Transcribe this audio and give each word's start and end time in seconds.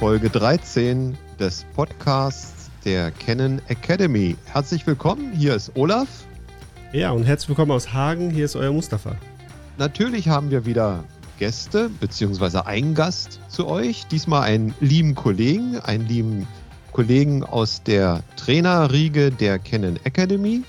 Folge 0.00 0.30
13 0.30 1.14
des 1.38 1.66
Podcasts 1.76 2.70
der 2.86 3.10
Canon 3.10 3.60
Academy. 3.68 4.34
Herzlich 4.46 4.86
willkommen, 4.86 5.30
hier 5.32 5.54
ist 5.54 5.72
Olaf. 5.76 6.08
Ja, 6.94 7.10
und 7.10 7.24
herzlich 7.24 7.50
willkommen 7.50 7.72
aus 7.72 7.92
Hagen, 7.92 8.30
hier 8.30 8.46
ist 8.46 8.56
euer 8.56 8.72
Mustafa. 8.72 9.16
Natürlich 9.76 10.26
haben 10.26 10.50
wir 10.50 10.64
wieder 10.64 11.04
Gäste, 11.38 11.90
beziehungsweise 12.00 12.64
einen 12.64 12.94
Gast 12.94 13.40
zu 13.50 13.66
euch. 13.66 14.06
Diesmal 14.06 14.44
einen 14.44 14.74
lieben 14.80 15.14
Kollegen, 15.14 15.78
einen 15.80 16.08
lieben 16.08 16.48
Kollegen 16.92 17.44
aus 17.44 17.82
der 17.82 18.22
Trainerriege 18.36 19.30
der 19.30 19.58
Canon 19.58 19.98
Academy, 20.04 20.62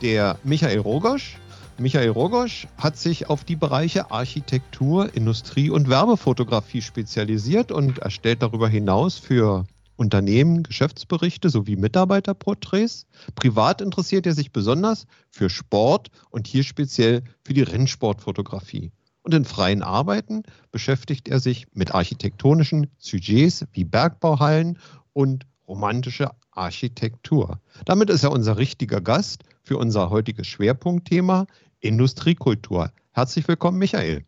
der 0.00 0.38
Michael 0.44 0.78
Rogosch. 0.78 1.38
Michael 1.78 2.08
Rogosch 2.08 2.66
hat 2.78 2.96
sich 2.96 3.28
auf 3.28 3.44
die 3.44 3.54
Bereiche 3.54 4.10
Architektur, 4.10 5.14
Industrie 5.14 5.68
und 5.68 5.90
Werbefotografie 5.90 6.80
spezialisiert 6.80 7.70
und 7.70 7.98
erstellt 7.98 8.40
darüber 8.42 8.66
hinaus 8.66 9.18
für 9.18 9.66
Unternehmen 9.96 10.62
Geschäftsberichte 10.62 11.50
sowie 11.50 11.76
Mitarbeiterporträts. 11.76 13.06
Privat 13.34 13.82
interessiert 13.82 14.26
er 14.26 14.32
sich 14.32 14.52
besonders 14.52 15.06
für 15.30 15.50
Sport 15.50 16.08
und 16.30 16.46
hier 16.46 16.64
speziell 16.64 17.22
für 17.44 17.52
die 17.52 17.62
Rennsportfotografie. 17.62 18.90
Und 19.22 19.34
in 19.34 19.44
freien 19.44 19.82
Arbeiten 19.82 20.44
beschäftigt 20.70 21.28
er 21.28 21.40
sich 21.40 21.66
mit 21.74 21.94
architektonischen 21.94 22.86
Sujets 22.96 23.66
wie 23.72 23.84
Bergbauhallen 23.84 24.78
und 25.12 25.46
romantische 25.68 26.30
Architektur. 26.52 27.60
Damit 27.84 28.08
ist 28.08 28.22
er 28.22 28.32
unser 28.32 28.56
richtiger 28.56 29.00
Gast 29.00 29.44
für 29.62 29.76
unser 29.78 30.10
heutiges 30.10 30.46
Schwerpunktthema 30.46 31.46
Industriekultur. 31.80 32.92
Herzlich 33.12 33.46
willkommen, 33.48 33.78
Michael. 33.78 34.24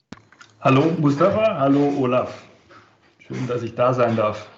Hallo 0.60 0.92
Mustafa, 0.98 1.58
hallo 1.58 1.94
Olaf. 1.98 2.42
Schön, 3.18 3.46
dass 3.46 3.62
ich 3.62 3.74
da 3.74 3.94
sein 3.94 4.16
darf. 4.16 4.48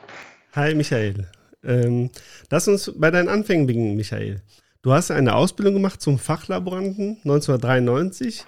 Hi 0.53 0.75
Michael. 0.75 1.29
Ähm, 1.63 2.11
lass 2.51 2.69
uns 2.69 2.93
bei 2.97 3.11
deinen 3.11 3.29
Anfängen 3.29 3.67
beginnen, 3.67 3.97
Michael. 3.97 4.43
Du 4.83 4.93
hast 4.93 5.11
eine 5.11 5.35
Ausbildung 5.35 5.75
gemacht 5.75 6.01
zum 6.01 6.19
Fachlaboranten 6.19 7.19
1993 7.25 8.45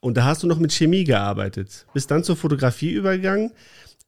und 0.00 0.16
da 0.16 0.24
hast 0.24 0.42
du 0.42 0.46
noch 0.46 0.58
mit 0.58 0.72
Chemie 0.72 1.04
gearbeitet. 1.04 1.86
Bist 1.92 2.10
dann 2.10 2.24
zur 2.24 2.36
Fotografie 2.36 2.92
übergegangen. 2.92 3.52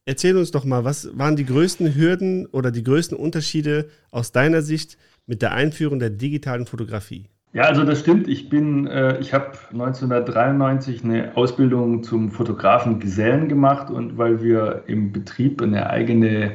Erzähl 0.07 0.37
uns 0.37 0.51
doch 0.51 0.65
mal, 0.65 0.85
was 0.85 1.11
waren 1.19 1.37
die 1.37 1.45
größten 1.45 1.95
Hürden 1.95 2.47
oder 2.47 2.71
die 2.71 2.83
größten 2.83 3.19
Unterschiede 3.19 3.91
aus 4.11 4.33
deiner 4.33 4.63
Sicht 4.63 4.97
mit 5.27 5.43
der 5.43 5.53
Einführung 5.53 5.99
der 5.99 6.09
digitalen 6.09 6.65
Fotografie? 6.65 7.29
Ja, 7.59 7.65
also 7.65 7.83
das 7.83 7.99
stimmt. 7.99 8.29
Ich 8.29 8.49
bin, 8.49 8.87
äh, 8.87 9.19
ich 9.19 9.35
habe 9.35 9.51
1993 9.73 11.03
eine 11.03 11.37
Ausbildung 11.37 12.05
zum 12.05 12.31
Fotografen 12.31 13.01
Gesellen 13.01 13.49
gemacht 13.49 13.91
und 13.91 14.17
weil 14.17 14.41
wir 14.41 14.85
im 14.87 15.11
Betrieb 15.11 15.61
eine 15.61 15.91
eigene 15.91 16.53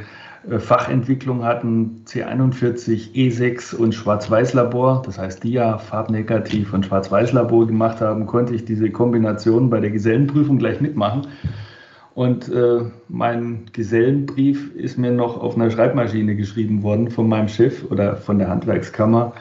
äh, 0.49 0.59
Fachentwicklung 0.59 1.43
hatten, 1.43 2.05
C41, 2.07 3.11
E6 3.15 3.75
und 3.75 3.93
Schwarz-Weiß-Labor, 3.93 5.01
das 5.05 5.17
heißt 5.17 5.43
Dia, 5.43 5.77
Farbnegativ 5.77 6.73
und 6.73 6.85
Schwarz-Weiß-Labor 6.85 7.67
gemacht 7.67 7.99
haben, 7.99 8.25
konnte 8.25 8.55
ich 8.55 8.63
diese 8.63 8.89
Kombination 8.89 9.69
bei 9.69 9.81
der 9.81 9.91
Gesellenprüfung 9.91 10.57
gleich 10.57 10.79
mitmachen. 10.79 11.27
Und 12.13 12.47
äh, 12.47 12.79
mein 13.09 13.65
Gesellenbrief 13.73 14.73
ist 14.77 14.97
mir 14.97 15.11
noch 15.11 15.37
auf 15.37 15.57
einer 15.57 15.69
Schreibmaschine 15.69 16.37
geschrieben 16.37 16.81
worden 16.81 17.11
von 17.11 17.27
meinem 17.27 17.49
Chef 17.49 17.83
oder 17.91 18.15
von 18.15 18.39
der 18.39 18.47
Handwerkskammer 18.47 19.33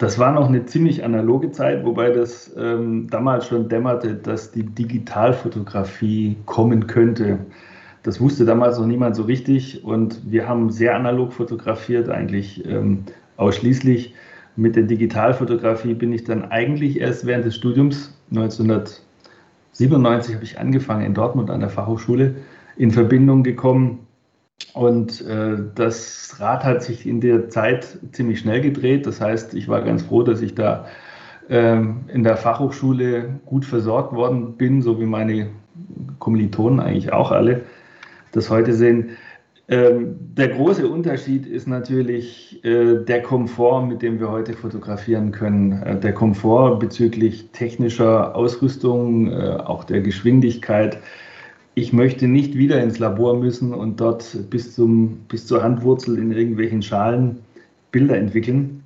das 0.00 0.18
war 0.18 0.32
noch 0.32 0.48
eine 0.48 0.64
ziemlich 0.64 1.04
analoge 1.04 1.50
Zeit, 1.50 1.84
wobei 1.84 2.10
das 2.10 2.50
ähm, 2.56 3.08
damals 3.10 3.46
schon 3.46 3.68
dämmerte, 3.68 4.14
dass 4.14 4.50
die 4.50 4.62
Digitalfotografie 4.62 6.38
kommen 6.46 6.86
könnte. 6.86 7.38
Das 8.02 8.18
wusste 8.18 8.46
damals 8.46 8.78
noch 8.78 8.86
niemand 8.86 9.14
so 9.14 9.24
richtig 9.24 9.84
und 9.84 10.22
wir 10.24 10.48
haben 10.48 10.70
sehr 10.70 10.96
analog 10.96 11.34
fotografiert, 11.34 12.08
eigentlich 12.08 12.64
ähm, 12.64 13.04
ausschließlich. 13.36 14.14
Mit 14.56 14.74
der 14.74 14.84
Digitalfotografie 14.84 15.92
bin 15.92 16.14
ich 16.14 16.24
dann 16.24 16.50
eigentlich 16.50 16.98
erst 16.98 17.26
während 17.26 17.44
des 17.44 17.56
Studiums 17.56 18.18
1997 18.30 20.34
habe 20.34 20.44
ich 20.44 20.58
angefangen 20.58 21.04
in 21.04 21.12
Dortmund 21.12 21.50
an 21.50 21.60
der 21.60 21.68
Fachhochschule 21.68 22.36
in 22.78 22.90
Verbindung 22.90 23.42
gekommen 23.42 23.98
und 24.74 25.20
äh, 25.26 25.56
das 25.74 26.36
Rad 26.38 26.64
hat 26.64 26.82
sich 26.82 27.06
in 27.06 27.20
der 27.20 27.48
Zeit 27.48 27.98
ziemlich 28.12 28.40
schnell 28.40 28.60
gedreht. 28.60 29.06
Das 29.06 29.20
heißt, 29.20 29.54
ich 29.54 29.68
war 29.68 29.82
ganz 29.82 30.02
froh, 30.02 30.22
dass 30.22 30.40
ich 30.42 30.54
da 30.54 30.86
ähm, 31.48 32.04
in 32.12 32.22
der 32.22 32.36
Fachhochschule 32.36 33.40
gut 33.46 33.64
versorgt 33.64 34.14
worden 34.14 34.56
bin, 34.56 34.82
so 34.82 35.00
wie 35.00 35.06
meine 35.06 35.48
Kommilitonen 36.18 36.80
eigentlich 36.80 37.12
auch 37.12 37.32
alle 37.32 37.62
das 38.32 38.48
heute 38.50 38.72
sehen. 38.72 39.16
Ähm, 39.70 40.16
der 40.34 40.48
große 40.48 40.88
Unterschied 40.88 41.46
ist 41.46 41.68
natürlich 41.68 42.64
äh, 42.64 43.04
der 43.04 43.22
Komfort, 43.22 43.86
mit 43.86 44.02
dem 44.02 44.18
wir 44.18 44.28
heute 44.28 44.52
fotografieren 44.52 45.30
können. 45.30 45.80
Äh, 45.82 46.00
der 46.00 46.12
Komfort 46.12 46.80
bezüglich 46.80 47.50
technischer 47.52 48.34
Ausrüstung, 48.34 49.30
äh, 49.30 49.58
auch 49.64 49.84
der 49.84 50.00
Geschwindigkeit 50.00 50.98
ich 51.80 51.94
möchte 51.94 52.28
nicht 52.28 52.54
wieder 52.54 52.82
ins 52.82 52.98
Labor 52.98 53.38
müssen 53.38 53.72
und 53.72 54.00
dort 54.00 54.50
bis, 54.50 54.74
zum, 54.74 55.16
bis 55.28 55.46
zur 55.46 55.62
Handwurzel 55.62 56.18
in 56.18 56.30
irgendwelchen 56.30 56.82
Schalen 56.82 57.38
Bilder 57.90 58.18
entwickeln. 58.18 58.84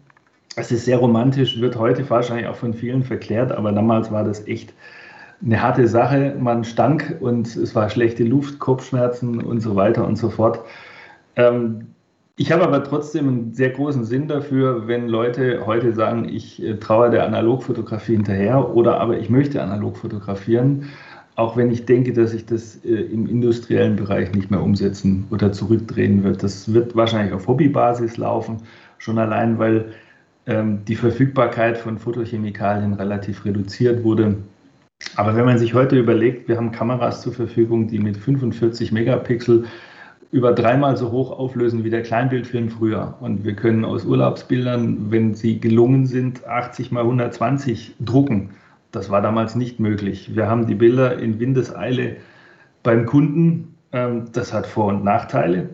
Es 0.55 0.71
ist 0.71 0.85
sehr 0.85 0.99
romantisch, 0.99 1.61
wird 1.61 1.77
heute 1.77 2.09
wahrscheinlich 2.09 2.47
auch 2.47 2.55
von 2.55 2.73
vielen 2.73 3.03
verklärt, 3.03 3.51
aber 3.51 3.73
damals 3.73 4.13
war 4.13 4.23
das 4.23 4.47
echt 4.47 4.73
eine 5.45 5.61
harte 5.61 5.89
Sache. 5.89 6.37
Man 6.39 6.63
stank 6.63 7.17
und 7.21 7.57
es 7.57 7.75
war 7.75 7.91
schlechte 7.91 8.23
Luft, 8.23 8.61
Kopfschmerzen 8.61 9.43
und 9.43 9.59
so 9.59 9.75
weiter 9.75 10.07
und 10.07 10.17
so 10.17 10.31
fort. 10.31 10.61
Ähm, 11.35 11.89
ich 12.37 12.53
habe 12.53 12.63
aber 12.63 12.85
trotzdem 12.85 13.29
einen 13.29 13.55
sehr 13.55 13.71
großen 13.71 14.05
Sinn 14.05 14.29
dafür, 14.29 14.87
wenn 14.87 15.09
Leute 15.09 15.67
heute 15.67 15.93
sagen, 15.93 16.29
ich 16.29 16.63
äh, 16.63 16.75
traue 16.77 17.11
der 17.11 17.27
Analogfotografie 17.27 18.15
hinterher 18.15 18.75
oder 18.75 19.01
aber 19.01 19.19
ich 19.19 19.31
möchte 19.31 19.61
analog 19.61 19.97
fotografieren 19.97 20.91
auch 21.37 21.57
wenn 21.57 21.71
ich 21.71 21.85
denke, 21.85 22.13
dass 22.13 22.31
sich 22.31 22.47
das 22.47 22.77
äh, 22.85 22.89
im 22.89 23.27
industriellen 23.29 23.97
Bereich 23.97 24.33
nicht 24.33 24.51
mehr 24.51 24.63
umsetzen 24.63 25.27
oder 25.31 25.53
zurückdrehen 25.53 26.23
wird. 26.23 26.43
Das 26.43 26.73
wird 26.73 26.95
wahrscheinlich 26.95 27.33
auf 27.33 27.49
Hobbybasis 27.49 28.17
laufen, 28.17 28.59
schon 28.99 29.19
allein, 29.19 29.59
weil 29.59 29.87
ähm, 30.47 30.85
die 30.87 30.97
Verfügbarkeit 30.97 31.77
von 31.77 31.99
Photochemikalien 31.99 32.95
relativ 32.95 33.45
reduziert 33.45 34.05
wurde. 34.05 34.37
Aber 35.17 35.35
wenn 35.37 35.45
man 35.45 35.59
sich 35.59 35.75
heute 35.75 35.99
überlegt, 35.99 36.49
wir 36.49 36.57
haben 36.57 36.71
Kameras 36.71 37.23
zur 37.23 37.33
Verfügung, 37.33 37.89
die 37.89 37.99
mit 37.99 38.17
45 38.17 38.93
Megapixel 38.93 39.65
über 40.31 40.53
dreimal 40.53 40.97
so 40.97 41.13
hoch 41.13 41.31
auflösen 41.31 41.85
wie 41.85 41.91
der 41.91 42.03
Kleinbildfilm 42.03 42.69
früher. 42.69 43.15
Und 43.21 43.45
wir 43.45 43.55
können 43.55 43.85
aus 43.85 44.05
Urlaubsbildern, 44.05 45.11
wenn 45.11 45.35
sie 45.35 45.61
gelungen 45.61 46.07
sind, 46.07 46.47
80 46.47 46.91
mal 46.91 47.03
120 47.03 47.95
drucken. 48.01 48.51
Das 48.95 49.11
war 49.11 49.21
damals 49.21 49.57
nicht 49.57 49.81
möglich. 49.81 50.37
Wir 50.37 50.49
haben 50.49 50.67
die 50.67 50.77
Bilder 50.77 51.19
in 51.19 51.41
Windeseile 51.41 52.17
beim 52.85 53.07
Kunden. 53.07 53.75
Ähm, 53.93 54.27
das 54.33 54.53
hat 54.53 54.67
Vor- 54.67 54.87
und 54.87 55.03
Nachteile. 55.03 55.71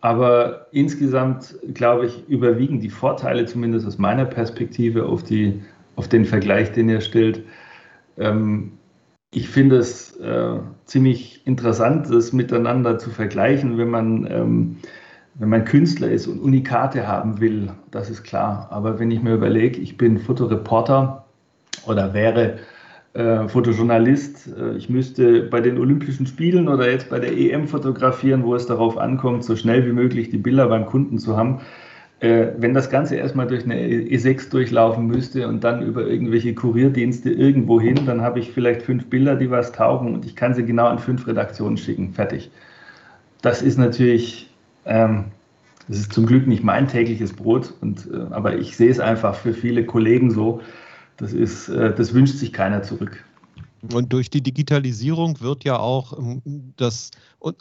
Aber 0.00 0.68
insgesamt, 0.72 1.56
glaube 1.74 2.06
ich, 2.06 2.28
überwiegen 2.28 2.80
die 2.80 2.88
Vorteile, 2.88 3.44
zumindest 3.44 3.86
aus 3.86 3.98
meiner 3.98 4.24
Perspektive, 4.24 5.04
auf, 5.04 5.22
die, 5.22 5.62
auf 5.96 6.08
den 6.08 6.24
Vergleich, 6.24 6.72
den 6.72 6.88
ihr 6.88 7.00
stellt. 7.00 7.42
Ähm, 8.16 8.72
ich 9.32 9.48
finde 9.48 9.76
es 9.76 10.16
äh, 10.16 10.58
ziemlich 10.86 11.46
interessant, 11.46 12.08
das 12.08 12.32
miteinander 12.32 12.98
zu 12.98 13.10
vergleichen, 13.10 13.76
wenn 13.76 13.90
man, 13.90 14.26
ähm, 14.30 14.76
wenn 15.34 15.50
man 15.50 15.64
Künstler 15.66 16.10
ist 16.10 16.26
und 16.26 16.40
Unikate 16.40 17.06
haben 17.06 17.38
will, 17.40 17.70
das 17.90 18.08
ist 18.08 18.22
klar. 18.22 18.68
Aber 18.70 18.98
wenn 18.98 19.10
ich 19.10 19.22
mir 19.22 19.34
überlege, 19.34 19.78
ich 19.78 19.98
bin 19.98 20.18
Fotoreporter, 20.18 21.25
oder 21.86 22.14
wäre 22.14 22.58
äh, 23.16 23.48
Fotojournalist. 23.48 24.48
Äh, 24.58 24.76
ich 24.76 24.88
müsste 24.90 25.42
bei 25.42 25.60
den 25.60 25.78
Olympischen 25.78 26.26
Spielen 26.26 26.68
oder 26.68 26.90
jetzt 26.90 27.08
bei 27.08 27.18
der 27.18 27.32
EM 27.36 27.66
fotografieren, 27.66 28.44
wo 28.44 28.54
es 28.54 28.66
darauf 28.66 28.98
ankommt, 28.98 29.44
so 29.44 29.56
schnell 29.56 29.86
wie 29.86 29.92
möglich 29.92 30.30
die 30.30 30.38
Bilder 30.38 30.68
beim 30.68 30.86
Kunden 30.86 31.18
zu 31.18 31.36
haben. 31.36 31.60
Äh, 32.20 32.48
wenn 32.58 32.72
das 32.72 32.88
Ganze 32.88 33.16
erstmal 33.16 33.46
durch 33.46 33.64
eine 33.64 33.76
E6 33.78 34.50
durchlaufen 34.50 35.06
müsste 35.06 35.48
und 35.48 35.64
dann 35.64 35.82
über 35.82 36.06
irgendwelche 36.06 36.54
Kurierdienste 36.54 37.30
irgendwo 37.30 37.80
hin, 37.80 38.00
dann 38.06 38.22
habe 38.22 38.38
ich 38.38 38.52
vielleicht 38.52 38.82
fünf 38.82 39.06
Bilder, 39.06 39.36
die 39.36 39.50
was 39.50 39.72
taugen 39.72 40.14
und 40.14 40.24
ich 40.24 40.34
kann 40.34 40.54
sie 40.54 40.64
genau 40.64 40.86
an 40.86 40.98
fünf 40.98 41.26
Redaktionen 41.26 41.76
schicken. 41.76 42.12
Fertig. 42.12 42.50
Das 43.42 43.60
ist 43.60 43.78
natürlich, 43.78 44.50
ähm, 44.86 45.26
das 45.88 45.98
ist 45.98 46.12
zum 46.12 46.24
Glück 46.24 46.46
nicht 46.46 46.64
mein 46.64 46.88
tägliches 46.88 47.34
Brot, 47.34 47.74
und, 47.82 48.08
äh, 48.10 48.16
aber 48.30 48.56
ich 48.56 48.76
sehe 48.76 48.90
es 48.90 48.98
einfach 48.98 49.34
für 49.34 49.52
viele 49.52 49.84
Kollegen 49.84 50.30
so, 50.30 50.62
das, 51.16 51.32
ist, 51.32 51.68
äh, 51.68 51.94
das 51.94 52.14
wünscht 52.14 52.36
sich 52.36 52.52
keiner 52.52 52.82
zurück. 52.82 53.24
Und 53.92 54.12
durch 54.12 54.30
die 54.30 54.42
Digitalisierung 54.42 55.40
wird 55.40 55.64
ja 55.64 55.78
auch 55.78 56.18
ähm, 56.18 56.72
das, 56.76 57.10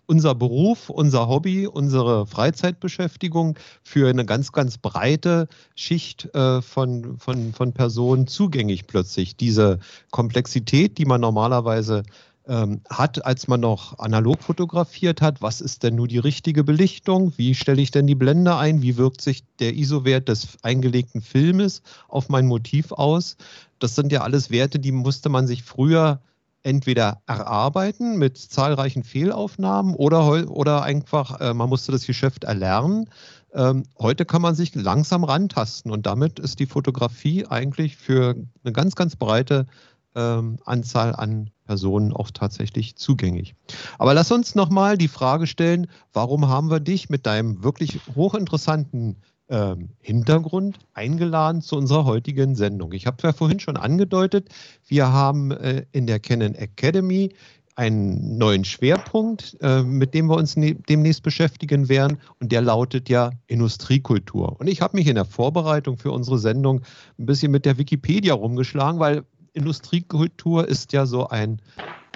unser 0.05 0.33
Beruf, 0.33 0.89
unser 0.89 1.27
Hobby, 1.27 1.67
unsere 1.67 2.25
Freizeitbeschäftigung 2.25 3.57
für 3.83 4.09
eine 4.09 4.25
ganz, 4.25 4.51
ganz 4.51 4.77
breite 4.77 5.47
Schicht 5.75 6.33
äh, 6.33 6.61
von, 6.61 7.17
von, 7.19 7.53
von 7.53 7.73
Personen 7.73 8.27
zugänglich 8.27 8.87
plötzlich. 8.87 9.35
Diese 9.35 9.79
Komplexität, 10.11 10.97
die 10.97 11.05
man 11.05 11.21
normalerweise 11.21 12.03
ähm, 12.47 12.81
hat, 12.89 13.25
als 13.25 13.47
man 13.47 13.59
noch 13.59 13.99
analog 13.99 14.43
fotografiert 14.43 15.21
hat. 15.21 15.41
Was 15.41 15.61
ist 15.61 15.83
denn 15.83 15.95
nur 15.95 16.07
die 16.07 16.19
richtige 16.19 16.63
Belichtung? 16.63 17.33
Wie 17.37 17.55
stelle 17.55 17.81
ich 17.81 17.91
denn 17.91 18.07
die 18.07 18.15
Blende 18.15 18.55
ein? 18.55 18.81
Wie 18.81 18.97
wirkt 18.97 19.21
sich 19.21 19.43
der 19.59 19.75
ISO-Wert 19.75 20.29
des 20.29 20.57
eingelegten 20.61 21.21
Filmes 21.21 21.81
auf 22.07 22.29
mein 22.29 22.45
Motiv 22.45 22.91
aus? 22.91 23.37
Das 23.79 23.95
sind 23.95 24.11
ja 24.11 24.21
alles 24.21 24.51
Werte, 24.51 24.79
die 24.79 24.91
musste 24.91 25.29
man 25.29 25.47
sich 25.47 25.63
früher 25.63 26.21
entweder 26.63 27.21
erarbeiten 27.27 28.17
mit 28.17 28.37
zahlreichen 28.37 29.03
Fehlaufnahmen 29.03 29.93
oder, 29.93 30.49
oder 30.49 30.81
einfach, 30.81 31.39
äh, 31.39 31.53
man 31.53 31.69
musste 31.69 31.91
das 31.91 32.07
Geschäft 32.07 32.43
erlernen. 32.43 33.07
Ähm, 33.53 33.83
heute 33.99 34.25
kann 34.25 34.41
man 34.41 34.55
sich 34.55 34.73
langsam 34.73 35.23
rantasten 35.23 35.91
und 35.91 36.07
damit 36.07 36.39
ist 36.39 36.59
die 36.59 36.65
Fotografie 36.65 37.45
eigentlich 37.45 37.97
für 37.97 38.35
eine 38.63 38.73
ganz, 38.73 38.95
ganz 38.95 39.15
breite 39.15 39.67
ähm, 40.15 40.57
Anzahl 40.65 41.15
an 41.15 41.49
Personen 41.65 42.13
auch 42.13 42.31
tatsächlich 42.31 42.95
zugänglich. 42.95 43.55
Aber 43.97 44.13
lass 44.13 44.31
uns 44.31 44.55
nochmal 44.55 44.97
die 44.97 45.07
Frage 45.07 45.47
stellen, 45.47 45.87
warum 46.13 46.47
haben 46.47 46.69
wir 46.69 46.79
dich 46.79 47.09
mit 47.09 47.25
deinem 47.25 47.63
wirklich 47.63 47.99
hochinteressanten 48.15 49.17
ähm, 49.49 49.89
Hintergrund 49.99 50.79
eingeladen 50.93 51.61
zu 51.61 51.75
unserer 51.75 52.05
heutigen 52.05 52.55
Sendung? 52.55 52.93
Ich 52.93 53.07
habe 53.07 53.17
ja 53.23 53.33
vorhin 53.33 53.59
schon 53.59 53.77
angedeutet, 53.77 54.49
wir 54.87 55.11
haben 55.11 55.51
äh, 55.51 55.85
in 55.91 56.07
der 56.07 56.19
Canon 56.19 56.55
Academy 56.55 57.31
einen 57.75 58.37
neuen 58.37 58.63
Schwerpunkt, 58.63 59.57
äh, 59.61 59.83
mit 59.83 60.13
dem 60.13 60.27
wir 60.27 60.37
uns 60.37 60.55
ne 60.55 60.75
demnächst 60.75 61.23
beschäftigen 61.23 61.89
werden. 61.89 62.19
Und 62.39 62.51
der 62.51 62.61
lautet 62.61 63.09
ja 63.09 63.31
Industriekultur. 63.47 64.59
Und 64.59 64.67
ich 64.67 64.81
habe 64.81 64.95
mich 64.95 65.07
in 65.07 65.15
der 65.15 65.25
Vorbereitung 65.25 65.97
für 65.97 66.11
unsere 66.11 66.39
Sendung 66.39 66.81
ein 67.19 67.25
bisschen 67.25 67.51
mit 67.51 67.65
der 67.65 67.77
Wikipedia 67.77 68.33
rumgeschlagen, 68.33 68.99
weil 68.99 69.25
Industriekultur 69.55 70.67
ist 70.67 70.93
ja 70.93 71.05
so 71.05 71.29
ein 71.29 71.61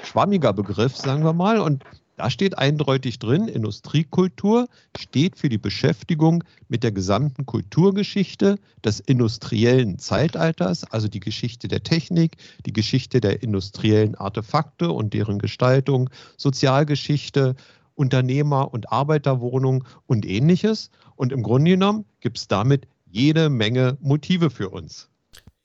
schwammiger 0.03 0.53
Begriff, 0.53 0.95
sagen 0.95 1.23
wir 1.23 1.33
mal. 1.33 1.59
Und 1.59 1.83
da 2.17 2.29
steht 2.29 2.57
eindeutig 2.57 3.17
drin, 3.19 3.47
Industriekultur 3.47 4.67
steht 4.97 5.37
für 5.37 5.47
die 5.47 5.57
Beschäftigung 5.57 6.43
mit 6.67 6.83
der 6.83 6.91
gesamten 6.91 7.45
Kulturgeschichte 7.45 8.59
des 8.83 8.99
industriellen 8.99 9.99
Zeitalters, 9.99 10.83
also 10.91 11.07
die 11.07 11.21
Geschichte 11.21 11.69
der 11.69 11.81
Technik, 11.81 12.35
die 12.65 12.73
Geschichte 12.73 13.21
der 13.21 13.41
industriellen 13.41 14.15
Artefakte 14.15 14.91
und 14.91 15.13
deren 15.13 15.39
Gestaltung, 15.39 16.09
Sozialgeschichte, 16.35 17.55
Unternehmer- 17.95 18.73
und 18.73 18.91
Arbeiterwohnung 18.91 19.85
und 20.05 20.25
ähnliches. 20.25 20.89
Und 21.15 21.31
im 21.31 21.41
Grunde 21.41 21.71
genommen 21.71 22.03
gibt 22.19 22.37
es 22.37 22.49
damit 22.49 22.85
jede 23.09 23.49
Menge 23.49 23.97
Motive 24.01 24.49
für 24.49 24.69
uns. 24.69 25.09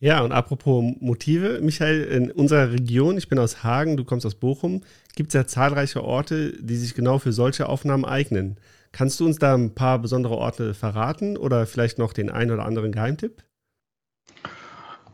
Ja, 0.05 0.21
und 0.21 0.33
apropos 0.33 0.85
Motive, 1.01 1.61
Michael, 1.63 2.03
in 2.03 2.31
unserer 2.31 2.71
Region, 2.71 3.17
ich 3.17 3.31
bin 3.31 3.39
aus 3.39 3.65
Hagen, 3.65 3.97
du 3.97 4.05
kommst 4.05 4.27
aus 4.27 4.35
Bochum, 4.35 4.83
gibt 5.17 5.29
es 5.29 5.33
ja 5.35 5.47
zahlreiche 5.47 6.05
Orte, 6.05 6.53
die 6.61 6.77
sich 6.77 6.95
genau 6.95 7.19
für 7.19 7.33
solche 7.33 7.71
Aufnahmen 7.71 8.05
eignen. 8.05 8.59
Kannst 8.93 9.19
du 9.19 9.25
uns 9.25 9.39
da 9.39 9.55
ein 9.55 9.75
paar 9.75 9.99
besondere 9.99 10.35
Orte 10.37 10.75
verraten 10.75 11.39
oder 11.39 11.65
vielleicht 11.65 11.99
noch 11.99 12.13
den 12.13 12.29
einen 12.29 12.51
oder 12.51 12.67
anderen 12.67 12.93
Geheimtipp? 12.93 13.45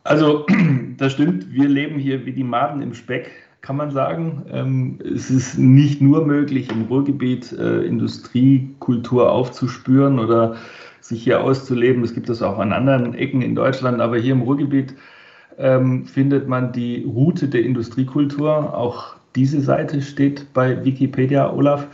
Also, 0.02 0.44
das 0.96 1.12
stimmt. 1.12 1.52
Wir 1.52 1.68
leben 1.68 2.00
hier 2.00 2.26
wie 2.26 2.32
die 2.32 2.42
Maden 2.42 2.82
im 2.82 2.92
Speck, 2.94 3.30
kann 3.60 3.76
man 3.76 3.92
sagen. 3.92 4.44
Ähm, 4.50 4.98
es 5.04 5.30
ist 5.30 5.56
nicht 5.56 6.00
nur 6.00 6.26
möglich, 6.26 6.68
im 6.68 6.86
Ruhrgebiet 6.86 7.52
äh, 7.52 7.82
Industriekultur 7.82 9.30
aufzuspüren 9.30 10.18
oder 10.18 10.56
sich 11.00 11.22
hier 11.22 11.42
auszuleben. 11.42 12.04
Es 12.04 12.14
gibt 12.14 12.28
das 12.28 12.42
auch 12.42 12.58
an 12.58 12.72
anderen 12.72 13.14
Ecken 13.14 13.42
in 13.42 13.54
Deutschland, 13.54 14.00
aber 14.00 14.18
hier 14.18 14.32
im 14.32 14.42
Ruhrgebiet 14.42 14.94
ähm, 15.58 16.06
findet 16.06 16.48
man 16.48 16.72
die 16.72 17.04
Route 17.04 17.48
der 17.48 17.62
Industriekultur. 17.62 18.76
Auch 18.76 19.16
diese 19.36 19.60
Seite 19.60 20.02
steht 20.02 20.52
bei 20.52 20.84
Wikipedia, 20.84 21.52
Olaf. 21.52 21.86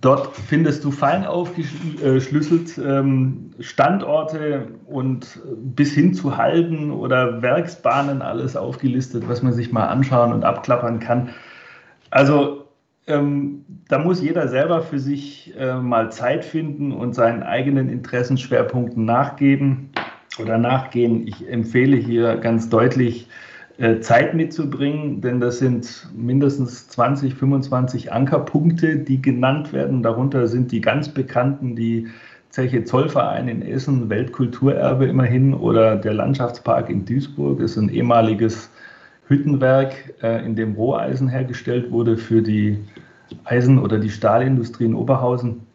Dort 0.00 0.34
findest 0.34 0.84
du 0.84 0.90
fein 0.90 1.24
aufgeschlüsselt 1.24 2.78
ähm, 2.78 3.50
Standorte 3.60 4.68
und 4.86 5.38
bis 5.56 5.92
hin 5.92 6.14
zu 6.14 6.36
Halden 6.36 6.90
oder 6.90 7.42
Werksbahnen 7.42 8.22
alles 8.22 8.56
aufgelistet, 8.56 9.28
was 9.28 9.42
man 9.42 9.52
sich 9.52 9.72
mal 9.72 9.86
anschauen 9.86 10.32
und 10.32 10.44
abklappern 10.44 10.98
kann. 10.98 11.28
Also 12.10 12.65
ähm, 13.06 13.64
da 13.88 13.98
muss 13.98 14.22
jeder 14.22 14.48
selber 14.48 14.82
für 14.82 14.98
sich 14.98 15.54
äh, 15.58 15.74
mal 15.76 16.10
Zeit 16.10 16.44
finden 16.44 16.92
und 16.92 17.14
seinen 17.14 17.42
eigenen 17.42 17.88
Interessenschwerpunkten 17.88 19.04
nachgeben 19.04 19.90
oder 20.40 20.58
nachgehen. 20.58 21.26
Ich 21.26 21.48
empfehle 21.48 21.96
hier 21.96 22.36
ganz 22.36 22.68
deutlich, 22.68 23.28
äh, 23.78 24.00
Zeit 24.00 24.32
mitzubringen, 24.32 25.20
denn 25.20 25.38
das 25.38 25.58
sind 25.58 26.08
mindestens 26.16 26.88
20, 26.88 27.34
25 27.34 28.10
Ankerpunkte, 28.10 28.96
die 28.96 29.20
genannt 29.20 29.74
werden. 29.74 30.02
Darunter 30.02 30.46
sind 30.46 30.72
die 30.72 30.80
ganz 30.80 31.10
bekannten, 31.10 31.76
die 31.76 32.06
Zeche 32.48 32.84
Zollverein 32.84 33.48
in 33.48 33.60
Essen, 33.60 34.08
Weltkulturerbe 34.08 35.04
immerhin, 35.04 35.52
oder 35.52 35.96
der 35.96 36.14
Landschaftspark 36.14 36.88
in 36.88 37.04
Duisburg, 37.04 37.60
ist 37.60 37.76
ein 37.76 37.90
ehemaliges 37.90 38.70
Hüttenwerk, 39.28 40.14
äh, 40.22 40.44
in 40.44 40.56
dem 40.56 40.74
Roheisen 40.74 41.28
hergestellt 41.28 41.90
wurde 41.90 42.16
für 42.16 42.42
die 42.42 42.78
Eisen- 43.44 43.78
oder 43.78 43.98
die 43.98 44.10
Stahlindustrie 44.10 44.84
in 44.84 44.94
Oberhausen. 44.94 45.66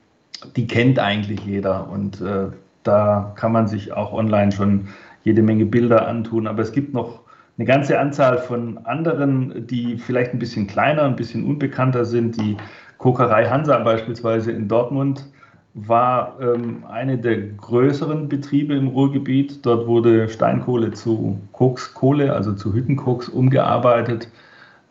Die 0.55 0.67
kennt 0.67 0.99
eigentlich 0.99 1.45
jeder 1.45 1.89
und 1.89 2.21
äh, 2.21 2.47
da 2.83 3.33
kann 3.35 3.51
man 3.51 3.67
sich 3.67 3.93
auch 3.93 4.13
online 4.13 4.51
schon 4.51 4.87
jede 5.23 5.41
Menge 5.41 5.65
Bilder 5.65 6.07
antun. 6.07 6.47
Aber 6.47 6.61
es 6.61 6.71
gibt 6.71 6.93
noch 6.93 7.21
eine 7.57 7.67
ganze 7.67 7.99
Anzahl 7.99 8.39
von 8.39 8.79
anderen, 8.85 9.67
die 9.67 9.97
vielleicht 9.97 10.33
ein 10.33 10.39
bisschen 10.39 10.65
kleiner, 10.67 11.03
ein 11.03 11.15
bisschen 11.15 11.45
unbekannter 11.45 12.05
sind. 12.05 12.37
Die 12.41 12.57
Kokerei 12.97 13.45
Hansa 13.45 13.77
beispielsweise 13.79 14.51
in 14.51 14.67
Dortmund 14.67 15.25
war 15.73 16.37
ähm, 16.41 16.83
eine 16.89 17.17
der 17.17 17.37
größeren 17.37 18.27
Betriebe 18.27 18.75
im 18.75 18.87
Ruhrgebiet. 18.87 19.65
Dort 19.65 19.87
wurde 19.87 20.27
Steinkohle 20.27 20.91
zu 20.91 21.39
Kokskohle, 21.53 22.33
also 22.33 22.53
zu 22.53 22.73
Hüttenkoks, 22.73 23.29
umgearbeitet. 23.29 24.27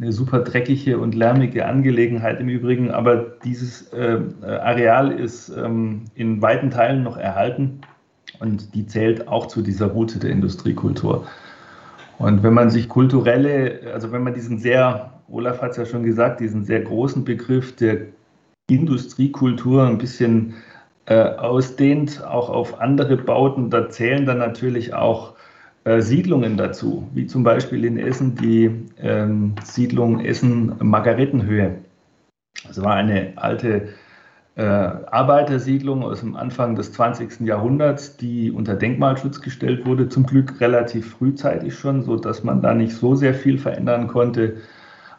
Eine 0.01 0.13
super 0.13 0.41
dreckige 0.41 0.99
und 0.99 1.15
lärmige 1.15 1.67
Angelegenheit 1.67 2.41
im 2.41 2.49
Übrigen, 2.49 2.91
aber 2.91 3.17
dieses 3.45 3.93
äh, 3.93 4.19
Areal 4.43 5.13
ist 5.13 5.51
ähm, 5.51 6.07
in 6.15 6.41
weiten 6.41 6.71
Teilen 6.71 7.03
noch 7.03 7.19
erhalten 7.19 7.83
und 8.39 8.75
die 8.75 8.87
zählt 8.87 9.29
auch 9.29 9.47
zu 9.47 9.61
dieser 9.61 9.89
Route 9.89 10.19
der 10.19 10.31
Industriekultur. 10.31 11.27
Und 12.17 12.43
wenn 12.43 12.55
man 12.55 12.71
sich 12.71 12.89
kulturelle, 12.89 13.81
also 13.93 14.13
wenn 14.13 14.23
man 14.23 14.33
diesen 14.33 14.59
sehr, 14.59 15.13
Olaf 15.29 15.61
hat 15.61 15.73
es 15.73 15.77
ja 15.77 15.85
schon 15.85 16.03
gesagt, 16.03 16.41
diesen 16.41 16.65
sehr 16.65 16.81
großen 16.81 17.25
Begriff 17.25 17.77
der 17.77 17.99
Industriekultur 18.69 19.87
ein 19.87 19.99
bisschen 19.99 20.55
ausdehnt, 21.15 22.25
auch 22.25 22.51
auf 22.51 22.81
andere 22.81 23.17
Bauten. 23.17 23.71
Da 23.71 23.89
zählen 23.89 24.27
dann 24.27 24.39
natürlich 24.39 24.95
auch 24.95 25.35
äh, 25.85 26.01
Siedlungen 26.01 26.57
dazu, 26.57 27.09
wie 27.15 27.27
zum 27.27 27.43
Beispiel 27.43 27.85
in 27.85 27.99
Essen 27.99 28.35
die 28.37 28.87
ähm, 29.01 29.55
Siedlung 29.65 30.21
Essen-Margaretenhöhe. 30.21 31.79
Das 32.67 32.83
war 32.83 32.95
eine 32.95 33.33
alte 33.37 33.89
äh, 34.57 34.63
Arbeitersiedlung 34.63 36.03
aus 36.03 36.21
dem 36.21 36.37
Anfang 36.37 36.75
des 36.75 36.93
20. 36.93 37.41
Jahrhunderts, 37.41 38.17
die 38.17 38.51
unter 38.51 38.75
Denkmalschutz 38.75 39.41
gestellt 39.41 39.87
wurde, 39.87 40.09
zum 40.09 40.27
Glück 40.27 40.61
relativ 40.61 41.13
frühzeitig 41.13 41.75
schon, 41.75 42.03
sodass 42.03 42.45
man 42.45 42.61
da 42.61 42.75
nicht 42.75 42.95
so 42.95 43.15
sehr 43.15 43.35
viel 43.35 43.59
verändern 43.59 44.07
konnte 44.07 44.57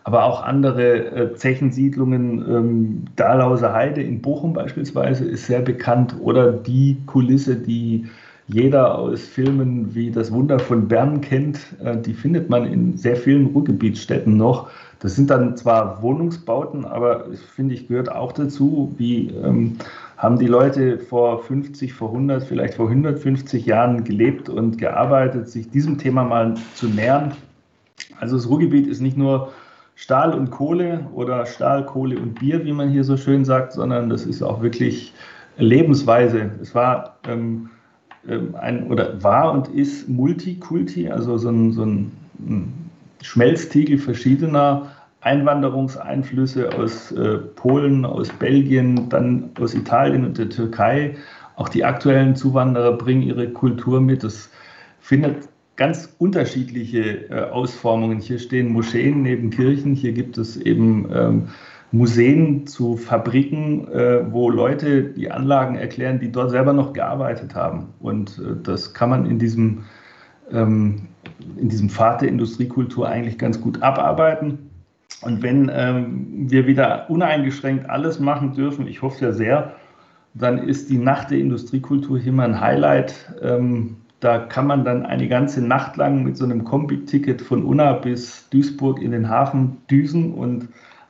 aber 0.03 0.23
auch 0.25 0.43
andere 0.43 0.97
äh, 1.11 1.35
Zechensiedlungen, 1.35 2.45
ähm, 2.49 3.05
Dahlhauser 3.15 3.73
Heide 3.73 4.01
in 4.01 4.21
Bochum 4.21 4.53
beispielsweise 4.53 5.25
ist 5.25 5.45
sehr 5.45 5.61
bekannt 5.61 6.15
oder 6.21 6.51
die 6.51 6.97
Kulisse, 7.05 7.55
die 7.55 8.07
jeder 8.47 8.97
aus 8.97 9.21
Filmen 9.21 9.95
wie 9.95 10.11
Das 10.11 10.31
Wunder 10.31 10.59
von 10.59 10.87
Bern 10.87 11.21
kennt, 11.21 11.59
äh, 11.83 11.97
die 11.97 12.13
findet 12.13 12.49
man 12.49 12.65
in 12.65 12.97
sehr 12.97 13.15
vielen 13.15 13.47
Ruhrgebietsstädten 13.47 14.35
noch. 14.35 14.69
Das 14.99 15.15
sind 15.15 15.29
dann 15.29 15.55
zwar 15.55 16.01
Wohnungsbauten, 16.01 16.85
aber 16.85 17.25
finde 17.55 17.75
ich 17.75 17.87
gehört 17.87 18.11
auch 18.11 18.31
dazu, 18.31 18.93
wie 18.97 19.29
ähm, 19.29 19.77
haben 20.17 20.37
die 20.37 20.47
Leute 20.47 20.99
vor 20.99 21.43
50, 21.43 21.93
vor 21.93 22.09
100, 22.09 22.43
vielleicht 22.43 22.75
vor 22.75 22.87
150 22.87 23.65
Jahren 23.65 24.03
gelebt 24.03 24.49
und 24.49 24.77
gearbeitet, 24.77 25.49
sich 25.49 25.69
diesem 25.69 25.97
Thema 25.97 26.23
mal 26.23 26.55
zu 26.75 26.87
nähern. 26.87 27.31
Also 28.19 28.35
das 28.35 28.47
Ruhrgebiet 28.47 28.87
ist 28.87 29.01
nicht 29.01 29.17
nur 29.17 29.51
Stahl 30.01 30.33
und 30.33 30.49
Kohle 30.49 31.05
oder 31.13 31.45
Stahl, 31.45 31.85
Kohle 31.85 32.17
und 32.17 32.39
Bier, 32.39 32.65
wie 32.65 32.73
man 32.73 32.89
hier 32.89 33.03
so 33.03 33.17
schön 33.17 33.45
sagt, 33.45 33.73
sondern 33.73 34.09
das 34.09 34.25
ist 34.25 34.41
auch 34.41 34.63
wirklich 34.63 35.13
Lebensweise. 35.57 36.49
Es 36.59 36.73
war 36.73 37.17
ähm, 37.27 37.69
ähm, 38.27 38.55
ein 38.59 38.87
oder 38.87 39.21
war 39.21 39.51
und 39.51 39.67
ist 39.67 40.09
Multikulti, 40.09 41.07
also 41.07 41.37
so 41.37 41.49
ein, 41.49 41.71
so 41.71 41.85
ein 41.85 42.11
Schmelztiegel 43.21 43.99
verschiedener 43.99 44.87
Einwanderungseinflüsse 45.21 46.75
aus 46.79 47.11
äh, 47.11 47.37
Polen, 47.37 48.03
aus 48.03 48.29
Belgien, 48.29 49.07
dann 49.09 49.51
aus 49.59 49.75
Italien 49.75 50.25
und 50.25 50.35
der 50.35 50.49
Türkei. 50.49 51.15
Auch 51.57 51.69
die 51.69 51.85
aktuellen 51.85 52.35
Zuwanderer 52.35 52.93
bringen 52.93 53.21
ihre 53.21 53.49
Kultur 53.49 54.01
mit. 54.01 54.23
Das 54.23 54.49
findet 54.99 55.47
ganz 55.75 56.13
unterschiedliche 56.17 57.29
äh, 57.29 57.49
Ausformungen. 57.49 58.19
Hier 58.19 58.39
stehen 58.39 58.71
Moscheen 58.71 59.23
neben 59.23 59.49
Kirchen, 59.49 59.95
hier 59.95 60.11
gibt 60.11 60.37
es 60.37 60.57
eben 60.57 61.09
ähm, 61.13 61.47
Museen 61.91 62.67
zu 62.67 62.95
Fabriken, 62.95 63.87
äh, 63.89 64.31
wo 64.31 64.49
Leute 64.49 65.03
die 65.03 65.29
Anlagen 65.29 65.75
erklären, 65.75 66.19
die 66.19 66.31
dort 66.31 66.51
selber 66.51 66.71
noch 66.71 66.93
gearbeitet 66.93 67.53
haben. 67.53 67.89
Und 67.99 68.39
äh, 68.39 68.55
das 68.63 68.93
kann 68.93 69.09
man 69.09 69.25
in 69.25 69.39
diesem, 69.39 69.83
ähm, 70.51 71.07
in 71.57 71.67
diesem 71.67 71.89
Pfad 71.89 72.21
der 72.21 72.29
Industriekultur 72.29 73.07
eigentlich 73.07 73.37
ganz 73.37 73.59
gut 73.59 73.81
abarbeiten. 73.81 74.69
Und 75.21 75.43
wenn 75.43 75.69
ähm, 75.73 76.49
wir 76.49 76.65
wieder 76.65 77.09
uneingeschränkt 77.09 77.89
alles 77.89 78.19
machen 78.19 78.53
dürfen, 78.53 78.87
ich 78.87 79.01
hoffe 79.01 79.25
ja 79.25 79.33
sehr, 79.33 79.75
dann 80.33 80.59
ist 80.59 80.89
die 80.89 80.97
Nacht 80.97 81.31
der 81.31 81.39
Industriekultur 81.39 82.17
hier 82.17 82.31
mal 82.31 82.45
ein 82.45 82.61
Highlight. 82.61 83.33
Ähm, 83.41 83.97
da 84.21 84.37
kann 84.37 84.67
man 84.67 84.85
dann 84.85 85.05
eine 85.05 85.27
ganze 85.27 85.61
Nacht 85.61 85.97
lang 85.97 86.23
mit 86.23 86.37
so 86.37 86.45
einem 86.45 86.63
Kombi-Ticket 86.63 87.41
von 87.41 87.65
Unna 87.65 87.93
bis 87.93 88.47
Duisburg 88.51 89.01
in 89.01 89.11
den 89.11 89.27
Hafen 89.27 89.77
düsen 89.89 90.33
und 90.33 90.69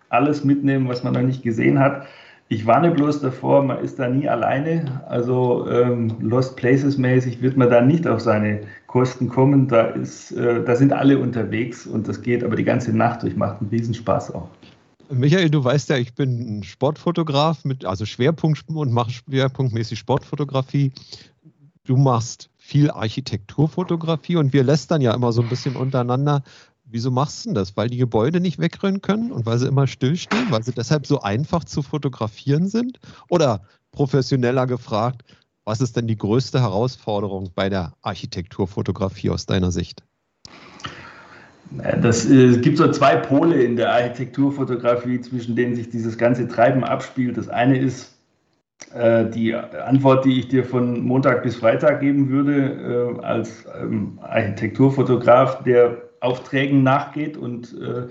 alles 0.09 0.43
mitnehmen, 0.45 0.87
was 0.87 1.03
man 1.03 1.13
noch 1.13 1.21
nicht 1.21 1.43
gesehen 1.43 1.77
hat. 1.77 2.05
Ich 2.47 2.65
warne 2.65 2.91
bloß 2.91 3.21
davor, 3.21 3.63
man 3.63 3.79
ist 3.79 3.99
da 3.99 4.07
nie 4.07 4.27
alleine. 4.27 5.01
Also 5.07 5.69
ähm, 5.69 6.15
Lost 6.21 6.55
Places 6.55 6.97
mäßig 6.97 7.41
wird 7.41 7.57
man 7.57 7.69
da 7.69 7.81
nicht 7.81 8.07
auf 8.07 8.21
seine 8.21 8.61
Kosten 8.87 9.27
kommen. 9.29 9.67
Da, 9.67 9.87
ist, 9.87 10.31
äh, 10.31 10.63
da 10.63 10.75
sind 10.75 10.91
alle 10.91 11.17
unterwegs 11.17 11.85
und 11.85 12.07
das 12.07 12.21
geht 12.21 12.43
aber 12.43 12.55
die 12.55 12.65
ganze 12.65 12.95
Nacht 12.95 13.23
durch, 13.23 13.35
macht 13.35 13.61
einen 13.61 13.69
Riesenspaß 13.69 14.35
auch. 14.35 14.49
Michael, 15.09 15.49
du 15.49 15.61
weißt 15.61 15.89
ja, 15.89 15.97
ich 15.97 16.13
bin 16.13 16.59
ein 16.59 16.63
Sportfotograf 16.63 17.65
mit, 17.65 17.83
also 17.83 18.05
Schwerpunkt 18.05 18.63
und 18.67 18.93
mache 18.93 19.11
schwerpunktmäßig 19.11 19.99
Sportfotografie. 19.99 20.93
Du 21.85 21.97
machst 21.97 22.50
viel 22.71 22.89
Architekturfotografie 22.89 24.37
und 24.37 24.53
wir 24.53 24.63
lästern 24.63 25.01
ja 25.01 25.13
immer 25.13 25.33
so 25.33 25.41
ein 25.41 25.49
bisschen 25.49 25.75
untereinander. 25.75 26.41
Wieso 26.85 27.11
machst 27.11 27.43
du 27.43 27.49
denn 27.49 27.55
das? 27.55 27.75
Weil 27.75 27.89
die 27.89 27.97
Gebäude 27.97 28.39
nicht 28.39 28.59
wegrennen 28.59 29.01
können 29.01 29.33
und 29.33 29.45
weil 29.45 29.57
sie 29.57 29.67
immer 29.67 29.87
stillstehen, 29.87 30.51
weil 30.51 30.63
sie 30.63 30.71
deshalb 30.71 31.05
so 31.05 31.19
einfach 31.19 31.65
zu 31.65 31.81
fotografieren 31.81 32.69
sind? 32.69 32.99
Oder 33.27 33.63
professioneller 33.91 34.67
gefragt, 34.67 35.23
was 35.65 35.81
ist 35.81 35.97
denn 35.97 36.07
die 36.07 36.17
größte 36.17 36.61
Herausforderung 36.61 37.51
bei 37.53 37.67
der 37.67 37.93
Architekturfotografie 38.03 39.31
aus 39.31 39.45
deiner 39.45 39.71
Sicht? 39.71 40.03
Das 42.01 42.29
äh, 42.29 42.57
gibt 42.59 42.77
so 42.77 42.89
zwei 42.89 43.17
Pole 43.17 43.61
in 43.61 43.75
der 43.75 43.91
Architekturfotografie, 43.91 45.19
zwischen 45.19 45.57
denen 45.57 45.75
sich 45.75 45.89
dieses 45.89 46.17
ganze 46.17 46.47
Treiben 46.47 46.85
abspielt. 46.85 47.35
Das 47.35 47.49
eine 47.49 47.77
ist 47.77 48.13
die 49.33 49.55
Antwort, 49.55 50.25
die 50.25 50.39
ich 50.39 50.49
dir 50.49 50.65
von 50.65 51.01
Montag 51.01 51.43
bis 51.43 51.55
Freitag 51.55 52.01
geben 52.01 52.29
würde, 52.29 53.15
äh, 53.19 53.23
als 53.23 53.65
ähm, 53.81 54.19
Architekturfotograf, 54.21 55.63
der 55.63 55.97
Aufträgen 56.19 56.83
nachgeht 56.83 57.37
und 57.37 57.73
äh, 57.79 58.07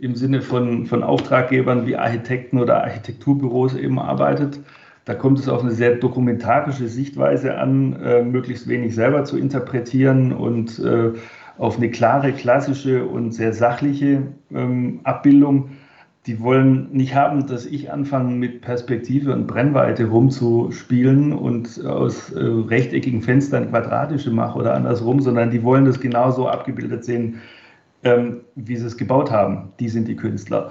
im 0.00 0.14
Sinne 0.14 0.42
von, 0.42 0.86
von 0.86 1.02
Auftraggebern 1.02 1.86
wie 1.86 1.96
Architekten 1.96 2.58
oder 2.58 2.82
Architekturbüros 2.84 3.74
eben 3.74 3.98
arbeitet. 3.98 4.60
Da 5.04 5.14
kommt 5.14 5.38
es 5.38 5.48
auf 5.48 5.62
eine 5.62 5.72
sehr 5.72 5.96
dokumentarische 5.96 6.86
Sichtweise 6.86 7.56
an, 7.56 7.94
äh, 8.02 8.22
möglichst 8.22 8.68
wenig 8.68 8.94
selber 8.94 9.24
zu 9.24 9.38
interpretieren 9.38 10.32
und 10.32 10.78
äh, 10.78 11.12
auf 11.56 11.78
eine 11.78 11.90
klare, 11.90 12.32
klassische 12.32 13.04
und 13.06 13.32
sehr 13.32 13.52
sachliche 13.52 14.22
ähm, 14.54 15.00
Abbildung. 15.04 15.70
Die 16.28 16.40
wollen 16.42 16.92
nicht 16.92 17.14
haben, 17.14 17.46
dass 17.46 17.64
ich 17.64 17.90
anfange 17.90 18.34
mit 18.34 18.60
Perspektive 18.60 19.32
und 19.32 19.46
Brennweite 19.46 20.04
rumzuspielen 20.08 21.32
und 21.32 21.82
aus 21.86 22.30
äh, 22.32 22.40
rechteckigen 22.44 23.22
Fenstern 23.22 23.70
quadratische 23.70 24.30
mache 24.30 24.58
oder 24.58 24.74
andersrum, 24.74 25.20
sondern 25.20 25.50
die 25.50 25.62
wollen 25.62 25.86
das 25.86 25.98
genauso 26.00 26.46
abgebildet 26.46 27.02
sehen, 27.02 27.40
ähm, 28.04 28.42
wie 28.56 28.76
sie 28.76 28.84
es 28.84 28.98
gebaut 28.98 29.30
haben. 29.30 29.72
Die 29.80 29.88
sind 29.88 30.06
die 30.06 30.16
Künstler. 30.16 30.70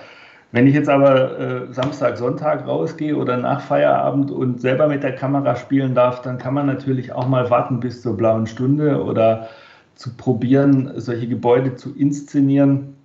Wenn 0.52 0.68
ich 0.68 0.76
jetzt 0.76 0.90
aber 0.90 1.40
äh, 1.40 1.74
Samstag, 1.74 2.18
Sonntag 2.18 2.68
rausgehe 2.68 3.16
oder 3.18 3.36
nach 3.38 3.62
Feierabend 3.62 4.30
und 4.30 4.62
selber 4.62 4.88
mit 4.88 5.02
der 5.02 5.16
Kamera 5.16 5.56
spielen 5.56 5.96
darf, 5.96 6.22
dann 6.22 6.38
kann 6.38 6.54
man 6.54 6.68
natürlich 6.68 7.14
auch 7.14 7.28
mal 7.28 7.50
warten 7.50 7.80
bis 7.80 8.04
zur 8.04 8.16
blauen 8.16 8.46
Stunde 8.46 9.04
oder 9.04 9.50
zu 9.96 10.16
probieren, 10.16 10.92
solche 10.98 11.28
Gebäude 11.28 11.76
zu 11.76 11.96
inszenieren. 11.96 12.97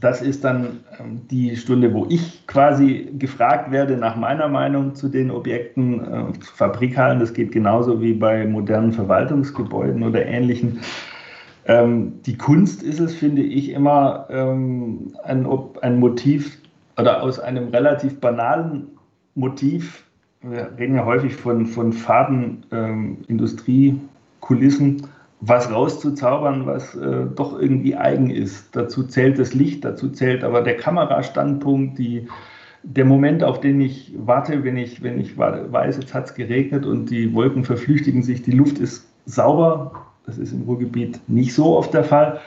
Das 0.00 0.22
ist 0.22 0.44
dann 0.44 0.80
ähm, 0.98 1.26
die 1.30 1.56
Stunde, 1.56 1.92
wo 1.94 2.06
ich 2.08 2.46
quasi 2.46 3.10
gefragt 3.18 3.70
werde 3.70 3.96
nach 3.96 4.16
meiner 4.16 4.48
Meinung 4.48 4.94
zu 4.94 5.08
den 5.08 5.30
Objekten. 5.30 6.00
Äh, 6.00 6.24
Fabrikhallen, 6.54 7.20
das 7.20 7.32
geht 7.32 7.52
genauso 7.52 8.00
wie 8.00 8.12
bei 8.12 8.46
modernen 8.46 8.92
Verwaltungsgebäuden 8.92 10.02
oder 10.02 10.24
ähnlichen. 10.26 10.80
Ähm, 11.66 12.20
die 12.26 12.36
Kunst 12.36 12.82
ist 12.82 13.00
es, 13.00 13.14
finde 13.14 13.42
ich, 13.42 13.70
immer 13.70 14.26
ähm, 14.30 15.14
ein, 15.24 15.46
ein 15.80 15.98
Motiv 15.98 16.58
oder 16.98 17.22
aus 17.22 17.38
einem 17.38 17.68
relativ 17.68 18.20
banalen 18.20 18.88
Motiv. 19.34 20.04
Wir 20.42 20.72
reden 20.76 20.96
ja 20.96 21.04
häufig 21.04 21.34
von, 21.34 21.66
von 21.66 21.94
ähm, 22.72 23.18
Industriekulissen 23.28 25.06
was 25.44 25.72
rauszuzaubern, 25.72 26.66
was 26.66 26.94
äh, 26.94 27.26
doch 27.34 27.58
irgendwie 27.58 27.96
eigen 27.96 28.30
ist. 28.30 28.76
Dazu 28.76 29.02
zählt 29.02 29.40
das 29.40 29.54
Licht, 29.54 29.84
dazu 29.84 30.08
zählt 30.08 30.44
aber 30.44 30.62
der 30.62 30.76
Kamerastandpunkt, 30.76 31.98
die, 31.98 32.28
der 32.84 33.04
Moment, 33.04 33.42
auf 33.42 33.60
den 33.60 33.80
ich 33.80 34.14
warte, 34.16 34.62
wenn 34.62 34.76
ich, 34.76 35.02
wenn 35.02 35.20
ich 35.20 35.36
weiß, 35.36 35.96
jetzt 35.96 36.14
hat 36.14 36.26
es 36.26 36.34
geregnet 36.34 36.86
und 36.86 37.10
die 37.10 37.34
Wolken 37.34 37.64
verflüchtigen 37.64 38.22
sich, 38.22 38.42
die 38.42 38.52
Luft 38.52 38.78
ist 38.78 39.08
sauber, 39.26 40.06
das 40.26 40.38
ist 40.38 40.52
im 40.52 40.62
Ruhrgebiet 40.62 41.20
nicht 41.28 41.54
so 41.54 41.76
oft 41.76 41.92
der 41.92 42.04
Fall, 42.04 42.38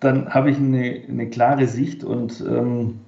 dann 0.00 0.28
habe 0.28 0.50
ich 0.50 0.58
eine, 0.58 1.00
eine 1.08 1.30
klare 1.30 1.66
Sicht 1.66 2.04
und 2.04 2.44
ähm, 2.46 3.00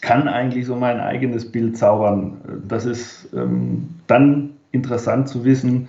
kann 0.00 0.28
eigentlich 0.28 0.66
so 0.66 0.76
mein 0.76 1.00
eigenes 1.00 1.50
Bild 1.50 1.76
zaubern. 1.76 2.62
Das 2.68 2.86
ist 2.86 3.32
ähm, 3.34 3.88
dann 4.06 4.50
interessant 4.70 5.28
zu 5.28 5.44
wissen, 5.44 5.88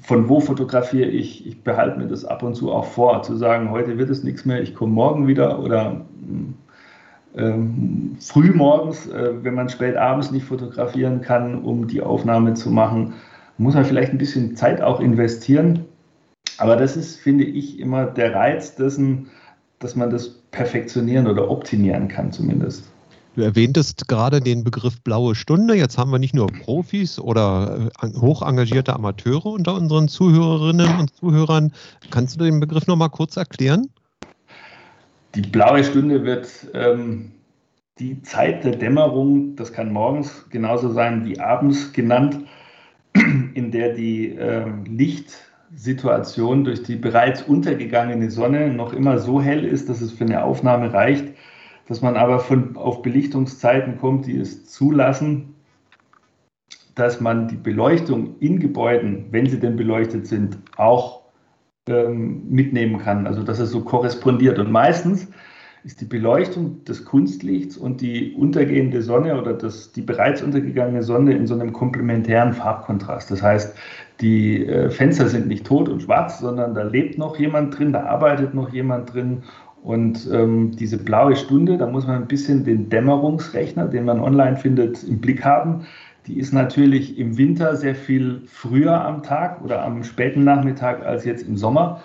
von 0.00 0.28
wo 0.28 0.40
fotografiere 0.40 1.08
ich? 1.08 1.46
Ich 1.46 1.62
behalte 1.62 1.98
mir 1.98 2.06
das 2.06 2.24
ab 2.24 2.42
und 2.42 2.54
zu 2.54 2.72
auch 2.72 2.86
vor, 2.86 3.22
zu 3.22 3.36
sagen, 3.36 3.70
heute 3.70 3.98
wird 3.98 4.10
es 4.10 4.24
nichts 4.24 4.44
mehr, 4.44 4.62
ich 4.62 4.74
komme 4.74 4.92
morgen 4.92 5.26
wieder 5.26 5.58
oder 5.58 6.00
ähm, 7.36 8.16
früh 8.20 8.52
morgens, 8.52 9.06
äh, 9.08 9.32
wenn 9.42 9.54
man 9.54 9.68
spät 9.68 9.96
abends 9.96 10.30
nicht 10.30 10.44
fotografieren 10.44 11.20
kann, 11.20 11.62
um 11.62 11.86
die 11.86 12.02
Aufnahme 12.02 12.54
zu 12.54 12.70
machen, 12.70 13.14
muss 13.58 13.74
man 13.74 13.84
vielleicht 13.84 14.12
ein 14.12 14.18
bisschen 14.18 14.56
Zeit 14.56 14.82
auch 14.82 15.00
investieren. 15.00 15.84
Aber 16.58 16.76
das 16.76 16.96
ist, 16.96 17.16
finde 17.16 17.44
ich, 17.44 17.80
immer 17.80 18.06
der 18.06 18.34
Reiz 18.34 18.74
dessen, 18.74 19.30
dass 19.78 19.96
man 19.96 20.10
das 20.10 20.28
perfektionieren 20.50 21.26
oder 21.26 21.50
optimieren 21.50 22.08
kann 22.08 22.30
zumindest. 22.32 22.91
Du 23.34 23.40
erwähntest 23.40 24.08
gerade 24.08 24.42
den 24.42 24.62
Begriff 24.62 25.00
blaue 25.00 25.34
Stunde. 25.34 25.74
Jetzt 25.74 25.96
haben 25.96 26.10
wir 26.10 26.18
nicht 26.18 26.34
nur 26.34 26.48
Profis 26.48 27.18
oder 27.18 27.88
äh, 28.02 28.08
hoch 28.20 28.42
engagierte 28.42 28.92
Amateure 28.92 29.46
unter 29.46 29.74
unseren 29.74 30.08
Zuhörerinnen 30.08 30.98
und 30.98 31.16
Zuhörern. 31.16 31.72
Kannst 32.10 32.38
du 32.38 32.44
den 32.44 32.60
Begriff 32.60 32.86
noch 32.86 32.96
mal 32.96 33.08
kurz 33.08 33.38
erklären? 33.38 33.88
Die 35.34 35.40
blaue 35.40 35.82
Stunde 35.82 36.24
wird 36.24 36.50
ähm, 36.74 37.32
die 37.98 38.20
Zeit 38.20 38.64
der 38.64 38.76
Dämmerung, 38.76 39.56
das 39.56 39.72
kann 39.72 39.90
morgens 39.90 40.44
genauso 40.50 40.92
sein 40.92 41.24
wie 41.24 41.40
abends 41.40 41.94
genannt, 41.94 42.38
in 43.14 43.70
der 43.70 43.94
die 43.94 44.36
äh, 44.36 44.66
Lichtsituation 44.84 46.64
durch 46.64 46.82
die 46.82 46.96
bereits 46.96 47.40
untergegangene 47.40 48.30
Sonne 48.30 48.68
noch 48.74 48.92
immer 48.92 49.18
so 49.18 49.40
hell 49.40 49.64
ist, 49.64 49.88
dass 49.88 50.02
es 50.02 50.12
für 50.12 50.24
eine 50.24 50.44
Aufnahme 50.44 50.92
reicht 50.92 51.32
dass 51.88 52.00
man 52.00 52.16
aber 52.16 52.38
von, 52.38 52.76
auf 52.76 53.02
Belichtungszeiten 53.02 53.98
kommt, 53.98 54.26
die 54.26 54.36
es 54.36 54.66
zulassen, 54.66 55.54
dass 56.94 57.20
man 57.20 57.48
die 57.48 57.56
Beleuchtung 57.56 58.38
in 58.40 58.60
Gebäuden, 58.60 59.26
wenn 59.30 59.46
sie 59.46 59.58
denn 59.58 59.76
beleuchtet 59.76 60.26
sind, 60.26 60.58
auch 60.76 61.22
ähm, 61.88 62.48
mitnehmen 62.48 62.98
kann. 62.98 63.26
Also 63.26 63.42
dass 63.42 63.58
es 63.58 63.70
so 63.70 63.82
korrespondiert. 63.82 64.58
Und 64.58 64.70
meistens 64.70 65.28
ist 65.84 66.00
die 66.00 66.04
Beleuchtung 66.04 66.84
des 66.84 67.04
Kunstlichts 67.04 67.76
und 67.76 68.00
die 68.00 68.34
untergehende 68.34 69.02
Sonne 69.02 69.40
oder 69.40 69.52
das, 69.52 69.90
die 69.90 70.02
bereits 70.02 70.40
untergegangene 70.42 71.02
Sonne 71.02 71.34
in 71.34 71.46
so 71.46 71.54
einem 71.54 71.72
komplementären 71.72 72.52
Farbkontrast. 72.52 73.30
Das 73.30 73.42
heißt, 73.42 73.76
die 74.20 74.64
äh, 74.64 74.90
Fenster 74.90 75.28
sind 75.28 75.48
nicht 75.48 75.66
tot 75.66 75.88
und 75.88 76.02
schwarz, 76.02 76.38
sondern 76.38 76.74
da 76.74 76.82
lebt 76.82 77.18
noch 77.18 77.36
jemand 77.38 77.76
drin, 77.76 77.92
da 77.92 78.04
arbeitet 78.04 78.54
noch 78.54 78.72
jemand 78.72 79.12
drin 79.12 79.42
und 79.82 80.28
ähm, 80.32 80.70
diese 80.76 80.96
blaue 80.96 81.34
Stunde, 81.34 81.76
da 81.76 81.86
muss 81.86 82.06
man 82.06 82.22
ein 82.22 82.28
bisschen 82.28 82.64
den 82.64 82.88
Dämmerungsrechner, 82.88 83.88
den 83.88 84.04
man 84.04 84.20
online 84.20 84.56
findet, 84.56 85.02
im 85.02 85.20
Blick 85.20 85.44
haben. 85.44 85.86
Die 86.26 86.38
ist 86.38 86.52
natürlich 86.52 87.18
im 87.18 87.36
Winter 87.36 87.74
sehr 87.76 87.96
viel 87.96 88.42
früher 88.46 89.04
am 89.04 89.24
Tag 89.24 89.60
oder 89.62 89.84
am 89.84 90.04
späten 90.04 90.44
Nachmittag 90.44 91.04
als 91.04 91.24
jetzt 91.24 91.48
im 91.48 91.56
Sommer. 91.56 92.00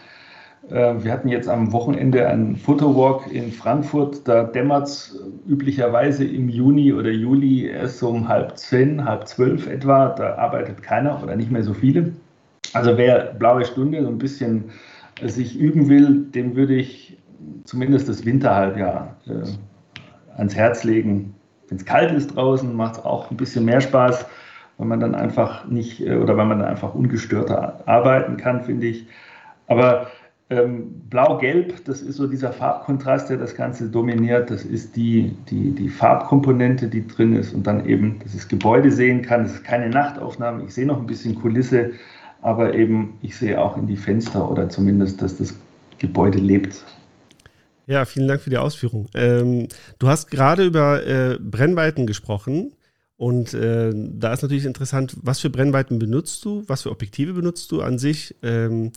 Äh, 0.71 0.95
wir 1.03 1.11
hatten 1.11 1.27
jetzt 1.27 1.47
am 1.47 1.71
Wochenende 1.71 2.27
einen 2.27 2.55
Fotowalk 2.55 3.31
in 3.31 3.51
Frankfurt. 3.51 4.27
Da 4.27 4.43
dämmert 4.43 4.87
es 4.87 5.23
üblicherweise 5.47 6.25
im 6.25 6.49
Juni 6.49 6.91
oder 6.93 7.11
Juli 7.11 7.67
erst 7.67 8.01
um 8.01 8.27
halb 8.27 8.57
zehn, 8.57 9.05
halb 9.05 9.27
zwölf 9.27 9.67
etwa. 9.67 10.09
Da 10.09 10.35
arbeitet 10.35 10.81
keiner 10.81 11.21
oder 11.21 11.35
nicht 11.35 11.51
mehr 11.51 11.63
so 11.63 11.75
viele. 11.75 12.11
Also 12.73 12.97
wer 12.97 13.35
blaue 13.37 13.65
Stunde 13.65 14.01
so 14.01 14.07
ein 14.07 14.17
bisschen 14.17 14.65
sich 15.23 15.57
üben 15.57 15.89
will, 15.89 16.25
dem 16.33 16.55
würde 16.55 16.75
ich 16.75 17.06
zumindest 17.63 18.09
das 18.09 18.25
Winterhalbjahr 18.25 19.15
äh, 19.27 20.37
ans 20.37 20.55
Herz 20.55 20.83
legen. 20.83 21.35
Wenn 21.67 21.77
es 21.77 21.85
kalt 21.85 22.11
ist 22.13 22.35
draußen, 22.35 22.73
macht 22.75 22.97
es 22.97 23.05
auch 23.05 23.29
ein 23.29 23.37
bisschen 23.37 23.65
mehr 23.65 23.81
Spaß, 23.81 24.25
weil 24.77 24.87
man 24.87 24.99
dann 24.99 25.15
einfach 25.15 25.65
nicht 25.67 26.05
äh, 26.05 26.15
oder 26.15 26.37
weil 26.37 26.45
man 26.45 26.59
dann 26.59 26.67
einfach 26.67 26.93
ungestörter 26.93 27.81
arbeiten 27.85 28.37
kann, 28.37 28.63
finde 28.63 28.87
ich. 28.87 29.07
Aber 29.67 30.07
ähm, 30.49 31.01
Blau-Gelb, 31.09 31.83
das 31.85 32.01
ist 32.01 32.15
so 32.15 32.25
dieser 32.25 32.53
Farbkontrast, 32.53 33.29
der 33.29 33.37
das 33.37 33.53
Ganze 33.53 33.89
dominiert. 33.89 34.49
Das 34.49 34.63
ist 34.63 34.95
die, 34.95 35.35
die, 35.49 35.71
die 35.71 35.89
Farbkomponente, 35.89 36.87
die 36.87 37.05
drin 37.05 37.35
ist 37.35 37.53
und 37.53 37.67
dann 37.67 37.85
eben, 37.85 38.19
dass 38.19 38.33
ich 38.33 38.41
das 38.41 38.47
Gebäude 38.47 38.91
sehen 38.91 39.21
kann. 39.21 39.43
Das 39.43 39.53
ist 39.53 39.63
keine 39.65 39.89
Nachtaufnahme. 39.89 40.63
Ich 40.63 40.73
sehe 40.73 40.85
noch 40.85 40.99
ein 40.99 41.07
bisschen 41.07 41.35
Kulisse, 41.35 41.91
aber 42.41 42.73
eben, 42.73 43.17
ich 43.21 43.35
sehe 43.35 43.59
auch 43.59 43.75
in 43.75 43.87
die 43.87 43.97
Fenster 43.97 44.49
oder 44.49 44.69
zumindest, 44.69 45.21
dass 45.21 45.37
das 45.37 45.53
Gebäude 45.97 46.37
lebt. 46.37 46.85
Ja, 47.87 48.03
vielen 48.03 48.27
Dank 48.27 48.41
für 48.41 48.49
die 48.49 48.57
Ausführung. 48.57 49.07
Ähm, 49.15 49.69
du 49.97 50.09
hast 50.09 50.29
gerade 50.29 50.65
über 50.65 51.05
äh, 51.07 51.39
Brennweiten 51.39 52.05
gesprochen. 52.05 52.73
Und 53.15 53.55
äh, 53.55 53.91
da 53.95 54.31
ist 54.31 54.43
natürlich 54.43 54.65
interessant, 54.65 55.17
was 55.23 55.39
für 55.39 55.49
Brennweiten 55.49 55.97
benutzt 55.97 56.45
du, 56.45 56.63
was 56.67 56.83
für 56.83 56.91
Objektive 56.91 57.33
benutzt 57.33 57.71
du 57.71 57.81
an 57.81 57.97
sich, 57.97 58.35
ähm, 58.43 58.91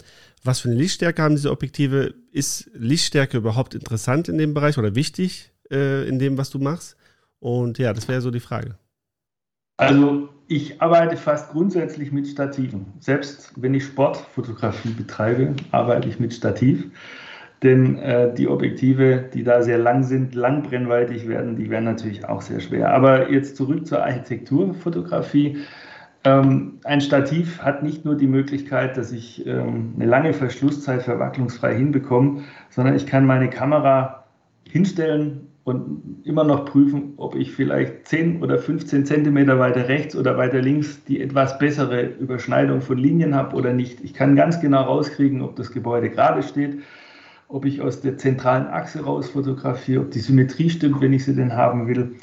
was 0.44 0.61
für 0.61 0.68
eine 0.68 0.76
Lichtstärke 0.76 1.23
haben 1.23 1.37
diese 1.37 1.50
Objektive? 1.50 2.14
Ist 2.30 2.70
Lichtstärke 2.75 3.38
überhaupt 3.38 3.75
interessant 3.75 4.28
in 4.28 4.37
dem 4.37 4.52
Bereich 4.52 4.76
oder 4.76 4.94
wichtig 4.94 5.52
äh, 5.70 6.06
in 6.06 6.18
dem, 6.18 6.37
was 6.37 6.50
du 6.50 6.59
machst? 6.59 6.97
Und 7.38 7.78
ja, 7.78 7.94
das 7.94 8.09
wäre 8.09 8.20
so 8.20 8.30
die 8.30 8.40
Frage. 8.40 8.76
Also 9.78 10.28
ich 10.49 10.82
arbeite 10.82 11.16
fast 11.16 11.52
grundsätzlich 11.52 12.12
mit 12.12 12.28
Stativen. 12.28 12.92
Selbst 12.99 13.52
wenn 13.56 13.73
ich 13.73 13.85
Sportfotografie 13.85 14.90
betreibe, 14.90 15.54
arbeite 15.70 16.09
ich 16.09 16.20
mit 16.20 16.35
Stativ. 16.35 16.90
Denn 17.62 17.98
äh, 17.98 18.32
die 18.32 18.48
Objektive, 18.48 19.24
die 19.34 19.44
da 19.44 19.62
sehr 19.62 19.76
lang 19.76 20.02
sind, 20.02 20.34
langbrennweitig 20.34 21.28
werden, 21.28 21.56
die 21.56 21.68
werden 21.68 21.84
natürlich 21.84 22.26
auch 22.26 22.40
sehr 22.40 22.60
schwer. 22.60 22.92
Aber 22.92 23.30
jetzt 23.30 23.56
zurück 23.56 23.86
zur 23.86 24.02
Architekturfotografie. 24.02 25.58
Ähm, 26.24 26.78
ein 26.84 27.00
Stativ 27.00 27.60
hat 27.60 27.82
nicht 27.82 28.04
nur 28.04 28.14
die 28.14 28.26
Möglichkeit, 28.26 28.96
dass 28.96 29.12
ich 29.12 29.46
ähm, 29.46 29.94
eine 29.96 30.06
lange 30.06 30.32
Verschlusszeit 30.32 31.02
verwacklungsfrei 31.02 31.74
hinbekomme, 31.74 32.42
sondern 32.70 32.94
ich 32.94 33.06
kann 33.06 33.26
meine 33.26 33.50
Kamera 33.50 34.24
hinstellen 34.68 35.48
und 35.64 36.22
immer 36.24 36.44
noch 36.44 36.64
prüfen, 36.64 37.14
ob 37.16 37.34
ich 37.34 37.52
vielleicht 37.52 38.08
10 38.08 38.42
oder 38.42 38.58
15 38.58 39.04
Zentimeter 39.04 39.58
weiter 39.58 39.88
rechts 39.88 40.16
oder 40.16 40.36
weiter 40.36 40.60
links 40.60 41.04
die 41.04 41.20
etwas 41.20 41.58
bessere 41.58 42.02
Überschneidung 42.02 42.80
von 42.80 42.98
Linien 42.98 43.34
habe 43.34 43.54
oder 43.56 43.72
nicht. 43.72 44.02
Ich 44.02 44.14
kann 44.14 44.36
ganz 44.36 44.60
genau 44.60 44.82
rauskriegen, 44.82 45.42
ob 45.42 45.56
das 45.56 45.72
Gebäude 45.72 46.10
gerade 46.10 46.42
steht, 46.42 46.78
ob 47.50 47.64
ich 47.64 47.80
aus 47.80 48.00
der 48.00 48.16
zentralen 48.16 48.69
Achse 48.69 49.04
raus 49.04 49.30
fotografiere, 49.30 50.02
ob 50.02 50.11
die 50.12 50.21
Symmetrie 50.21 50.71
stimmt, 50.71 51.00
wenn 51.00 51.12
ich 51.12 51.25
sie 51.25 51.35
denn 51.35 51.54
haben 51.54 51.88
will. 51.88 52.16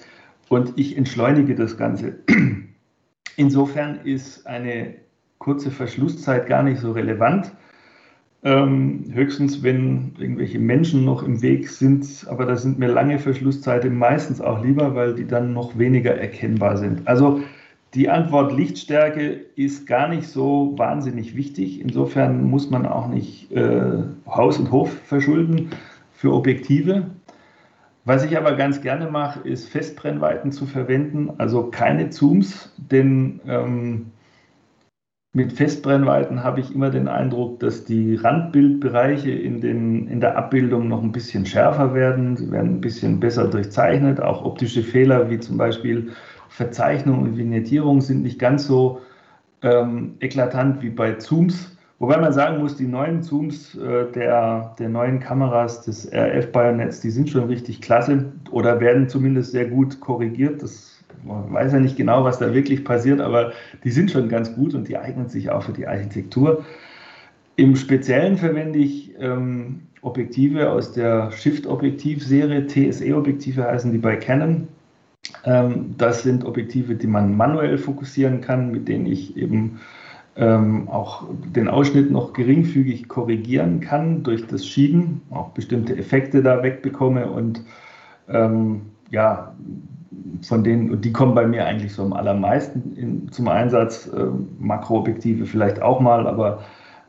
Und 0.49 0.73
ich 0.77 0.97
entschleunige 0.97 1.53
das 1.53 1.77
Ganze. 1.77 2.15
Insofern 3.35 3.99
ist 4.05 4.47
eine 4.47 4.95
kurze 5.37 5.69
Verschlusszeit 5.69 6.47
gar 6.47 6.63
nicht 6.63 6.79
so 6.79 6.93
relevant. 6.93 7.51
Ähm, 8.43 9.05
höchstens, 9.11 9.63
wenn 9.63 10.13
irgendwelche 10.17 10.59
Menschen 10.59 11.03
noch 11.03 11.23
im 11.23 11.41
Weg 11.41 11.69
sind, 11.69 12.25
aber 12.29 12.45
da 12.45 12.55
sind 12.55 12.79
mir 12.79 12.87
lange 12.87 13.19
Verschlusszeiten 13.19 13.97
meistens 13.97 14.39
auch 14.39 14.63
lieber, 14.63 14.95
weil 14.95 15.13
die 15.15 15.27
dann 15.27 15.53
noch 15.53 15.77
weniger 15.77 16.15
erkennbar 16.15 16.77
sind. 16.77 17.05
Also 17.07 17.41
die 17.97 18.09
Antwort 18.09 18.55
Lichtstärke 18.55 19.31
ist 19.55 19.87
gar 19.87 20.07
nicht 20.07 20.27
so 20.27 20.75
wahnsinnig 20.77 21.35
wichtig. 21.35 21.81
Insofern 21.81 22.43
muss 22.43 22.69
man 22.69 22.85
auch 22.85 23.07
nicht 23.07 23.51
äh, 23.51 24.03
Haus 24.27 24.59
und 24.59 24.71
Hof 24.71 24.93
verschulden 25.05 25.71
für 26.11 26.31
Objektive. 26.31 27.07
Was 28.05 28.23
ich 28.23 28.37
aber 28.37 28.53
ganz 28.53 28.81
gerne 28.81 29.09
mache, 29.09 29.39
ist 29.39 29.67
Festbrennweiten 29.67 30.51
zu 30.51 30.67
verwenden, 30.67 31.31
also 31.39 31.71
keine 31.71 32.11
Zooms, 32.11 32.71
denn 32.77 33.41
ähm, 33.47 34.11
mit 35.33 35.53
Festbrennweiten 35.53 36.43
habe 36.43 36.59
ich 36.59 36.73
immer 36.73 36.89
den 36.89 37.07
Eindruck, 37.07 37.59
dass 37.59 37.83
die 37.83 38.15
Randbildbereiche 38.15 39.31
in, 39.31 39.59
den, 39.59 40.07
in 40.07 40.19
der 40.19 40.37
Abbildung 40.37 40.87
noch 40.87 41.03
ein 41.03 41.11
bisschen 41.11 41.45
schärfer 41.45 41.93
werden. 41.93 42.37
Sie 42.37 42.49
werden 42.49 42.75
ein 42.75 42.81
bisschen 42.81 43.19
besser 43.19 43.47
durchzeichnet. 43.47 44.19
Auch 44.19 44.43
optische 44.45 44.81
Fehler 44.81 45.29
wie 45.29 45.39
zum 45.39 45.57
Beispiel 45.57 46.11
Verzeichnung 46.49 47.23
und 47.23 47.37
Vignettierung 47.37 48.01
sind 48.01 48.23
nicht 48.23 48.39
ganz 48.39 48.67
so 48.67 49.01
ähm, 49.61 50.15
eklatant 50.19 50.81
wie 50.81 50.89
bei 50.89 51.13
Zooms. 51.13 51.77
Wobei 51.99 52.17
man 52.17 52.31
sagen 52.31 52.59
muss, 52.59 52.77
die 52.77 52.85
neuen 52.85 53.23
Zooms 53.23 53.75
äh, 53.75 54.11
der, 54.13 54.75
der 54.77 54.89
neuen 54.89 55.19
Kameras 55.19 55.81
des 55.81 56.11
RF 56.13 56.51
Bayonets, 56.51 56.99
die 56.99 57.09
sind 57.09 57.29
schon 57.29 57.45
richtig 57.45 57.81
klasse 57.81 58.25
oder 58.51 58.79
werden 58.79 59.09
zumindest 59.09 59.51
sehr 59.51 59.65
gut 59.65 59.99
korrigiert. 59.99 60.61
Das, 60.61 61.03
man 61.23 61.51
weiß 61.51 61.73
ja 61.73 61.79
nicht 61.79 61.97
genau, 61.97 62.23
was 62.23 62.37
da 62.37 62.53
wirklich 62.53 62.85
passiert, 62.85 63.19
aber 63.19 63.51
die 63.83 63.89
sind 63.89 64.11
schon 64.11 64.29
ganz 64.29 64.53
gut 64.53 64.75
und 64.75 64.87
die 64.87 64.97
eignen 64.97 65.27
sich 65.27 65.49
auch 65.49 65.63
für 65.63 65.73
die 65.73 65.87
Architektur. 65.87 66.63
Im 67.55 67.75
Speziellen 67.75 68.37
verwende 68.37 68.77
ich 68.77 69.15
ähm, 69.19 69.81
Objektive 70.01 70.69
aus 70.69 70.93
der 70.93 71.31
Shift-Objektiv-Serie, 71.31 72.67
TSE-Objektive 72.67 73.63
heißen 73.63 73.91
die 73.91 73.97
bei 73.97 74.15
Canon. 74.15 74.67
Ähm, 75.43 75.95
das 75.97 76.23
sind 76.23 76.45
Objektive, 76.45 76.95
die 76.95 77.07
man 77.07 77.35
manuell 77.35 77.77
fokussieren 77.77 78.41
kann, 78.41 78.71
mit 78.71 78.87
denen 78.87 79.05
ich 79.05 79.37
eben 79.37 79.79
ähm, 80.35 80.87
auch 80.87 81.25
den 81.55 81.67
Ausschnitt 81.67 82.11
noch 82.11 82.33
geringfügig 82.33 83.07
korrigieren 83.07 83.79
kann 83.79 84.23
durch 84.23 84.45
das 84.47 84.67
Schieben, 84.67 85.21
auch 85.31 85.49
bestimmte 85.49 85.97
Effekte 85.97 86.43
da 86.43 86.61
wegbekomme 86.61 87.29
und 87.29 87.61
ähm, 88.29 88.81
ja, 89.09 89.55
von 90.41 90.63
denen, 90.63 91.01
die 91.01 91.11
kommen 91.11 91.33
bei 91.33 91.47
mir 91.47 91.65
eigentlich 91.65 91.93
so 91.93 92.03
am 92.03 92.13
allermeisten 92.13 92.95
in, 92.95 93.31
zum 93.31 93.47
Einsatz. 93.47 94.07
Äh, 94.07 94.25
Makroobjektive 94.59 95.45
vielleicht 95.45 95.81
auch 95.81 95.99
mal, 95.99 96.27
aber 96.27 96.59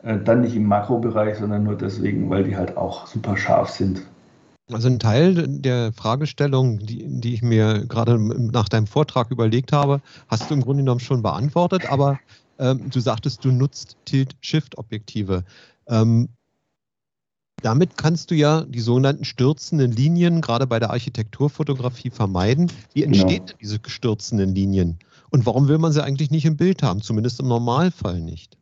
äh, 0.03 0.17
dann 0.19 0.43
nicht 0.43 0.57
im 0.57 0.65
Makrobereich, 0.65 1.37
sondern 1.37 1.65
nur 1.65 1.77
deswegen, 1.77 2.31
weil 2.31 2.45
die 2.45 2.57
halt 2.57 2.77
auch 2.77 3.07
super 3.07 3.37
scharf 3.37 3.71
sind. 3.71 4.03
Also 4.71 4.89
ein 4.89 4.99
Teil 4.99 5.47
der 5.49 5.93
Fragestellung, 5.93 6.79
die, 6.79 7.05
die 7.07 7.35
ich 7.35 7.43
mir 7.43 7.87
gerade 7.87 8.19
nach 8.19 8.69
deinem 8.69 8.87
Vortrag 8.87 9.31
überlegt 9.31 9.73
habe, 9.73 10.03
hast 10.29 10.51
du 10.51 10.55
im 10.55 10.61
Grunde 10.61 10.83
genommen 10.83 11.01
schon 11.01 11.23
beantwortet, 11.23 11.91
aber 11.91 12.19
ähm, 12.59 12.91
du 12.91 13.01
sagtest, 13.01 13.45
du 13.45 13.51
nutzt 13.51 13.97
Tilt-Shift-Objektive. 14.05 15.45
Ähm, 15.87 16.29
damit 17.63 17.97
kannst 17.97 18.31
du 18.31 18.35
ja 18.35 18.63
die 18.63 18.81
sogenannten 18.81 19.25
stürzenden 19.25 19.91
Linien 19.91 20.41
gerade 20.41 20.67
bei 20.67 20.79
der 20.79 20.91
Architekturfotografie 20.91 22.11
vermeiden. 22.11 22.71
Wie 22.93 23.05
entstehen 23.05 23.47
genau. 23.47 23.59
diese 23.61 23.79
stürzenden 23.87 24.55
Linien? 24.55 24.99
Und 25.31 25.45
warum 25.47 25.69
will 25.69 25.79
man 25.79 25.93
sie 25.93 26.03
eigentlich 26.03 26.31
nicht 26.31 26.45
im 26.45 26.57
Bild 26.57 26.83
haben? 26.83 27.03
Zumindest 27.03 27.41
im 27.41 27.49
Normalfall 27.49 28.21
nicht. 28.21 28.57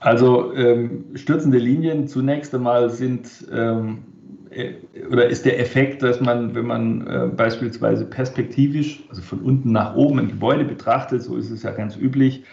Also 0.00 0.52
ähm, 0.54 1.04
stürzende 1.14 1.58
Linien 1.58 2.08
zunächst 2.08 2.54
einmal 2.54 2.90
sind 2.90 3.28
ähm, 3.52 3.98
äh, 3.98 4.21
oder 5.10 5.28
ist 5.28 5.44
der 5.44 5.58
Effekt, 5.58 6.02
dass 6.02 6.20
man, 6.20 6.54
wenn 6.54 6.66
man 6.66 7.06
äh, 7.06 7.28
beispielsweise 7.34 8.04
perspektivisch, 8.04 9.02
also 9.08 9.22
von 9.22 9.40
unten 9.40 9.72
nach 9.72 9.94
oben 9.94 10.18
ein 10.18 10.28
Gebäude 10.28 10.64
betrachtet, 10.64 11.22
so 11.22 11.36
ist 11.36 11.50
es 11.50 11.62
ja 11.62 11.70
ganz 11.70 11.96
üblich, 11.96 12.44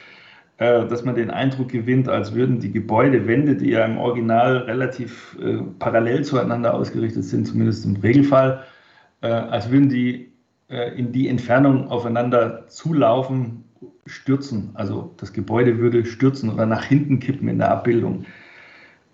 äh, 0.58 0.86
dass 0.88 1.04
man 1.04 1.16
den 1.16 1.30
Eindruck 1.30 1.70
gewinnt, 1.70 2.08
als 2.08 2.34
würden 2.34 2.60
die 2.60 2.72
Gebäudewände, 2.72 3.56
die 3.56 3.72
ja 3.72 3.86
im 3.86 3.98
Original 3.98 4.58
relativ 4.58 5.38
äh, 5.42 5.58
parallel 5.80 6.24
zueinander 6.24 6.74
ausgerichtet 6.74 7.24
sind, 7.24 7.46
zumindest 7.48 7.86
im 7.86 7.98
Regelfall, 7.98 8.64
äh, 9.22 9.28
als 9.28 9.70
würden 9.72 9.90
die 9.90 10.32
äh, 10.70 10.98
in 10.98 11.12
die 11.12 11.28
Entfernung 11.28 11.90
aufeinander 11.90 12.68
zulaufen, 12.68 13.64
stürzen. 14.06 14.72
Also 14.74 15.14
das 15.18 15.34
Gebäude 15.34 15.78
würde 15.80 16.06
stürzen 16.06 16.50
oder 16.50 16.66
nach 16.66 16.84
hinten 16.84 17.20
kippen 17.20 17.48
in 17.48 17.58
der 17.58 17.72
Abbildung. 17.72 18.26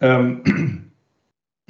Ähm, 0.02 0.85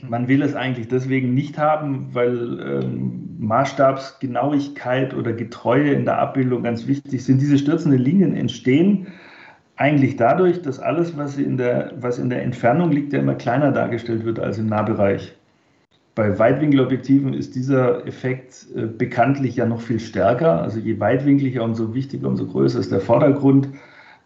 man 0.02 0.28
will 0.28 0.42
es 0.42 0.56
eigentlich 0.56 0.88
deswegen 0.88 1.34
nicht 1.34 1.58
haben, 1.58 2.10
weil 2.14 2.60
ähm, 2.60 3.38
Maßstabsgenauigkeit 3.40 5.14
oder 5.14 5.34
Getreue 5.34 5.92
in 5.92 6.06
der 6.06 6.20
Abbildung 6.20 6.64
ganz 6.64 6.88
wichtig 6.88 7.24
sind. 7.24 7.42
Diese 7.42 7.58
stürzenden 7.58 8.02
Linien 8.02 8.36
entstehen 8.36 9.08
eigentlich 9.78 10.16
dadurch, 10.16 10.62
dass 10.62 10.80
alles, 10.80 11.18
was 11.18 11.38
in 11.38 11.58
der, 11.58 11.94
was 12.00 12.18
in 12.18 12.30
der 12.30 12.44
Entfernung 12.44 12.92
liegt, 12.92 13.14
ja 13.14 13.20
immer 13.20 13.36
kleiner 13.36 13.72
dargestellt 13.72 14.26
wird 14.26 14.40
als 14.40 14.58
im 14.58 14.68
Nahbereich. 14.68 15.36
Bei 16.14 16.40
Weitwinkelobjektiven 16.40 17.34
ist 17.34 17.56
dieser 17.56 18.08
Effekt 18.08 18.68
äh, 18.74 18.86
bekanntlich 18.86 19.58
ja 19.58 19.66
noch 19.66 19.82
viel 19.82 20.00
stärker. 20.00 20.62
Also 20.62 20.80
je 20.80 21.00
weitwinkliger, 21.00 21.62
umso 21.62 21.94
wichtiger, 21.94 22.28
umso 22.28 22.48
größer 22.48 22.80
ist 22.80 22.92
der 22.92 23.02
Vordergrund. 23.02 23.70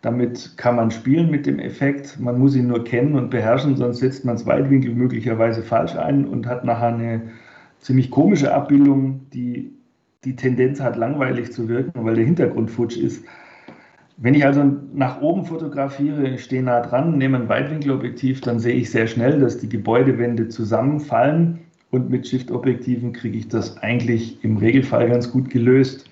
Damit 0.01 0.57
kann 0.57 0.77
man 0.77 0.91
spielen 0.91 1.29
mit 1.29 1.45
dem 1.45 1.59
Effekt. 1.59 2.19
Man 2.19 2.39
muss 2.39 2.55
ihn 2.55 2.67
nur 2.67 2.83
kennen 2.83 3.15
und 3.15 3.29
beherrschen, 3.29 3.75
sonst 3.75 3.99
setzt 3.99 4.23
man 4.23 4.35
das 4.35 4.45
Weitwinkel 4.45 4.93
möglicherweise 4.93 5.61
falsch 5.61 5.95
ein 5.95 6.25
und 6.25 6.47
hat 6.47 6.63
nachher 6.63 6.93
eine 6.93 7.21
ziemlich 7.79 8.09
komische 8.09 8.53
Abbildung, 8.53 9.21
die 9.33 9.73
die 10.25 10.35
Tendenz 10.35 10.81
hat, 10.81 10.97
langweilig 10.97 11.51
zu 11.51 11.67
wirken, 11.69 12.05
weil 12.05 12.15
der 12.15 12.25
Hintergrund 12.25 12.69
futsch 12.69 12.97
ist. 12.97 13.23
Wenn 14.17 14.33
ich 14.33 14.45
also 14.45 14.65
nach 14.93 15.21
oben 15.21 15.45
fotografiere, 15.45 16.37
stehe 16.37 16.61
nah 16.61 16.81
dran, 16.81 17.17
nehme 17.17 17.37
ein 17.37 17.47
Weitwinkelobjektiv, 17.47 18.41
dann 18.41 18.59
sehe 18.59 18.73
ich 18.73 18.89
sehr 18.89 19.07
schnell, 19.07 19.39
dass 19.39 19.59
die 19.59 19.69
Gebäudewände 19.69 20.49
zusammenfallen 20.49 21.59
und 21.91 22.09
mit 22.09 22.27
Shift-Objektiven 22.27 23.13
kriege 23.13 23.37
ich 23.37 23.47
das 23.47 23.77
eigentlich 23.77 24.43
im 24.43 24.57
Regelfall 24.57 25.09
ganz 25.09 25.31
gut 25.31 25.49
gelöst. 25.49 26.08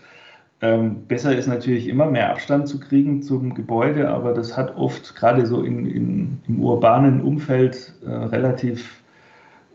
Ähm, 0.59 1.05
besser 1.07 1.37
ist 1.37 1.47
natürlich 1.47 1.87
immer 1.87 2.07
mehr 2.07 2.31
Abstand 2.31 2.67
zu 2.67 2.79
kriegen 2.79 3.21
zum 3.21 3.53
Gebäude, 3.53 4.09
aber 4.09 4.33
das 4.33 4.57
hat 4.57 4.75
oft 4.75 5.15
gerade 5.15 5.45
so 5.45 5.61
in, 5.61 5.85
in, 5.85 6.39
im 6.47 6.59
urbanen 6.61 7.21
Umfeld 7.21 7.93
äh, 8.03 8.09
relativ 8.09 9.03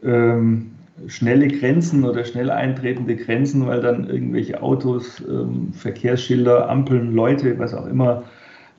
ähm, 0.03 0.73
schnelle 1.07 1.47
Grenzen 1.47 2.05
oder 2.05 2.25
schnell 2.25 2.51
eintretende 2.51 3.15
Grenzen, 3.15 3.65
weil 3.67 3.81
dann 3.81 4.09
irgendwelche 4.09 4.61
Autos, 4.61 5.21
ähm, 5.21 5.73
Verkehrsschilder, 5.73 6.69
Ampeln, 6.69 7.15
Leute, 7.15 7.57
was 7.61 7.75
auch 7.75 7.87
immer, 7.87 8.25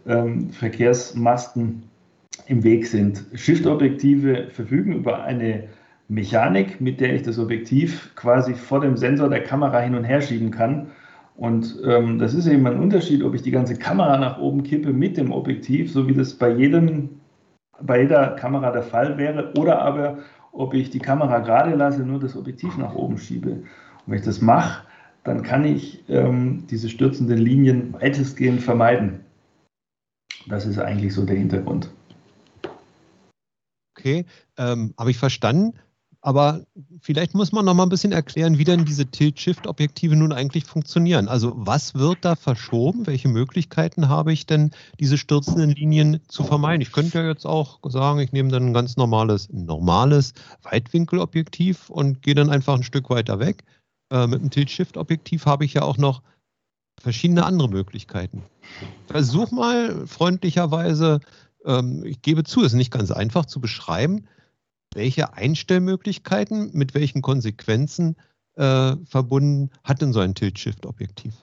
ähm, 0.05 0.49
Verkehrsmasten 0.49 1.83
im 2.47 2.63
Weg 2.65 2.85
sind. 2.85 3.23
Shift-Objektive 3.33 4.47
verfügen 4.49 4.93
über 4.93 5.23
eine 5.23 5.69
Mechanik, 6.09 6.81
mit 6.81 6.99
der 6.99 7.15
ich 7.15 7.21
das 7.23 7.39
Objektiv 7.39 8.13
quasi 8.15 8.55
vor 8.55 8.81
dem 8.81 8.97
Sensor 8.97 9.29
der 9.29 9.43
Kamera 9.43 9.79
hin 9.79 9.95
und 9.95 10.03
her 10.03 10.21
schieben 10.21 10.51
kann 10.51 10.87
und 11.35 11.79
ähm, 11.83 12.19
das 12.19 12.33
ist 12.33 12.47
eben 12.47 12.67
ein 12.67 12.79
Unterschied, 12.79 13.23
ob 13.23 13.33
ich 13.33 13.41
die 13.41 13.51
ganze 13.51 13.75
Kamera 13.75 14.17
nach 14.17 14.37
oben 14.37 14.63
kippe 14.63 14.93
mit 14.93 15.17
dem 15.17 15.31
Objektiv, 15.31 15.91
so 15.91 16.07
wie 16.07 16.13
das 16.13 16.33
bei 16.33 16.51
jedem, 16.51 17.09
bei 17.81 18.01
jeder 18.01 18.35
Kamera 18.35 18.71
der 18.71 18.83
Fall 18.83 19.17
wäre, 19.17 19.51
oder 19.57 19.81
aber 19.81 20.19
ob 20.51 20.73
ich 20.73 20.91
die 20.91 20.99
Kamera 20.99 21.39
gerade 21.39 21.75
lasse, 21.75 22.03
nur 22.03 22.19
das 22.19 22.35
Objektiv 22.35 22.77
nach 22.77 22.93
oben 22.93 23.17
schiebe. 23.17 23.51
Und 23.51 23.63
wenn 24.05 24.19
ich 24.19 24.25
das 24.25 24.41
mache, 24.41 24.85
dann 25.23 25.41
kann 25.41 25.65
ich 25.65 26.03
ähm, 26.09 26.65
diese 26.69 26.89
stürzenden 26.89 27.39
Linien 27.39 27.93
weitestgehend 27.93 28.61
vermeiden. 28.61 29.21
Das 30.47 30.65
ist 30.65 30.77
eigentlich 30.77 31.13
so 31.13 31.25
der 31.25 31.37
Hintergrund. 31.37 31.89
Okay, 33.97 34.25
ähm, 34.57 34.93
habe 34.99 35.11
ich 35.11 35.17
verstanden. 35.17 35.73
Aber 36.25 36.61
vielleicht 37.01 37.33
muss 37.33 37.51
man 37.51 37.65
noch 37.65 37.73
mal 37.73 37.83
ein 37.83 37.89
bisschen 37.89 38.13
erklären, 38.13 38.57
wie 38.57 38.63
denn 38.63 38.85
diese 38.85 39.07
Tilt-Shift-Objektive 39.07 40.15
nun 40.15 40.31
eigentlich 40.31 40.63
funktionieren. 40.63 41.27
Also 41.27 41.51
was 41.53 41.95
wird 41.95 42.19
da 42.21 42.37
verschoben? 42.37 43.05
Welche 43.05 43.27
Möglichkeiten 43.27 44.07
habe 44.07 44.31
ich 44.31 44.45
denn, 44.45 44.71
diese 45.01 45.17
stürzenden 45.17 45.71
Linien 45.71 46.21
zu 46.29 46.45
vermeiden? 46.45 46.81
Ich 46.81 46.93
könnte 46.93 47.19
ja 47.19 47.27
jetzt 47.27 47.45
auch 47.45 47.79
sagen, 47.83 48.21
ich 48.21 48.31
nehme 48.31 48.51
dann 48.51 48.67
ein 48.67 48.73
ganz 48.73 48.95
normales, 48.95 49.49
normales 49.51 50.33
Weitwinkelobjektiv 50.61 51.89
und 51.89 52.21
gehe 52.21 52.35
dann 52.35 52.49
einfach 52.49 52.75
ein 52.75 52.83
Stück 52.83 53.09
weiter 53.09 53.39
weg. 53.39 53.65
Äh, 54.09 54.27
mit 54.27 54.39
einem 54.39 54.49
Tilt-Shift-Objektiv 54.49 55.45
habe 55.45 55.65
ich 55.65 55.73
ja 55.73 55.81
auch 55.81 55.97
noch 55.97 56.21
verschiedene 57.01 57.43
andere 57.43 57.67
Möglichkeiten. 57.67 58.43
Versuch 59.07 59.51
mal 59.51 60.07
freundlicherweise, 60.07 61.19
ähm, 61.65 62.05
ich 62.05 62.21
gebe 62.21 62.45
zu, 62.45 62.61
es 62.61 62.67
ist 62.67 62.77
nicht 62.77 62.91
ganz 62.91 63.11
einfach 63.11 63.45
zu 63.45 63.59
beschreiben, 63.59 64.25
welche 64.95 65.33
Einstellmöglichkeiten 65.33 66.71
mit 66.73 66.93
welchen 66.93 67.21
Konsequenzen 67.21 68.15
äh, 68.55 68.95
verbunden 69.05 69.71
hat 69.83 70.01
denn 70.01 70.13
so 70.13 70.19
ein 70.19 70.35
Tilt-Shift-Objektiv? 70.35 71.33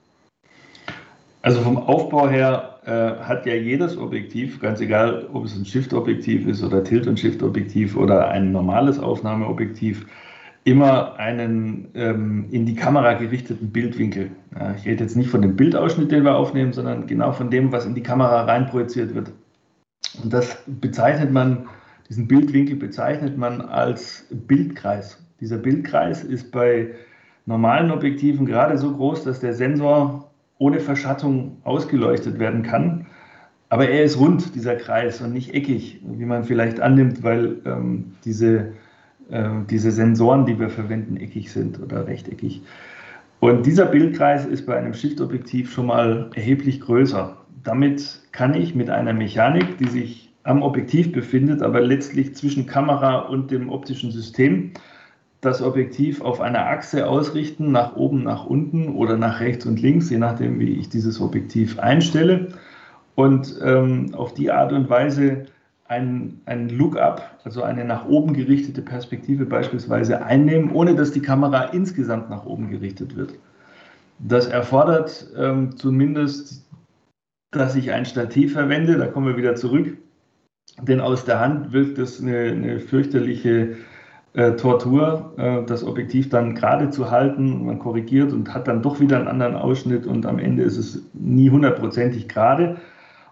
Also 1.42 1.60
vom 1.62 1.78
Aufbau 1.78 2.28
her 2.28 2.80
äh, 2.84 3.22
hat 3.24 3.46
ja 3.46 3.54
jedes 3.54 3.96
Objektiv, 3.96 4.60
ganz 4.60 4.80
egal, 4.80 5.26
ob 5.32 5.46
es 5.46 5.56
ein 5.56 5.64
Shift-Objektiv 5.64 6.46
ist 6.46 6.62
oder 6.62 6.84
Tilt- 6.84 7.06
und 7.06 7.18
Shift-Objektiv 7.18 7.96
oder 7.96 8.28
ein 8.28 8.52
normales 8.52 8.98
Aufnahmeobjektiv, 8.98 10.06
immer 10.64 11.16
einen 11.16 11.88
ähm, 11.94 12.46
in 12.50 12.66
die 12.66 12.74
Kamera 12.74 13.14
gerichteten 13.14 13.70
Bildwinkel. 13.70 14.30
Ja, 14.54 14.74
ich 14.76 14.84
rede 14.84 15.04
jetzt 15.04 15.16
nicht 15.16 15.30
von 15.30 15.40
dem 15.40 15.56
Bildausschnitt, 15.56 16.12
den 16.12 16.24
wir 16.24 16.36
aufnehmen, 16.36 16.74
sondern 16.74 17.06
genau 17.06 17.32
von 17.32 17.50
dem, 17.50 17.72
was 17.72 17.86
in 17.86 17.94
die 17.94 18.02
Kamera 18.02 18.42
reinprojiziert 18.44 19.14
wird. 19.14 19.32
Und 20.22 20.32
das 20.32 20.58
bezeichnet 20.66 21.32
man 21.32 21.68
diesen 22.10 22.26
Bildwinkel 22.26 22.76
bezeichnet 22.76 23.38
man 23.38 23.60
als 23.60 24.26
Bildkreis. 24.30 25.24
Dieser 25.40 25.58
Bildkreis 25.58 26.24
ist 26.24 26.50
bei 26.50 26.88
normalen 27.46 27.92
Objektiven 27.92 28.46
gerade 28.46 28.76
so 28.76 28.92
groß, 28.92 29.22
dass 29.22 29.38
der 29.38 29.54
Sensor 29.54 30.30
ohne 30.58 30.80
Verschattung 30.80 31.58
ausgeleuchtet 31.62 32.40
werden 32.40 32.64
kann. 32.64 33.06
Aber 33.68 33.88
er 33.88 34.02
ist 34.02 34.18
rund, 34.18 34.56
dieser 34.56 34.74
Kreis, 34.74 35.20
und 35.20 35.32
nicht 35.32 35.54
eckig, 35.54 36.00
wie 36.04 36.24
man 36.24 36.42
vielleicht 36.42 36.80
annimmt, 36.80 37.22
weil 37.22 37.58
ähm, 37.64 38.16
diese, 38.24 38.72
äh, 39.30 39.48
diese 39.70 39.92
Sensoren, 39.92 40.44
die 40.44 40.58
wir 40.58 40.68
verwenden, 40.68 41.16
eckig 41.16 41.52
sind 41.52 41.80
oder 41.80 42.08
rechteckig. 42.08 42.62
Und 43.38 43.64
dieser 43.64 43.86
Bildkreis 43.86 44.44
ist 44.44 44.66
bei 44.66 44.76
einem 44.76 44.94
Shift-Objektiv 44.94 45.72
schon 45.72 45.86
mal 45.86 46.30
erheblich 46.34 46.80
größer. 46.80 47.36
Damit 47.62 48.20
kann 48.32 48.54
ich 48.54 48.74
mit 48.74 48.90
einer 48.90 49.12
Mechanik, 49.12 49.78
die 49.78 49.88
sich 49.88 50.29
am 50.42 50.62
Objektiv 50.62 51.12
befindet, 51.12 51.62
aber 51.62 51.80
letztlich 51.80 52.34
zwischen 52.34 52.66
Kamera 52.66 53.20
und 53.20 53.50
dem 53.50 53.68
optischen 53.68 54.10
System 54.10 54.72
das 55.40 55.62
Objektiv 55.62 56.20
auf 56.20 56.40
einer 56.40 56.66
Achse 56.66 57.06
ausrichten, 57.08 57.72
nach 57.72 57.96
oben, 57.96 58.24
nach 58.24 58.46
unten 58.46 58.88
oder 58.88 59.16
nach 59.16 59.40
rechts 59.40 59.64
und 59.64 59.80
links, 59.80 60.10
je 60.10 60.18
nachdem, 60.18 60.60
wie 60.60 60.74
ich 60.74 60.88
dieses 60.88 61.20
Objektiv 61.20 61.78
einstelle. 61.78 62.48
Und 63.14 63.58
ähm, 63.62 64.14
auf 64.14 64.34
die 64.34 64.50
Art 64.50 64.72
und 64.72 64.88
Weise 64.90 65.46
ein, 65.88 66.40
ein 66.44 66.68
Look-up, 66.68 67.38
also 67.44 67.62
eine 67.62 67.84
nach 67.84 68.06
oben 68.06 68.34
gerichtete 68.34 68.82
Perspektive 68.82 69.46
beispielsweise 69.46 70.22
einnehmen, 70.22 70.70
ohne 70.72 70.94
dass 70.94 71.10
die 71.10 71.22
Kamera 71.22 71.64
insgesamt 71.64 72.30
nach 72.30 72.44
oben 72.44 72.70
gerichtet 72.70 73.16
wird. 73.16 73.34
Das 74.18 74.46
erfordert 74.46 75.26
ähm, 75.36 75.74
zumindest, 75.76 76.66
dass 77.50 77.74
ich 77.74 77.92
ein 77.92 78.04
Stativ 78.04 78.52
verwende, 78.52 78.98
da 78.98 79.06
kommen 79.06 79.26
wir 79.26 79.36
wieder 79.36 79.54
zurück 79.54 79.96
denn 80.82 81.00
aus 81.00 81.24
der 81.24 81.40
Hand 81.40 81.72
wirkt 81.72 81.98
es 81.98 82.20
eine, 82.20 82.38
eine 82.38 82.80
fürchterliche 82.80 83.76
äh, 84.32 84.52
Tortur, 84.52 85.32
äh, 85.38 85.64
das 85.66 85.84
Objektiv 85.84 86.28
dann 86.28 86.54
gerade 86.54 86.90
zu 86.90 87.10
halten. 87.10 87.66
Man 87.66 87.78
korrigiert 87.78 88.32
und 88.32 88.54
hat 88.54 88.68
dann 88.68 88.82
doch 88.82 89.00
wieder 89.00 89.18
einen 89.18 89.28
anderen 89.28 89.56
Ausschnitt 89.56 90.06
und 90.06 90.26
am 90.26 90.38
Ende 90.38 90.62
ist 90.62 90.76
es 90.76 91.02
nie 91.14 91.50
hundertprozentig 91.50 92.28
gerade. 92.28 92.76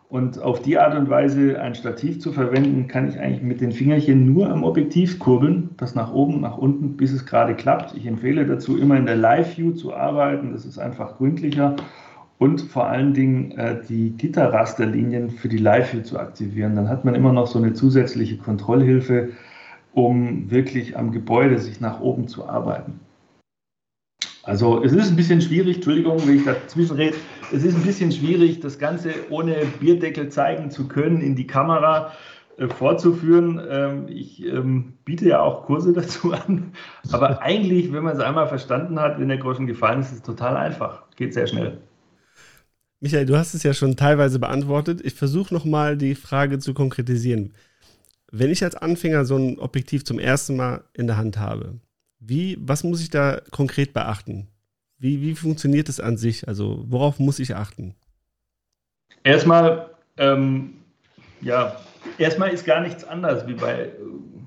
Und 0.09 0.41
auf 0.41 0.63
die 0.63 0.79
Art 0.79 0.97
und 0.97 1.11
Weise 1.11 1.61
ein 1.61 1.75
Stativ 1.75 2.19
zu 2.21 2.33
verwenden, 2.33 2.89
kann 2.89 3.09
ich 3.09 3.21
eigentlich 3.21 3.43
mit 3.43 3.61
den 3.61 3.73
Fingerchen 3.73 4.33
nur 4.33 4.49
am 4.51 4.65
Objektiv 4.65 5.19
kurbeln, 5.19 5.69
das 5.77 5.95
nach 5.95 6.13
oben, 6.15 6.41
nach 6.41 6.57
unten, 6.57 6.97
bis 6.97 7.13
es 7.13 7.27
gerade 7.27 7.55
klappt. 7.55 7.95
Ich 7.95 8.07
empfehle 8.07 8.47
dazu, 8.47 8.79
immer 8.79 8.97
in 8.97 9.05
der 9.05 9.17
Live-View 9.17 9.73
zu 9.73 9.95
arbeiten. 9.95 10.53
Das 10.53 10.65
ist 10.65 10.79
einfach 10.79 11.19
gründlicher 11.19 11.77
und 12.39 12.61
vor 12.63 12.87
allen 12.87 13.15
Dingen 13.15 13.53
äh, 13.53 13.81
die 13.89 14.11
Gitterrasterlinien 14.11 15.31
für 15.31 15.49
die 15.49 15.59
Live-View 15.59 16.03
zu 16.03 16.19
aktivieren. 16.19 16.77
Dann 16.77 16.89
hat 16.89 17.05
man 17.05 17.15
immer 17.15 17.33
noch 17.33 17.47
so 17.47 17.59
eine 17.59 17.73
zusätzliche 17.73 18.39
Kontrollhilfe, 18.39 19.31
um 19.93 20.51
wirklich 20.51 20.97
am 20.97 21.11
Gebäude 21.11 21.59
sich 21.59 21.81
nach 21.81 22.01
oben 22.01 22.29
zu 22.29 22.49
arbeiten. 22.49 23.01
Also 24.45 24.83
es 24.83 24.93
ist 24.93 25.11
ein 25.11 25.17
bisschen 25.17 25.43
schwierig, 25.43 25.77
Entschuldigung, 25.77 26.27
wenn 26.27 26.37
ich 26.37 26.45
dazwischen 26.45 26.97
rede, 26.97 27.17
es 27.53 27.65
ist 27.65 27.75
ein 27.75 27.83
bisschen 27.83 28.13
schwierig, 28.13 28.61
das 28.61 28.79
Ganze 28.79 29.11
ohne 29.29 29.57
Bierdeckel 29.79 30.31
zeigen 30.31 30.71
zu 30.71 30.89
können, 30.89 31.21
in 31.21 31.35
die 31.35 31.47
Kamera 31.47 32.13
äh, 32.57 32.69
vorzuführen. 32.69 33.61
Ähm, 33.69 34.07
ich 34.09 34.47
ähm, 34.47 34.95
biete 35.05 35.29
ja 35.29 35.41
auch 35.41 35.67
Kurse 35.67 35.93
dazu 35.95 36.33
an, 36.33 36.73
aber 37.11 37.43
eigentlich, 37.43 37.93
wenn 37.93 38.05
man 38.05 38.15
es 38.15 38.21
einmal 38.21 38.47
verstanden 38.47 38.99
hat, 39.01 39.21
wenn 39.21 39.29
der 39.29 39.39
Groschen 39.39 39.67
gefallen 39.67 40.01
ist, 40.01 40.13
ist 40.13 40.19
es 40.19 40.23
total 40.23 40.57
einfach, 40.57 41.03
geht 41.17 41.35
sehr 41.35 41.47
schnell. 41.47 41.79
Michael, 43.01 43.27
du 43.27 43.37
hast 43.37 43.55
es 43.55 43.63
ja 43.63 43.75
schon 43.75 43.97
teilweise 43.97 44.39
beantwortet. 44.39 45.01
Ich 45.05 45.15
versuche 45.15 45.55
nochmal 45.55 45.97
die 45.97 46.17
Frage 46.17 46.59
zu 46.59 46.75
konkretisieren. 46.75 47.55
Wenn 48.33 48.51
ich 48.51 48.65
als 48.65 48.75
Anfänger 48.75 49.25
so 49.25 49.37
ein 49.37 49.59
Objektiv 49.59 50.05
zum 50.05 50.19
ersten 50.19 50.57
Mal 50.57 50.85
in 50.95 51.07
der 51.07 51.17
Hand 51.17 51.39
habe, 51.39 51.79
wie, 52.19 52.59
was 52.61 52.83
muss 52.83 53.01
ich 53.01 53.11
da 53.11 53.41
konkret 53.51 53.95
beachten? 53.95 54.49
Wie, 54.99 55.23
wie 55.23 55.37
funktioniert 55.37 55.89
es 55.89 56.01
an 56.01 56.17
sich? 56.17 56.49
Also 56.49 56.85
worauf 56.89 57.21
muss 57.21 57.39
ich 57.39 57.55
achten? 57.55 57.95
Erstmal, 59.23 59.91
ähm, 60.17 60.75
ja, 61.41 61.77
erstmal 62.19 62.51
ist 62.51 62.67
gar 62.67 62.81
nichts 62.81 63.05
anders 63.05 63.47
wie 63.47 63.55
bei 63.55 63.93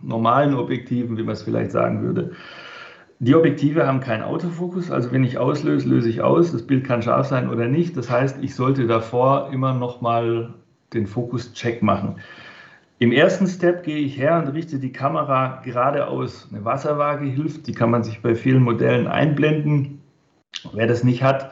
normalen 0.04 0.54
Objektiven, 0.56 1.18
wie 1.18 1.24
man 1.24 1.34
es 1.34 1.44
vielleicht 1.44 1.72
sagen 1.72 2.04
würde. 2.04 2.36
Die 3.24 3.36
Objektive 3.36 3.86
haben 3.86 4.00
keinen 4.00 4.24
Autofokus, 4.24 4.90
also 4.90 5.12
wenn 5.12 5.24
ich 5.24 5.38
auslöse, 5.38 5.88
löse 5.88 6.10
ich 6.10 6.24
aus. 6.24 6.52
Das 6.52 6.66
Bild 6.66 6.84
kann 6.84 7.04
scharf 7.04 7.28
sein 7.28 7.52
oder 7.52 7.68
nicht. 7.68 7.96
Das 7.96 8.10
heißt, 8.10 8.40
ich 8.42 8.56
sollte 8.56 8.88
davor 8.88 9.52
immer 9.54 9.76
nochmal 9.76 10.56
den 10.92 11.06
Fokus-Check 11.06 11.84
machen. 11.84 12.16
Im 12.98 13.12
ersten 13.12 13.46
Step 13.46 13.84
gehe 13.84 14.00
ich 14.00 14.18
her 14.18 14.40
und 14.40 14.48
richte 14.56 14.80
die 14.80 14.92
Kamera 14.92 15.62
geradeaus. 15.64 16.48
Eine 16.52 16.66
Wasserwaage 16.66 17.26
hilft, 17.26 17.68
die 17.68 17.74
kann 17.74 17.92
man 17.92 18.04
sich 18.04 18.24
bei 18.24 18.34
vielen 18.34 18.64
Modellen 18.64 19.06
einblenden. 19.06 20.02
Wer 20.74 20.88
das 20.88 21.04
nicht 21.04 21.22
hat, 21.22 21.52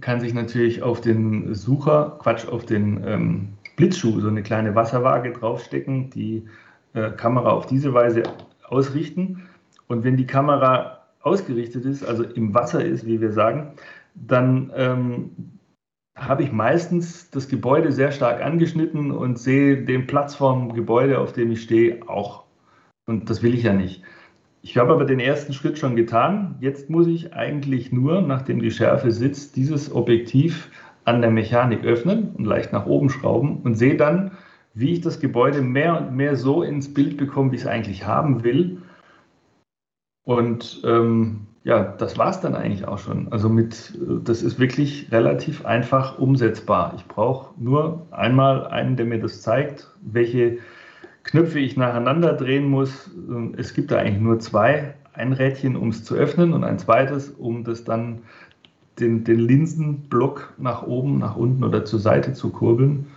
kann 0.00 0.20
sich 0.20 0.32
natürlich 0.32 0.80
auf 0.84 1.00
den 1.00 1.56
Sucher, 1.56 2.18
Quatsch, 2.20 2.46
auf 2.46 2.66
den 2.66 3.02
ähm, 3.04 3.48
Blitzschuh 3.74 4.20
so 4.20 4.28
eine 4.28 4.44
kleine 4.44 4.76
Wasserwaage 4.76 5.32
draufstecken, 5.32 6.10
die 6.10 6.44
äh, 6.94 7.10
Kamera 7.10 7.50
auf 7.50 7.66
diese 7.66 7.92
Weise 7.94 8.22
ausrichten. 8.68 9.48
Und 9.88 10.04
wenn 10.04 10.16
die 10.16 10.26
Kamera 10.28 10.99
ausgerichtet 11.20 11.84
ist, 11.84 12.04
also 12.04 12.24
im 12.24 12.54
Wasser 12.54 12.84
ist, 12.84 13.06
wie 13.06 13.20
wir 13.20 13.32
sagen, 13.32 13.72
dann 14.14 14.72
ähm, 14.74 15.30
habe 16.16 16.42
ich 16.42 16.52
meistens 16.52 17.30
das 17.30 17.48
Gebäude 17.48 17.92
sehr 17.92 18.12
stark 18.12 18.42
angeschnitten 18.42 19.10
und 19.10 19.38
sehe 19.38 19.84
den 19.84 20.06
Platz 20.06 20.34
vorm 20.34 20.74
Gebäude, 20.74 21.18
auf 21.18 21.32
dem 21.32 21.50
ich 21.50 21.62
stehe, 21.62 22.08
auch. 22.08 22.44
Und 23.06 23.30
das 23.30 23.42
will 23.42 23.54
ich 23.54 23.62
ja 23.62 23.72
nicht. 23.72 24.02
Ich 24.62 24.76
habe 24.76 24.92
aber 24.92 25.06
den 25.06 25.20
ersten 25.20 25.54
Schritt 25.54 25.78
schon 25.78 25.96
getan. 25.96 26.56
Jetzt 26.60 26.90
muss 26.90 27.06
ich 27.06 27.32
eigentlich 27.32 27.92
nur, 27.92 28.20
nachdem 28.20 28.60
die 28.60 28.70
Schärfe 28.70 29.10
sitzt, 29.10 29.56
dieses 29.56 29.94
Objektiv 29.94 30.70
an 31.04 31.22
der 31.22 31.30
Mechanik 31.30 31.84
öffnen 31.84 32.34
und 32.36 32.44
leicht 32.44 32.72
nach 32.72 32.84
oben 32.84 33.08
schrauben 33.08 33.62
und 33.62 33.76
sehe 33.76 33.96
dann, 33.96 34.32
wie 34.74 34.92
ich 34.92 35.00
das 35.00 35.18
Gebäude 35.18 35.62
mehr 35.62 35.98
und 35.98 36.14
mehr 36.14 36.36
so 36.36 36.62
ins 36.62 36.92
Bild 36.92 37.16
bekomme, 37.16 37.52
wie 37.52 37.56
ich 37.56 37.62
es 37.62 37.66
eigentlich 37.66 38.06
haben 38.06 38.44
will. 38.44 38.82
Und 40.30 40.82
ähm, 40.84 41.40
ja, 41.64 41.82
das 41.82 42.16
war 42.16 42.30
es 42.30 42.38
dann 42.38 42.54
eigentlich 42.54 42.86
auch 42.86 42.98
schon. 42.98 43.32
Also 43.32 43.48
mit, 43.48 43.98
das 44.22 44.42
ist 44.42 44.60
wirklich 44.60 45.10
relativ 45.10 45.66
einfach 45.66 46.20
umsetzbar. 46.20 46.92
Ich 46.96 47.04
brauche 47.06 47.52
nur 47.60 48.06
einmal 48.12 48.68
einen, 48.68 48.94
der 48.94 49.06
mir 49.06 49.18
das 49.18 49.42
zeigt, 49.42 49.88
welche 50.02 50.58
Knöpfe 51.24 51.58
ich 51.58 51.76
nacheinander 51.76 52.34
drehen 52.34 52.70
muss. 52.70 53.10
Es 53.56 53.74
gibt 53.74 53.90
da 53.90 53.98
eigentlich 53.98 54.20
nur 54.20 54.38
zwei. 54.38 54.94
Ein 55.14 55.32
Rädchen, 55.32 55.74
um 55.74 55.88
es 55.88 56.04
zu 56.04 56.14
öffnen 56.14 56.52
und 56.52 56.62
ein 56.62 56.78
zweites, 56.78 57.30
um 57.30 57.64
das 57.64 57.82
dann 57.82 58.20
den, 59.00 59.24
den 59.24 59.40
Linsenblock 59.40 60.54
nach 60.58 60.84
oben, 60.84 61.18
nach 61.18 61.34
unten 61.34 61.64
oder 61.64 61.84
zur 61.84 61.98
Seite 61.98 62.34
zu 62.34 62.50
kurbeln. 62.50 63.08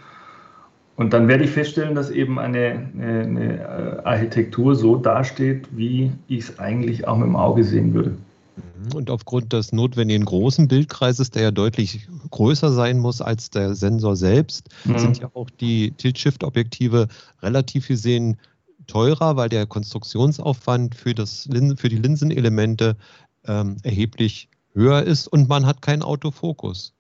Und 0.95 1.13
dann 1.13 1.27
werde 1.27 1.43
ich 1.43 1.49
feststellen, 1.49 1.95
dass 1.95 2.12
eben 2.12 2.38
eine, 2.38 2.88
eine, 2.99 3.58
äh, 3.58 4.03
Architektur 4.03 4.75
so 4.75 4.95
dasteht, 4.95 5.67
wie 5.71 6.12
ich 6.27 6.41
es 6.41 6.60
eigentlich 6.60 7.08
auch 7.08 7.17
mit 7.17 7.25
dem 7.25 7.36
Auge 7.36 7.63
sehen 7.63 7.93
würde. 7.93 8.12
Mhm. 8.12 8.95
Und 8.95 9.10
aufgrund 9.10 9.53
des 9.53 9.71
notwendigen 9.71 10.25
großen 10.25 10.67
Bildkreises, 10.67 11.32
der 11.32 11.43
ja 11.43 11.51
deutlich 11.51 12.08
größer 12.29 12.71
sein 12.71 12.99
muss 12.99 13.21
als 13.21 13.49
der 13.49 13.73
Sensor 13.73 14.15
selbst, 14.15 14.69
mhm. 14.86 14.99
sind 14.99 15.19
ja 15.19 15.29
auch 15.34 15.49
die 15.49 15.91
Tilt-Shift-Objektive 15.91 17.08
relativ 17.41 17.88
gesehen 17.88 18.38
teurer, 18.86 19.36
weil 19.36 19.49
der 19.49 19.65
Konstruktionsaufwand 19.65 20.93
für, 20.93 21.15
das, 21.15 21.49
für 21.77 21.89
die 21.89 21.97
Linsenelemente 21.97 22.97
ähm, 23.45 23.77
erheblich 23.84 24.49
höher 24.73 25.03
ist 25.03 25.27
und 25.27 25.49
man 25.49 25.65
hat 25.65 25.82
keinen 25.82 26.01
Autofokus. 26.01 26.93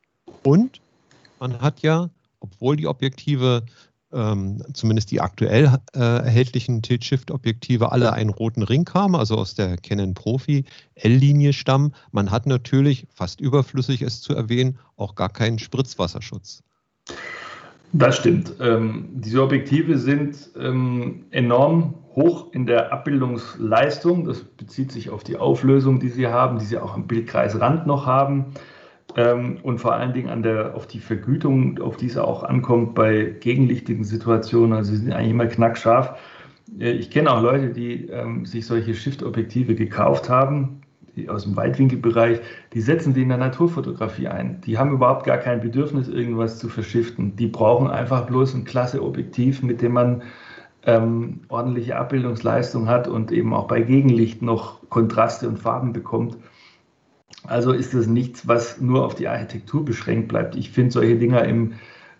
Und 0.43 0.81
man 1.39 1.59
hat 1.59 1.81
ja, 1.81 2.09
obwohl 2.43 2.75
die 2.75 2.87
Objektive 2.87 3.63
ähm, 4.13 4.61
zumindest 4.73 5.09
die 5.11 5.21
aktuell 5.21 5.79
äh, 5.95 5.99
erhältlichen 5.99 6.81
Tilt-Shift-Objektive 6.81 7.91
alle 7.91 8.13
einen 8.13 8.29
roten 8.29 8.61
Ring 8.61 8.87
haben, 8.93 9.15
also 9.15 9.37
aus 9.37 9.55
der 9.55 9.77
Canon 9.77 10.13
Profi 10.13 10.65
L-Linie 10.95 11.53
stammen. 11.53 11.93
Man 12.11 12.29
hat 12.29 12.45
natürlich, 12.45 13.07
fast 13.11 13.41
überflüssig 13.41 14.03
es 14.03 14.21
zu 14.21 14.35
erwähnen, 14.35 14.77
auch 14.97 15.15
gar 15.15 15.29
keinen 15.29 15.57
Spritzwasserschutz. 15.57 16.61
Das 17.91 18.17
stimmt. 18.17 18.53
Ähm, 18.59 19.09
diese 19.13 19.41
Objektive 19.41 19.97
sind 19.97 20.49
ähm, 20.59 21.25
enorm 21.31 21.95
hoch 22.15 22.51
in 22.51 22.65
der 22.65 22.91
Abbildungsleistung. 22.91 24.25
Das 24.25 24.43
bezieht 24.43 24.91
sich 24.91 25.09
auf 25.09 25.23
die 25.23 25.37
Auflösung, 25.37 25.99
die 25.99 26.09
sie 26.09 26.27
haben, 26.27 26.59
die 26.59 26.65
sie 26.65 26.77
auch 26.77 26.93
am 26.93 27.07
Bildkreisrand 27.07 27.87
noch 27.87 28.05
haben 28.05 28.53
ähm, 29.15 29.57
und 29.63 29.79
vor 29.79 29.93
allen 29.93 30.13
Dingen 30.13 30.29
an 30.29 30.43
der, 30.43 30.75
auf 30.75 30.87
die 30.87 30.99
Vergütung, 30.99 31.79
auf 31.79 31.97
die 31.97 32.07
es 32.07 32.17
auch 32.17 32.43
ankommt 32.43 32.95
bei 32.95 33.35
gegenlichtigen 33.39 34.03
Situationen. 34.03 34.73
Also 34.73 34.91
sie 34.91 34.97
sind 34.97 35.13
eigentlich 35.13 35.31
immer 35.31 35.47
knackscharf. 35.47 36.17
Äh, 36.79 36.91
ich 36.91 37.11
kenne 37.11 37.31
auch 37.31 37.41
Leute, 37.41 37.69
die 37.69 38.07
ähm, 38.07 38.45
sich 38.45 38.65
solche 38.65 38.93
Shift-Objektive 38.93 39.75
gekauft 39.75 40.29
haben, 40.29 40.81
die 41.15 41.29
aus 41.29 41.43
dem 41.43 41.55
Weitwinkelbereich, 41.55 42.39
die 42.73 42.81
setzen 42.81 43.13
die 43.13 43.21
in 43.21 43.29
der 43.29 43.37
Naturfotografie 43.37 44.27
ein. 44.27 44.61
Die 44.61 44.77
haben 44.77 44.91
überhaupt 44.91 45.25
gar 45.25 45.37
kein 45.37 45.61
Bedürfnis, 45.61 46.07
irgendwas 46.07 46.57
zu 46.57 46.69
verschiften. 46.69 47.35
Die 47.35 47.47
brauchen 47.47 47.89
einfach 47.89 48.25
bloß 48.25 48.55
ein 48.55 48.63
klasse 48.63 49.03
Objektiv, 49.03 49.61
mit 49.61 49.81
dem 49.81 49.93
man 49.93 50.23
ähm, 50.85 51.41
ordentliche 51.49 51.95
Abbildungsleistung 51.97 52.87
hat 52.87 53.07
und 53.07 53.31
eben 53.31 53.53
auch 53.53 53.67
bei 53.67 53.81
Gegenlicht 53.81 54.41
noch 54.41 54.89
Kontraste 54.89 55.47
und 55.47 55.59
Farben 55.59 55.93
bekommt. 55.93 56.37
Also 57.45 57.73
ist 57.73 57.93
das 57.93 58.07
nichts, 58.07 58.47
was 58.47 58.79
nur 58.79 59.05
auf 59.05 59.15
die 59.15 59.27
Architektur 59.27 59.83
beschränkt 59.83 60.29
bleibt. 60.29 60.55
Ich 60.55 60.71
finde 60.71 60.91
solche 60.91 61.17
Dinger 61.17 61.43
im 61.43 61.73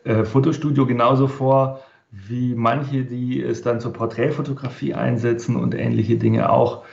äh, 0.03 0.23
Fotostudio 0.23 0.85
genauso 0.85 1.27
vor 1.27 1.81
wie 2.11 2.53
manche, 2.53 3.05
die 3.05 3.41
es 3.41 3.63
dann 3.63 3.79
zur 3.79 3.93
Porträtfotografie 3.93 4.93
einsetzen 4.93 5.55
und 5.55 5.73
ähnliche 5.73 6.17
Dinge 6.17 6.51
auch. 6.51 6.83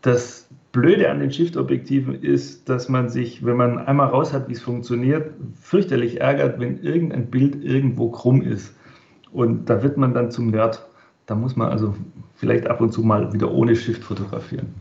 Das 0.00 0.48
Blöde 0.72 1.10
an 1.10 1.20
den 1.20 1.30
Shift-Objektiven 1.30 2.14
ist, 2.14 2.68
dass 2.68 2.88
man 2.88 3.10
sich, 3.10 3.44
wenn 3.44 3.56
man 3.56 3.78
einmal 3.78 4.08
raus 4.08 4.32
hat, 4.32 4.48
wie 4.48 4.52
es 4.52 4.62
funktioniert, 4.62 5.32
fürchterlich 5.60 6.20
ärgert, 6.20 6.60
wenn 6.60 6.82
irgendein 6.82 7.26
Bild 7.26 7.62
irgendwo 7.62 8.10
krumm 8.10 8.40
ist. 8.40 8.74
Und 9.32 9.68
da 9.68 9.82
wird 9.82 9.96
man 9.96 10.14
dann 10.14 10.30
zum 10.30 10.50
Nerd. 10.50 10.86
Da 11.26 11.34
muss 11.34 11.56
man 11.56 11.68
also 11.68 11.94
vielleicht 12.36 12.66
ab 12.66 12.80
und 12.80 12.92
zu 12.92 13.02
mal 13.02 13.32
wieder 13.32 13.50
ohne 13.50 13.76
Shift 13.76 14.02
fotografieren. 14.02 14.74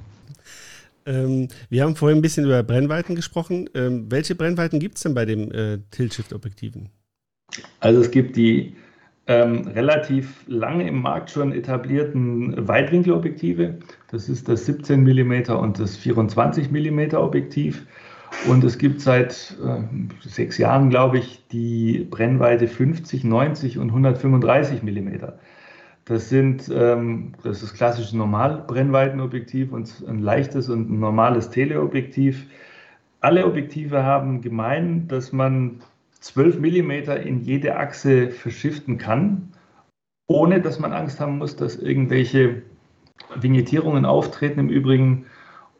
Ähm, 1.09 1.47
wir 1.69 1.83
haben 1.83 1.95
vorhin 1.95 2.19
ein 2.19 2.21
bisschen 2.21 2.45
über 2.45 2.61
Brennweiten 2.61 3.15
gesprochen. 3.15 3.69
Ähm, 3.73 4.05
welche 4.11 4.35
Brennweiten 4.35 4.79
gibt 4.79 4.97
es 4.97 5.03
denn 5.03 5.15
bei 5.15 5.25
den 5.25 5.51
äh, 5.51 5.79
Tilt-Shift-Objektiven? 5.89 6.89
Also 7.79 8.01
es 8.01 8.11
gibt 8.11 8.35
die 8.35 8.75
ähm, 9.25 9.67
relativ 9.67 10.43
lange 10.47 10.87
im 10.87 11.01
Markt 11.01 11.31
schon 11.31 11.51
etablierten 11.51 12.67
Weitwinkelobjektive. 12.67 13.79
Das 14.11 14.29
ist 14.29 14.47
das 14.47 14.65
17 14.67 15.01
mm 15.01 15.51
und 15.51 15.79
das 15.79 15.97
24 15.97 16.69
mm 16.69 17.15
Objektiv. 17.15 17.87
Und 18.47 18.63
es 18.63 18.77
gibt 18.77 19.01
seit 19.01 19.57
äh, 19.63 19.81
sechs 20.27 20.59
Jahren, 20.59 20.91
glaube 20.91 21.17
ich, 21.17 21.43
die 21.51 22.07
Brennweite 22.09 22.67
50, 22.67 23.23
90 23.23 23.79
und 23.79 23.89
135 23.89 24.83
mm. 24.83 25.09
Das 26.09 26.27
sind 26.27 26.71
ähm, 26.73 27.33
das 27.43 27.61
ist 27.61 27.75
klassisches 27.75 28.13
Normalbrennweitenobjektiv 28.13 29.71
und 29.71 30.03
ein 30.07 30.17
leichtes 30.17 30.67
und 30.67 30.89
ein 30.89 30.99
normales 30.99 31.51
Teleobjektiv. 31.51 32.47
Alle 33.21 33.45
Objektive 33.45 34.03
haben 34.03 34.41
gemein, 34.41 35.07
dass 35.07 35.31
man 35.31 35.81
12 36.19 36.61
mm 36.61 36.91
in 37.27 37.41
jede 37.41 37.75
Achse 37.75 38.31
verschiften 38.31 38.97
kann, 38.97 39.49
ohne 40.25 40.61
dass 40.61 40.79
man 40.79 40.93
Angst 40.93 41.19
haben 41.19 41.37
muss, 41.37 41.55
dass 41.55 41.75
irgendwelche 41.75 42.63
Vignettierungen 43.35 44.05
auftreten 44.05 44.61
im 44.61 44.69
Übrigen. 44.69 45.27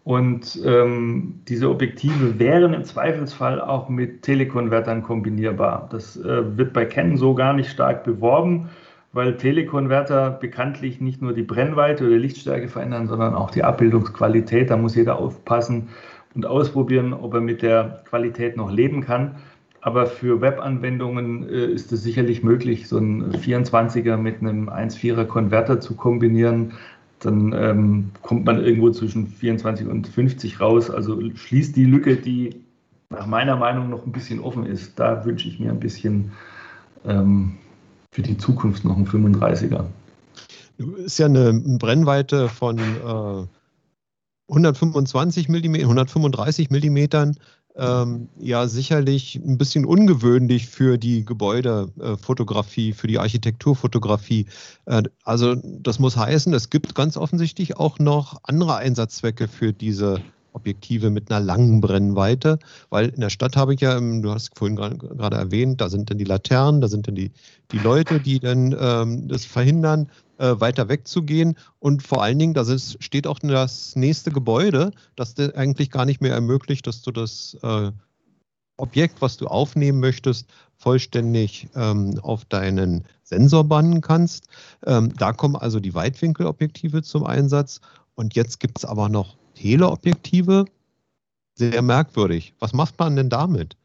Und 0.04 0.62
ähm, 0.63 1.42
diese 1.48 1.72
Objektive 1.72 2.38
wären 2.38 2.76
im 2.76 2.84
Zweifelsfall 2.84 3.60
auch 3.60 3.89
mit 3.89 4.22
Telekonvertern 4.22 5.02
kombinierbar. 5.02 5.89
Das 5.92 6.18
äh, 6.18 6.56
wird 6.56 6.74
bei 6.74 6.86
Canon 6.86 7.18
so 7.18 7.34
gar 7.34 7.54
nicht 7.54 7.72
stark 7.72 8.04
beworben 8.04 8.70
weil 9.12 9.38
Telekonverter 9.38 10.32
bekanntlich 10.32 11.02
nicht 11.02 11.22
nur 11.22 11.34
die 11.34 11.43
Brennweite 11.43 12.06
oder 12.06 12.17
Lichtstärke 12.17 12.67
verändern, 12.67 13.08
sondern 13.08 13.34
auch 13.34 13.50
die 13.50 13.63
Abbildungsqualität. 13.63 14.69
Da 14.69 14.78
muss 14.78 14.95
jeder 14.95 15.17
aufpassen 15.17 15.89
und 16.36 16.45
ausprobieren, 16.45 17.13
ob 17.13 17.34
er 17.34 17.41
mit 17.41 17.62
der 17.62 18.04
Qualität 18.08 18.56
noch 18.56 18.72
leben 18.72 19.02
kann. 19.02 19.36
Aber 19.82 20.06
für 20.06 20.41
Webanwendungen 20.41 21.48
äh, 21.50 21.65
ist 21.65 21.91
es 21.91 22.04
sicherlich 22.04 22.43
möglich, 22.43 22.88
so 22.88 22.98
einen 22.98 23.34
24er 23.34 24.17
mit 24.17 24.41
einem 24.41 24.69
1,4er 24.69 25.26
Konverter 25.26 25.80
zu 25.80 25.95
kombinieren. 25.95 26.74
Dann 27.19 27.54
ähm, 27.54 28.12
kommt 28.22 28.45
man 28.45 28.63
irgendwo 28.63 28.91
zwischen 28.91 29.28
24 29.28 29.88
und 29.88 30.08
50 30.08 30.60
raus. 30.60 30.89
Also 30.89 31.19
schließt 31.34 31.76
die 31.76 31.86
Lücke, 31.86 32.15
die 32.17 32.62
nach 33.10 33.26
meiner 33.26 33.56
Meinung 33.56 33.89
noch 33.89 34.06
ein 34.06 34.12
bisschen 34.12 34.39
offen 34.39 34.65
ist. 34.65 35.00
Da 35.00 35.26
wünsche 35.26 35.48
ich 35.48 35.60
mir 35.60 35.72
ein 35.72 35.80
bisschen 35.80 36.32
ähm, 37.06 37.58
für 38.12 38.22
die 38.22 38.38
Zukunft 38.38 38.86
noch 38.86 38.98
ein 38.98 39.08
35er. 39.08 39.86
Ist 41.04 41.19
ja 41.19 41.26
eine 41.26 41.54
Brennweite 41.54 42.50
von 42.50 42.80
äh, 42.80 43.48
125 44.50 45.50
mm, 45.50 45.76
135 45.76 46.69
mm. 46.69 47.34
Ähm, 47.76 48.28
ja, 48.38 48.67
sicherlich 48.67 49.36
ein 49.36 49.58
bisschen 49.58 49.86
ungewöhnlich 49.86 50.67
für 50.67 50.98
die 50.98 51.24
Gebäudefotografie, 51.24 52.91
für 52.91 53.08
die 53.08 53.19
Architekturfotografie. 53.19 54.48
Äh, 54.86 55.04
also 55.24 55.56
das 55.56 56.00
muss 56.00 56.17
heißen, 56.17 56.54
es 56.54 56.69
gibt 56.69 56.95
ganz 56.95 57.15
offensichtlich 57.15 57.78
auch 57.78 58.00
noch 58.00 58.41
andere 58.43 58.76
Einsatzzwecke 58.76 59.48
für 59.48 59.72
diese 59.72 60.22
Objektive 60.54 61.10
mit 61.10 61.32
einer 61.32 61.40
langen 61.40 61.82
Brennweite, 61.82 62.60
weil 62.90 63.10
in 63.10 63.22
der 63.22 63.30
Stadt 63.30 63.56
habe 63.56 63.74
ich 63.74 63.82
ja, 63.82 63.98
ähm, 63.98 64.22
du 64.22 64.32
hast 64.32 64.58
vorhin 64.58 64.76
gerade 64.76 65.38
erwähnt, 65.38 65.82
da 65.82 65.90
sind 65.90 66.10
dann 66.10 66.18
die 66.18 66.26
Laternen, 66.26 66.82
da 66.82 66.88
sind 66.88 67.08
dann 67.08 67.16
die, 67.16 67.32
die 67.72 67.80
Leute, 67.80 68.20
die 68.20 68.40
dann 68.40 68.76
ähm, 68.80 69.28
das 69.28 69.46
verhindern, 69.46 70.10
äh, 70.38 70.60
weiter 70.60 70.90
wegzugehen 70.90 71.56
und 71.80 72.04
vor 72.04 72.24
allen 72.24 72.40
Dingen, 72.40 72.54
da 72.54 72.66
steht 72.78 73.28
auch 73.28 73.40
das 73.40 73.96
nächste 73.96 74.32
Gebäude, 74.32 74.92
das 75.16 75.36
dir 75.36 75.56
eigentlich 75.56 75.92
gar 75.92 76.06
nicht 76.06 76.22
mehr 76.22 76.34
ermöglicht, 76.34 76.88
dass 76.88 77.02
du 77.02 77.12
das 77.12 77.58
äh, 77.62 77.92
Objekt, 78.78 79.22
was 79.22 79.38
du 79.38 79.48
aufnehmen 79.48 80.00
möchtest, 80.00 80.48
vollständig 80.78 81.68
ähm, 81.76 82.18
auf 82.22 82.46
deinen 82.46 83.04
Sensor 83.24 83.66
bannen 83.66 84.02
kannst. 84.02 84.48
Ähm, 84.86 85.14
da 85.18 85.34
kommen 85.34 85.58
also 85.58 85.80
die 85.80 85.94
Weitwinkelobjektive 85.94 87.04
zum 87.04 87.26
Einsatz. 87.26 87.82
Und 88.16 88.36
jetzt 88.36 88.60
gibt 88.60 88.80
es 88.80 88.86
aber 88.86 89.10
noch 89.10 89.36
Teleobjektive 89.60 90.65
sehr 91.56 91.82
merkwürdig. 91.82 92.54
Was 92.60 92.74
macht 92.74 92.98
man 92.98 93.17
denn 93.17 93.30
damit? 93.30 93.76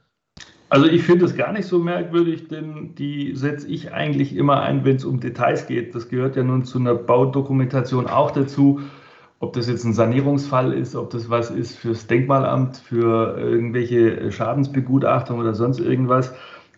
Also 0.68 0.86
ich 0.86 1.02
finde 1.02 1.24
es 1.24 1.36
gar 1.36 1.52
nicht 1.52 1.66
so 1.66 1.78
merkwürdig, 1.78 2.48
denn 2.48 2.94
die 2.94 3.34
setze 3.34 3.68
ich 3.68 3.92
eigentlich 3.92 4.36
immer 4.36 4.62
ein, 4.62 4.84
wenn 4.84 4.96
es 4.96 5.04
um 5.04 5.20
Details 5.20 5.66
geht. 5.66 5.94
Das 5.94 6.08
gehört 6.08 6.36
ja 6.36 6.44
nun 6.44 6.64
zu 6.64 6.78
einer 6.78 6.94
Baudokumentation 6.94 8.06
auch 8.06 8.30
dazu. 8.30 8.80
Ob 9.40 9.52
das 9.52 9.68
jetzt 9.68 9.84
ein 9.84 9.92
Sanierungsfall 9.92 10.72
ist, 10.72 10.94
ob 10.94 11.10
das 11.10 11.28
was 11.28 11.50
ist 11.50 11.76
fürs 11.76 12.06
Denkmalamt, 12.06 12.76
für 12.76 13.36
irgendwelche 13.36 14.30
Schadensbegutachtung 14.30 15.40
oder 15.40 15.54
sonst 15.54 15.80
irgendwas. 15.80 16.32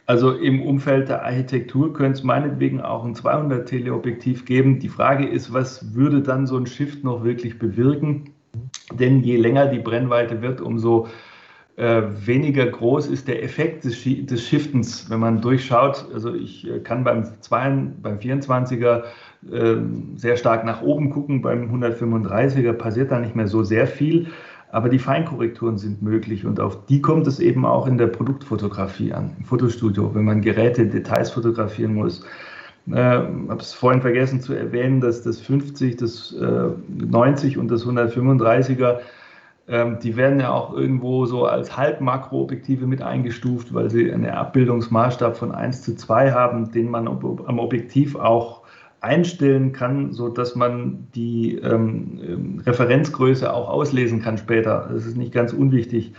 Also 0.07 0.33
im 0.33 0.63
Umfeld 0.63 1.09
der 1.09 1.25
Architektur 1.25 1.93
könnte 1.93 2.19
es 2.19 2.25
meinetwegen 2.25 2.81
auch 2.81 3.05
ein 3.05 3.15
200 3.15 3.69
Teleobjektiv 3.69 4.47
geben. 4.47 4.79
Die 4.79 4.89
Frage 4.89 5.29
ist, 5.29 5.53
was 5.53 5.95
würde 5.95 6.23
dann 6.23 6.47
so 6.47 6.57
ein 6.57 6.67
Shift 6.67 7.05
noch 7.05 7.25
wirklich 7.25 7.59
bewirken? 7.59 8.31
Denn 8.93 9.23
je 9.23 9.37
länger 9.37 9.67
die 9.67 9.79
Brennweite 9.79 10.43
wird, 10.43 10.61
umso 10.61 11.09
äh, 11.77 12.03
weniger 12.25 12.67
groß 12.67 13.07
ist 13.09 13.29
der 13.29 13.43
Effekt 13.43 13.85
des, 13.85 14.03
des 14.03 14.49
Shiftens, 14.49 15.11
wenn 15.11 15.21
man 15.21 15.43
durchschaut. 15.43 16.07
Also 16.13 16.35
ich 16.35 16.67
äh, 16.67 16.81
kann 16.81 17.05
beim, 17.05 17.25
2, 17.41 17.71
beim 18.03 18.19
24er 18.19 19.03
äh, 19.53 19.77
sehr 20.17 20.37
stark 20.37 20.65
nach 20.65 20.81
oben 20.83 21.11
gucken, 21.11 21.43
beim 21.43 21.71
135er 21.71 22.73
passiert 22.73 23.13
da 23.13 23.21
nicht 23.21 23.37
mehr 23.37 23.47
so 23.47 23.63
sehr 23.63 23.87
viel, 23.87 24.29
aber 24.73 24.89
die 24.89 24.99
Feinkorrekturen 24.99 25.77
sind 25.77 26.03
möglich 26.03 26.47
und 26.47 26.61
auf 26.61 26.87
die 26.87 27.01
kommt 27.01 27.27
es 27.27 27.41
eben 27.41 27.65
auch 27.65 27.87
in 27.87 27.99
der 27.99 28.09
Produktfotografie 28.09 29.13
an, 29.13 29.37
im 29.39 29.45
Fotostudio, 29.45 30.15
wenn 30.15 30.25
man 30.25 30.41
Geräte, 30.41 30.87
Details 30.87 31.31
fotografieren 31.31 31.95
muss. 31.95 32.25
Ich 32.87 32.93
äh, 32.93 32.97
habe 32.97 33.61
es 33.61 33.73
vorhin 33.73 34.01
vergessen 34.01 34.41
zu 34.41 34.55
erwähnen, 34.55 35.01
dass 35.01 35.23
das 35.23 35.41
50, 35.41 35.97
das 35.97 36.33
äh, 36.33 36.69
90 36.89 37.59
und 37.59 37.69
das 37.69 37.85
135er 37.85 39.01
ähm, 39.69 39.99
die 40.01 40.17
werden 40.17 40.39
ja 40.39 40.53
auch 40.53 40.75
irgendwo 40.75 41.27
so 41.27 41.47
als 41.47 41.77
Halbmakroobjektive 41.77 42.87
mit 42.87 43.03
eingestuft, 43.03 43.75
weil 43.75 43.91
sie 43.91 44.13
einen 44.13 44.27
Abbildungsmaßstab 44.27 45.37
von 45.37 45.53
1 45.53 45.83
zu 45.83 45.97
2 45.97 46.31
haben, 46.33 46.71
den 46.71 46.89
man 46.89 47.09
am 47.09 47.59
Objektiv 47.59 48.15
auch 48.15 48.63
einstellen 49.01 49.73
kann, 49.73 50.13
sodass 50.13 50.55
man 50.55 51.09
die 51.15 51.57
ähm, 51.57 52.63
Referenzgröße 52.65 53.53
auch 53.53 53.69
auslesen 53.69 54.23
kann 54.23 54.39
später. 54.39 54.89
Das 54.93 55.05
ist 55.05 55.17
nicht 55.17 55.33
ganz 55.33 55.53
unwichtig 55.53 56.13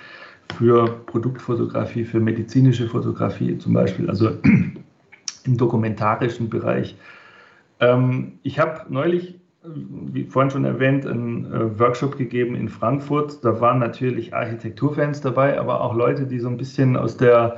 für 0.57 0.85
Produktfotografie, 1.05 2.05
für 2.05 2.19
medizinische 2.19 2.87
Fotografie 2.87 3.57
zum 3.57 3.73
Beispiel, 3.73 4.09
also 4.09 4.31
im 5.47 5.57
dokumentarischen 5.57 6.49
Bereich. 6.49 6.95
Ähm, 7.79 8.39
ich 8.43 8.59
habe 8.59 8.85
neulich 8.89 9.39
wie 9.73 10.23
vorhin 10.25 10.51
schon 10.51 10.65
erwähnt, 10.65 11.05
einen 11.05 11.45
äh, 11.51 11.79
Workshop 11.79 12.17
gegeben 12.17 12.55
in 12.55 12.69
Frankfurt. 12.69 13.43
Da 13.43 13.59
waren 13.59 13.79
natürlich 13.79 14.33
Architekturfans 14.33 15.21
dabei, 15.21 15.59
aber 15.59 15.81
auch 15.81 15.95
Leute, 15.95 16.25
die 16.25 16.39
so 16.39 16.47
ein 16.47 16.57
bisschen 16.57 16.95
aus 16.95 17.17
der 17.17 17.57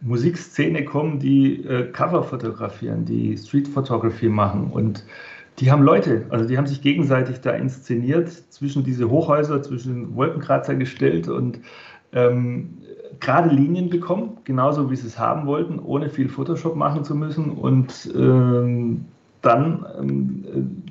Musikszene 0.00 0.84
kommen, 0.84 1.18
die 1.18 1.64
äh, 1.64 1.90
Cover 1.92 2.22
fotografieren, 2.22 3.04
die 3.04 3.36
Street 3.36 3.68
Photography 3.68 4.28
machen. 4.28 4.70
Und 4.72 5.04
die 5.58 5.70
haben 5.70 5.82
Leute, 5.82 6.24
also 6.30 6.46
die 6.46 6.56
haben 6.56 6.66
sich 6.66 6.80
gegenseitig 6.80 7.40
da 7.40 7.50
inszeniert, 7.50 8.28
zwischen 8.28 8.84
diese 8.84 9.10
Hochhäuser, 9.10 9.62
zwischen 9.62 10.14
Wolkenkratzer 10.16 10.74
gestellt 10.74 11.28
und 11.28 11.60
ähm, 12.12 12.78
gerade 13.22 13.48
Linien 13.48 13.88
bekommen, 13.88 14.38
genauso 14.44 14.90
wie 14.90 14.96
sie 14.96 15.06
es 15.06 15.18
haben 15.18 15.46
wollten, 15.46 15.78
ohne 15.78 16.10
viel 16.10 16.28
Photoshop 16.28 16.76
machen 16.76 17.04
zu 17.04 17.14
müssen. 17.14 17.52
Und 17.52 18.12
ähm, 18.14 19.06
dann 19.40 19.86
ähm, 19.98 20.82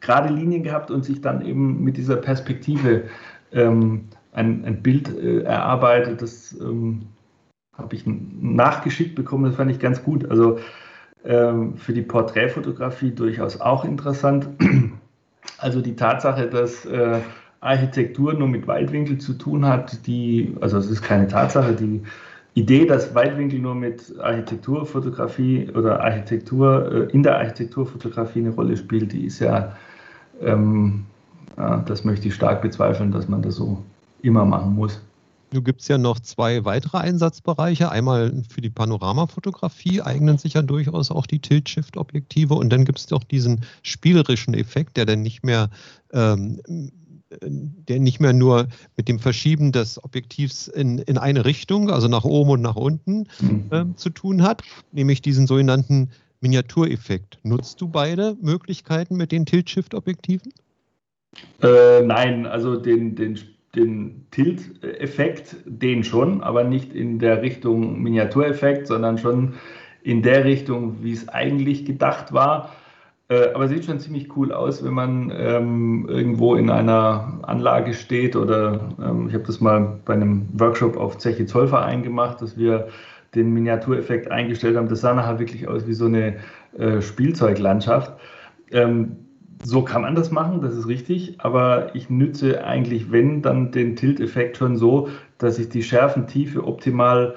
gerade 0.00 0.32
Linien 0.32 0.62
gehabt 0.62 0.90
und 0.90 1.04
sich 1.04 1.20
dann 1.20 1.44
eben 1.44 1.84
mit 1.84 1.96
dieser 1.96 2.16
Perspektive 2.16 3.04
ähm, 3.52 4.06
ein, 4.32 4.64
ein, 4.64 4.82
Bild 4.82 5.14
äh, 5.16 5.42
erarbeitet. 5.42 6.22
Das 6.22 6.58
ähm, 6.58 7.02
habe 7.76 7.94
ich 7.94 8.04
nachgeschickt 8.06 9.14
bekommen, 9.14 9.44
das 9.44 9.56
fand 9.56 9.70
ich 9.70 9.78
ganz 9.78 10.02
gut. 10.02 10.30
Also 10.30 10.58
ähm, 11.24 11.76
für 11.76 11.92
die 11.92 12.02
Porträtfotografie 12.02 13.10
durchaus 13.10 13.60
auch 13.60 13.84
interessant. 13.84 14.48
Also 15.56 15.82
die 15.82 15.96
Tatsache, 15.96 16.48
dass 16.48 16.86
äh, 16.86 17.20
Architektur 17.60 18.34
nur 18.34 18.48
mit 18.48 18.66
Weitwinkel 18.66 19.18
zu 19.18 19.34
tun 19.34 19.66
hat, 19.66 20.06
die, 20.06 20.54
also 20.60 20.78
es 20.78 20.90
ist 20.90 21.02
keine 21.02 21.28
Tatsache, 21.28 21.74
die 21.74 22.02
Idee, 22.54 22.86
dass 22.86 23.14
Weitwinkel 23.14 23.60
nur 23.60 23.74
mit 23.74 24.18
Architekturfotografie 24.18 25.70
oder 25.74 26.00
Architektur 26.02 27.08
äh, 27.08 27.12
in 27.12 27.22
der 27.22 27.36
Architekturfotografie 27.36 28.40
eine 28.40 28.50
Rolle 28.50 28.76
spielt, 28.76 29.12
die 29.12 29.26
ist 29.26 29.38
ja 29.38 29.76
ähm, 30.40 31.04
ja, 31.56 31.78
das 31.78 32.04
möchte 32.04 32.28
ich 32.28 32.34
stark 32.34 32.62
bezweifeln, 32.62 33.12
dass 33.12 33.28
man 33.28 33.42
das 33.42 33.56
so 33.56 33.84
immer 34.22 34.44
machen 34.44 34.74
muss. 34.74 35.00
Du 35.52 35.62
gibt 35.62 35.80
es 35.80 35.88
ja 35.88 35.98
noch 35.98 36.20
zwei 36.20 36.64
weitere 36.64 36.98
Einsatzbereiche. 36.98 37.90
Einmal 37.90 38.44
für 38.48 38.60
die 38.60 38.70
Panoramafotografie 38.70 40.00
eignen 40.00 40.38
sich 40.38 40.54
ja 40.54 40.62
durchaus 40.62 41.10
auch 41.10 41.26
die 41.26 41.40
Tilt-Shift-Objektive 41.40 42.54
und 42.54 42.70
dann 42.70 42.84
gibt 42.84 43.00
es 43.00 43.06
doch 43.06 43.24
diesen 43.24 43.64
spielerischen 43.82 44.54
Effekt, 44.54 44.96
der 44.96 45.06
dann 45.06 45.22
nicht 45.22 45.44
mehr, 45.44 45.68
ähm, 46.12 46.60
der 47.42 48.00
nicht 48.00 48.20
mehr 48.20 48.32
nur 48.32 48.68
mit 48.96 49.08
dem 49.08 49.18
Verschieben 49.18 49.72
des 49.72 50.02
Objektivs 50.02 50.68
in, 50.68 50.98
in 50.98 51.18
eine 51.18 51.44
Richtung, 51.44 51.90
also 51.90 52.08
nach 52.08 52.24
oben 52.24 52.50
und 52.50 52.62
nach 52.62 52.76
unten, 52.76 53.26
äh, 53.70 53.84
zu 53.96 54.10
tun 54.10 54.42
hat, 54.42 54.62
nämlich 54.92 55.22
diesen 55.22 55.46
sogenannten 55.46 56.10
Miniatureffekt. 56.40 57.38
Nutzt 57.42 57.80
du 57.80 57.88
beide 57.88 58.36
Möglichkeiten 58.40 59.16
mit 59.16 59.30
den 59.32 59.46
Tilt-Shift-Objektiven? 59.46 60.52
Äh, 61.62 62.02
nein, 62.02 62.46
also 62.46 62.76
den, 62.76 63.14
den, 63.14 63.38
den 63.76 64.26
Tilt-Effekt, 64.30 65.56
den 65.66 66.02
schon, 66.02 66.42
aber 66.42 66.64
nicht 66.64 66.92
in 66.94 67.18
der 67.18 67.42
Richtung 67.42 68.02
Miniatureffekt, 68.02 68.86
sondern 68.86 69.18
schon 69.18 69.54
in 70.02 70.22
der 70.22 70.44
Richtung, 70.44 71.02
wie 71.02 71.12
es 71.12 71.28
eigentlich 71.28 71.84
gedacht 71.84 72.32
war. 72.32 72.74
Äh, 73.30 73.52
aber 73.54 73.68
sieht 73.68 73.84
schon 73.84 74.00
ziemlich 74.00 74.36
cool 74.36 74.52
aus, 74.52 74.84
wenn 74.84 74.92
man 74.92 75.32
ähm, 75.34 76.06
irgendwo 76.08 76.56
in 76.56 76.68
einer 76.68 77.38
Anlage 77.42 77.94
steht 77.94 78.34
oder 78.34 78.80
ähm, 79.00 79.28
ich 79.28 79.34
habe 79.34 79.44
das 79.44 79.60
mal 79.60 80.00
bei 80.04 80.14
einem 80.14 80.48
Workshop 80.52 80.96
auf 80.96 81.16
Zeche 81.16 81.46
Zollverein 81.46 82.02
gemacht, 82.02 82.42
dass 82.42 82.58
wir 82.58 82.88
den 83.36 83.52
Miniatureffekt 83.52 84.28
eingestellt 84.32 84.76
haben. 84.76 84.88
Das 84.88 85.02
sah 85.02 85.14
nachher 85.14 85.38
wirklich 85.38 85.68
aus 85.68 85.86
wie 85.86 85.92
so 85.92 86.06
eine 86.06 86.38
äh, 86.76 87.00
Spielzeuglandschaft. 87.00 88.12
Ähm, 88.72 89.16
so 89.62 89.82
kann 89.82 90.02
man 90.02 90.16
das 90.16 90.32
machen, 90.32 90.60
das 90.60 90.74
ist 90.74 90.88
richtig, 90.88 91.36
aber 91.38 91.94
ich 91.94 92.10
nütze 92.10 92.64
eigentlich, 92.64 93.12
wenn, 93.12 93.42
dann 93.42 93.70
den 93.70 93.94
Tilt-Effekt 93.94 94.56
schon 94.56 94.76
so, 94.76 95.08
dass 95.38 95.58
ich 95.60 95.68
die 95.68 95.84
Schärfentiefe 95.84 96.66
optimal 96.66 97.36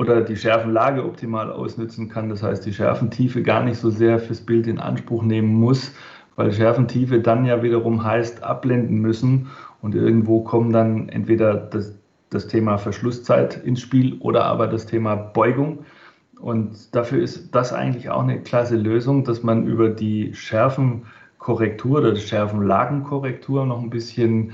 oder 0.00 0.22
die 0.22 0.36
Schärfenlage 0.36 1.04
optimal 1.04 1.52
ausnützen 1.52 2.08
kann. 2.08 2.28
Das 2.28 2.42
heißt, 2.42 2.64
die 2.64 2.72
Schärfentiefe 2.72 3.42
gar 3.42 3.62
nicht 3.62 3.78
so 3.78 3.90
sehr 3.90 4.18
fürs 4.18 4.40
Bild 4.40 4.66
in 4.66 4.78
Anspruch 4.78 5.22
nehmen 5.22 5.54
muss, 5.54 5.92
weil 6.36 6.52
Schärfentiefe 6.52 7.20
dann 7.20 7.44
ja 7.44 7.62
wiederum 7.62 8.02
heißt 8.02 8.42
abblenden 8.42 8.98
müssen 8.98 9.48
und 9.82 9.94
irgendwo 9.94 10.40
kommen 10.42 10.72
dann 10.72 11.08
entweder 11.08 11.54
das, 11.54 11.98
das 12.30 12.46
Thema 12.46 12.78
Verschlusszeit 12.78 13.62
ins 13.64 13.80
Spiel 13.80 14.16
oder 14.20 14.44
aber 14.44 14.66
das 14.66 14.86
Thema 14.86 15.14
Beugung. 15.14 15.84
Und 16.40 16.94
dafür 16.94 17.22
ist 17.22 17.54
das 17.54 17.72
eigentlich 17.72 18.08
auch 18.08 18.22
eine 18.22 18.40
klasse 18.40 18.76
Lösung, 18.76 19.24
dass 19.24 19.42
man 19.42 19.66
über 19.66 19.90
die 19.90 20.32
Schärfenkorrektur 20.32 21.98
oder 21.98 22.12
die 22.12 22.20
Schärfenlagenkorrektur 22.20 23.66
noch 23.66 23.82
ein 23.82 23.90
bisschen 23.90 24.52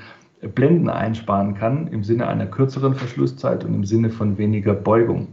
Blenden 0.54 0.90
einsparen 0.90 1.54
kann 1.54 1.86
im 1.88 2.04
Sinne 2.04 2.26
einer 2.28 2.46
kürzeren 2.46 2.94
Verschlusszeit 2.94 3.64
und 3.64 3.74
im 3.74 3.84
Sinne 3.84 4.10
von 4.10 4.36
weniger 4.38 4.74
Beugung. 4.74 5.28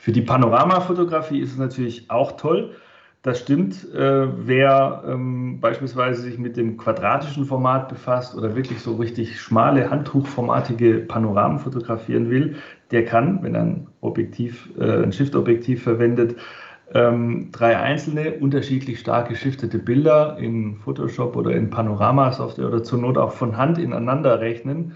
Für 0.00 0.12
die 0.12 0.22
Panoramafotografie 0.22 1.40
ist 1.40 1.52
es 1.52 1.58
natürlich 1.58 2.10
auch 2.10 2.32
toll, 2.38 2.74
das 3.20 3.38
stimmt. 3.38 3.86
Äh, 3.92 4.28
wer 4.46 5.04
ähm, 5.06 5.60
beispielsweise 5.60 6.22
sich 6.22 6.38
mit 6.38 6.56
dem 6.56 6.78
quadratischen 6.78 7.44
Format 7.44 7.90
befasst 7.90 8.34
oder 8.34 8.56
wirklich 8.56 8.80
so 8.80 8.96
richtig 8.96 9.38
schmale, 9.38 9.90
handtuchformatige 9.90 11.00
Panoramen 11.00 11.58
fotografieren 11.58 12.30
will, 12.30 12.56
der 12.92 13.04
kann, 13.04 13.42
wenn 13.42 13.54
er 13.54 13.60
ein 13.60 13.88
Objektiv, 14.00 14.70
äh, 14.78 15.02
ein 15.02 15.12
Shift-Objektiv 15.12 15.82
verwendet, 15.82 16.36
ähm, 16.94 17.50
drei 17.52 17.76
einzelne 17.76 18.36
unterschiedlich 18.36 19.00
stark 19.00 19.28
geschiftete 19.28 19.78
Bilder 19.78 20.38
in 20.38 20.76
Photoshop 20.76 21.36
oder 21.36 21.50
in 21.50 21.68
Panorama-Software 21.68 22.68
oder 22.68 22.82
zur 22.82 23.00
Not 23.00 23.18
auch 23.18 23.32
von 23.32 23.58
Hand 23.58 23.76
ineinander 23.76 24.40
rechnen. 24.40 24.94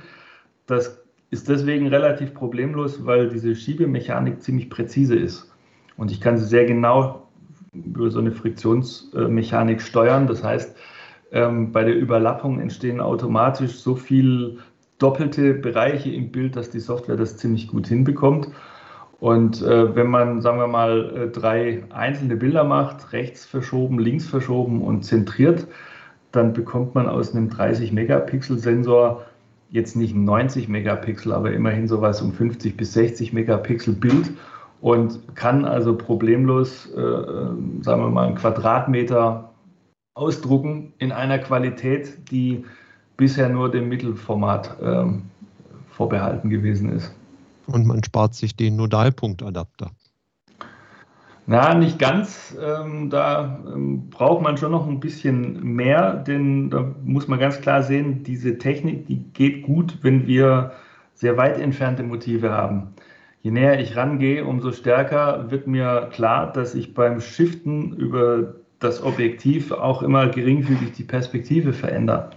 Das 0.67 1.04
ist 1.35 1.49
deswegen 1.49 1.89
relativ 1.89 2.33
problemlos, 2.33 3.05
weil 3.05 3.29
diese 3.29 3.57
Schiebemechanik 3.57 4.41
ziemlich 4.41 4.71
präzise 4.71 5.17
ist. 5.17 5.53
Und 5.97 6.13
ich 6.13 6.21
kann 6.21 6.39
sie 6.39 6.45
sehr 6.45 6.65
genau 6.65 7.27
über 7.73 8.09
so 8.09 8.21
eine 8.21 8.31
Friktionsmechanik 8.31 9.83
steuern. 9.83 10.29
Das 10.29 10.45
heißt, 10.45 10.77
ähm, 11.33 11.73
bei 11.73 11.83
der 11.83 11.97
Überlappung 11.97 12.61
entstehen 12.61 13.01
automatisch 13.01 13.73
so 13.81 13.97
viel 13.97 14.59
doppelte 14.99 15.55
Bereiche 15.55 16.13
im 16.13 16.31
Bild, 16.31 16.55
dass 16.55 16.71
die 16.71 16.79
Software 16.79 17.17
das 17.17 17.37
ziemlich 17.37 17.67
gut 17.67 17.89
hinbekommt. 17.89 18.49
Und 19.19 19.61
äh, 19.61 19.97
wenn 19.97 20.07
man, 20.07 20.41
sagen 20.41 20.59
wir 20.59 20.69
mal, 20.69 21.17
äh, 21.17 21.29
drei 21.31 21.83
einzelne 21.91 22.37
Bilder 22.37 22.63
macht, 22.63 23.13
rechts 23.13 23.45
verschoben, 23.45 23.99
links 23.99 24.27
verschoben 24.29 24.83
und 24.83 25.03
zentriert, 25.03 25.67
dann 26.31 26.53
bekommt 26.53 26.95
man 26.95 27.09
aus 27.09 27.35
einem 27.35 27.49
30 27.49 27.91
Megapixel 27.91 28.57
Sensor 28.59 29.25
jetzt 29.75 29.97
nicht 29.97 30.15
90 30.15 30.69
Megapixel, 30.69 31.33
aber 31.33 31.53
immerhin 31.53 31.89
sowas 31.89 32.23
um 32.23 32.33
50 32.33 32.77
bis 32.77 32.93
60 32.93 33.33
Megapixel 33.33 33.93
Bild 33.93 34.31
und 34.81 35.35
kann 35.35 35.65
also 35.65 35.97
problemlos, 35.97 36.87
äh, 36.93 37.01
sagen 37.83 38.03
wir 38.03 38.09
mal, 38.09 38.29
einen 38.29 38.37
Quadratmeter 38.37 39.51
ausdrucken 40.15 40.93
in 40.99 41.11
einer 41.11 41.41
Qualität, 41.41 42.31
die 42.31 42.65
bisher 43.17 43.49
nur 43.49 43.69
dem 43.69 43.89
Mittelformat 43.89 44.81
äh, 44.81 45.07
vorbehalten 45.91 46.51
gewesen 46.51 46.93
ist. 46.93 47.13
Und 47.67 47.85
man 47.85 48.05
spart 48.05 48.35
sich 48.35 48.55
den 48.55 48.77
Nodalpunktadapter. 48.77 49.91
Na, 51.47 51.75
nicht 51.75 51.99
ganz. 51.99 52.57
Ähm, 52.61 53.11
da 53.11 53.63
ähm, 53.67 54.09
braucht 54.09 54.43
man 54.43 54.57
schon 54.57 54.73
noch 54.73 54.89
ein 54.89 55.01
bisschen 55.01 55.63
mehr, 55.63 56.15
denn 56.15 56.71
da 56.71 56.95
muss 57.05 57.29
man 57.29 57.39
ganz 57.39 57.61
klar 57.61 57.83
sehen, 57.83 58.23
diese 58.23 58.57
Technik, 58.57 59.07
die 59.07 59.25
geht 59.35 59.63
gut, 59.63 59.99
wenn 60.03 60.27
wir 60.27 60.73
sehr 61.13 61.37
weit 61.37 61.59
entfernte 61.59 62.03
Motive 62.03 62.51
haben. 62.51 62.95
Je 63.43 63.51
näher 63.51 63.79
ich 63.79 63.95
rangehe, 63.95 64.47
umso 64.47 64.73
stärker 64.73 65.51
wird 65.51 65.67
mir 65.67 66.09
klar, 66.13 66.51
dass 66.51 66.75
ich 66.75 66.95
beim 66.95 67.21
Shiften 67.21 67.93
über 67.93 68.55
das 68.79 69.03
Objektiv 69.03 69.71
auch 69.71 70.03
immer 70.03 70.29
geringfügig 70.29 70.93
die 70.93 71.05
Perspektive 71.05 71.75
verändere. 71.75 72.31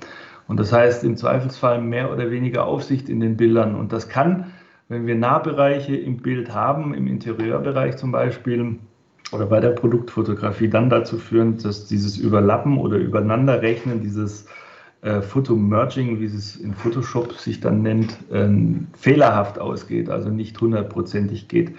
Und 0.49 0.59
das 0.59 0.73
heißt 0.73 1.05
im 1.05 1.15
Zweifelsfall 1.15 1.81
mehr 1.81 2.11
oder 2.11 2.29
weniger 2.29 2.65
Aufsicht 2.65 3.07
in 3.07 3.21
den 3.21 3.37
Bildern. 3.37 3.75
Und 3.75 3.93
das 3.93 4.09
kann, 4.09 4.51
wenn 4.89 5.07
wir 5.07 5.15
Nahbereiche 5.15 5.95
im 5.95 6.17
Bild 6.17 6.53
haben, 6.53 6.93
im 6.93 7.07
Interieurbereich 7.07 7.95
zum 7.95 8.11
Beispiel, 8.11 8.79
oder 9.31 9.45
bei 9.45 9.59
der 9.59 9.71
Produktfotografie 9.71 10.69
dann 10.69 10.89
dazu 10.89 11.17
führen, 11.17 11.57
dass 11.57 11.85
dieses 11.85 12.17
Überlappen 12.17 12.77
oder 12.77 12.97
Übereinanderrechnen, 12.97 14.01
dieses 14.01 14.47
äh, 15.01 15.21
Fotomerging, 15.21 16.19
wie 16.19 16.25
es 16.25 16.55
in 16.55 16.73
Photoshop 16.73 17.33
sich 17.33 17.59
dann 17.59 17.81
nennt, 17.81 18.17
äh, 18.31 18.49
fehlerhaft 18.97 19.59
ausgeht, 19.59 20.09
also 20.09 20.29
nicht 20.29 20.59
hundertprozentig 20.59 21.47
geht. 21.47 21.73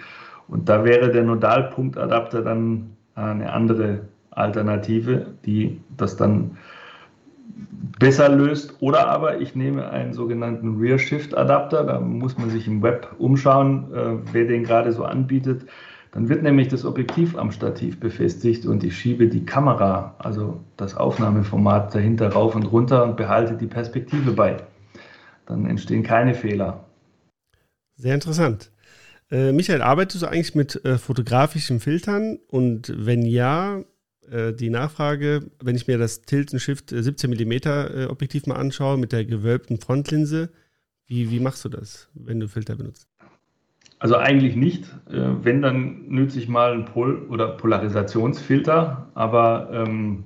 Und 0.47 0.69
da 0.69 0.83
wäre 0.83 1.11
der 1.11 1.23
Nodalpunktadapter 1.23 2.41
dann 2.41 2.91
eine 3.15 3.51
andere 3.51 4.01
Alternative, 4.31 5.27
die 5.45 5.79
das 5.97 6.15
dann 6.15 6.57
besser 7.99 8.29
löst. 8.29 8.75
Oder 8.79 9.07
aber 9.09 9.41
ich 9.41 9.55
nehme 9.55 9.89
einen 9.89 10.13
sogenannten 10.13 10.79
Rear 10.79 10.97
Shift 10.97 11.37
Adapter, 11.37 11.83
da 11.83 11.99
muss 11.99 12.37
man 12.37 12.49
sich 12.49 12.67
im 12.67 12.81
Web 12.81 13.15
umschauen, 13.17 13.93
äh, 13.93 14.17
wer 14.31 14.45
den 14.45 14.63
gerade 14.63 14.91
so 14.91 15.03
anbietet. 15.03 15.65
Dann 16.11 16.27
wird 16.27 16.41
nämlich 16.41 16.69
das 16.69 16.85
Objektiv 16.85 17.37
am 17.37 17.51
Stativ 17.51 17.99
befestigt 17.99 18.65
und 18.65 18.83
ich 18.83 18.97
schiebe 18.97 19.27
die 19.27 19.45
Kamera, 19.45 20.15
also 20.17 20.59
das 20.75 20.95
Aufnahmeformat 20.95 21.93
dahinter 21.93 22.29
rauf 22.29 22.55
und 22.55 22.63
runter 22.63 23.03
und 23.03 23.15
behalte 23.15 23.55
die 23.55 23.67
Perspektive 23.67 24.31
bei. 24.31 24.57
Dann 25.45 25.65
entstehen 25.65 26.03
keine 26.03 26.33
Fehler. 26.33 26.85
Sehr 27.95 28.15
interessant. 28.15 28.71
Äh, 29.29 29.51
Michael, 29.51 29.81
arbeitest 29.81 30.23
du 30.23 30.27
eigentlich 30.27 30.55
mit 30.55 30.83
äh, 30.85 30.97
fotografischen 30.97 31.79
Filtern? 31.79 32.39
Und 32.47 32.91
wenn 32.95 33.23
ja, 33.23 33.83
äh, 34.31 34.53
die 34.53 34.69
Nachfrage, 34.71 35.51
wenn 35.61 35.75
ich 35.75 35.87
mir 35.87 35.99
das 35.99 36.21
Tilt 36.21 36.49
Shift 36.59 36.89
17 36.89 37.29
mm 37.29 38.07
Objektiv 38.09 38.47
mal 38.47 38.55
anschaue 38.55 38.97
mit 38.97 39.11
der 39.11 39.25
gewölbten 39.25 39.79
Frontlinse, 39.79 40.49
wie, 41.05 41.29
wie 41.29 41.39
machst 41.39 41.65
du 41.65 41.69
das, 41.69 42.09
wenn 42.13 42.39
du 42.39 42.47
Filter 42.47 42.75
benutzt? 42.75 43.08
Also 43.99 44.15
eigentlich 44.15 44.55
nicht. 44.55 44.85
Äh, 45.09 45.43
wenn, 45.43 45.61
dann 45.61 46.07
nütze 46.07 46.39
ich 46.39 46.47
mal 46.47 46.71
einen 46.71 46.85
Pol- 46.85 47.27
oder 47.29 47.49
Polarisationsfilter. 47.49 49.09
Aber 49.13 49.69
ähm, 49.73 50.23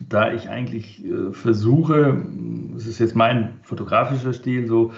da 0.00 0.32
ich 0.32 0.48
eigentlich 0.48 1.04
äh, 1.04 1.32
versuche, 1.32 2.22
das 2.74 2.86
ist 2.86 2.98
jetzt 2.98 3.14
mein 3.14 3.60
fotografischer 3.62 4.32
Stil, 4.32 4.66
so 4.66 4.92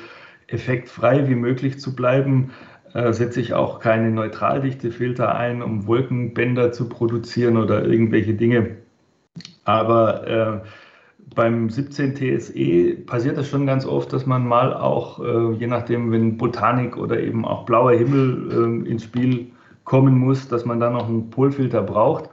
effektfrei 0.46 1.28
wie 1.28 1.34
möglich 1.34 1.78
zu 1.80 1.94
bleiben, 1.94 2.50
äh, 2.94 3.12
setze 3.12 3.40
ich 3.40 3.54
auch 3.54 3.80
keine 3.80 4.10
Neutraldichte-Filter 4.10 5.34
ein, 5.34 5.62
um 5.62 5.86
Wolkenbänder 5.86 6.72
zu 6.72 6.88
produzieren 6.88 7.56
oder 7.56 7.84
irgendwelche 7.84 8.34
Dinge. 8.34 8.76
Aber 9.64 10.26
äh, 10.26 10.60
beim 11.34 11.70
17 11.70 12.14
TSE 12.14 12.96
passiert 13.06 13.36
das 13.36 13.48
schon 13.48 13.66
ganz 13.66 13.86
oft, 13.86 14.12
dass 14.12 14.26
man 14.26 14.46
mal 14.46 14.74
auch, 14.74 15.20
äh, 15.20 15.52
je 15.54 15.66
nachdem, 15.66 16.10
wenn 16.12 16.36
Botanik 16.36 16.96
oder 16.96 17.20
eben 17.20 17.44
auch 17.44 17.64
blauer 17.64 17.92
Himmel 17.92 18.84
äh, 18.84 18.90
ins 18.90 19.04
Spiel 19.04 19.46
kommen 19.84 20.18
muss, 20.18 20.48
dass 20.48 20.64
man 20.64 20.80
da 20.80 20.90
noch 20.90 21.08
einen 21.08 21.30
Polfilter 21.30 21.82
braucht. 21.82 22.30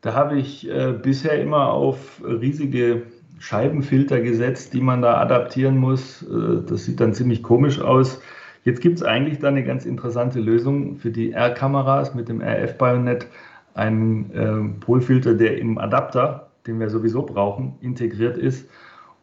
Da 0.00 0.14
habe 0.14 0.38
ich 0.38 0.68
äh, 0.68 0.92
bisher 0.92 1.40
immer 1.40 1.68
auf 1.68 2.20
riesige 2.22 3.02
Scheibenfilter 3.38 4.20
gesetzt, 4.20 4.74
die 4.74 4.80
man 4.80 5.02
da 5.02 5.18
adaptieren 5.18 5.76
muss. 5.76 6.22
Äh, 6.22 6.62
das 6.66 6.84
sieht 6.84 7.00
dann 7.00 7.14
ziemlich 7.14 7.42
komisch 7.42 7.80
aus. 7.80 8.20
Jetzt 8.64 8.80
gibt 8.80 8.96
es 8.96 9.02
eigentlich 9.02 9.40
da 9.40 9.48
eine 9.48 9.64
ganz 9.64 9.84
interessante 9.84 10.40
Lösung 10.40 10.96
für 10.96 11.10
die 11.10 11.32
R-Kameras 11.32 12.14
mit 12.14 12.28
dem 12.28 12.40
RF-Bayonet, 12.40 13.26
einen 13.74 14.30
äh, 14.32 14.80
Polfilter, 14.80 15.34
der 15.34 15.58
im 15.58 15.76
Adapter 15.78 16.48
den 16.66 16.80
wir 16.80 16.90
sowieso 16.90 17.22
brauchen, 17.22 17.74
integriert 17.80 18.36
ist. 18.36 18.68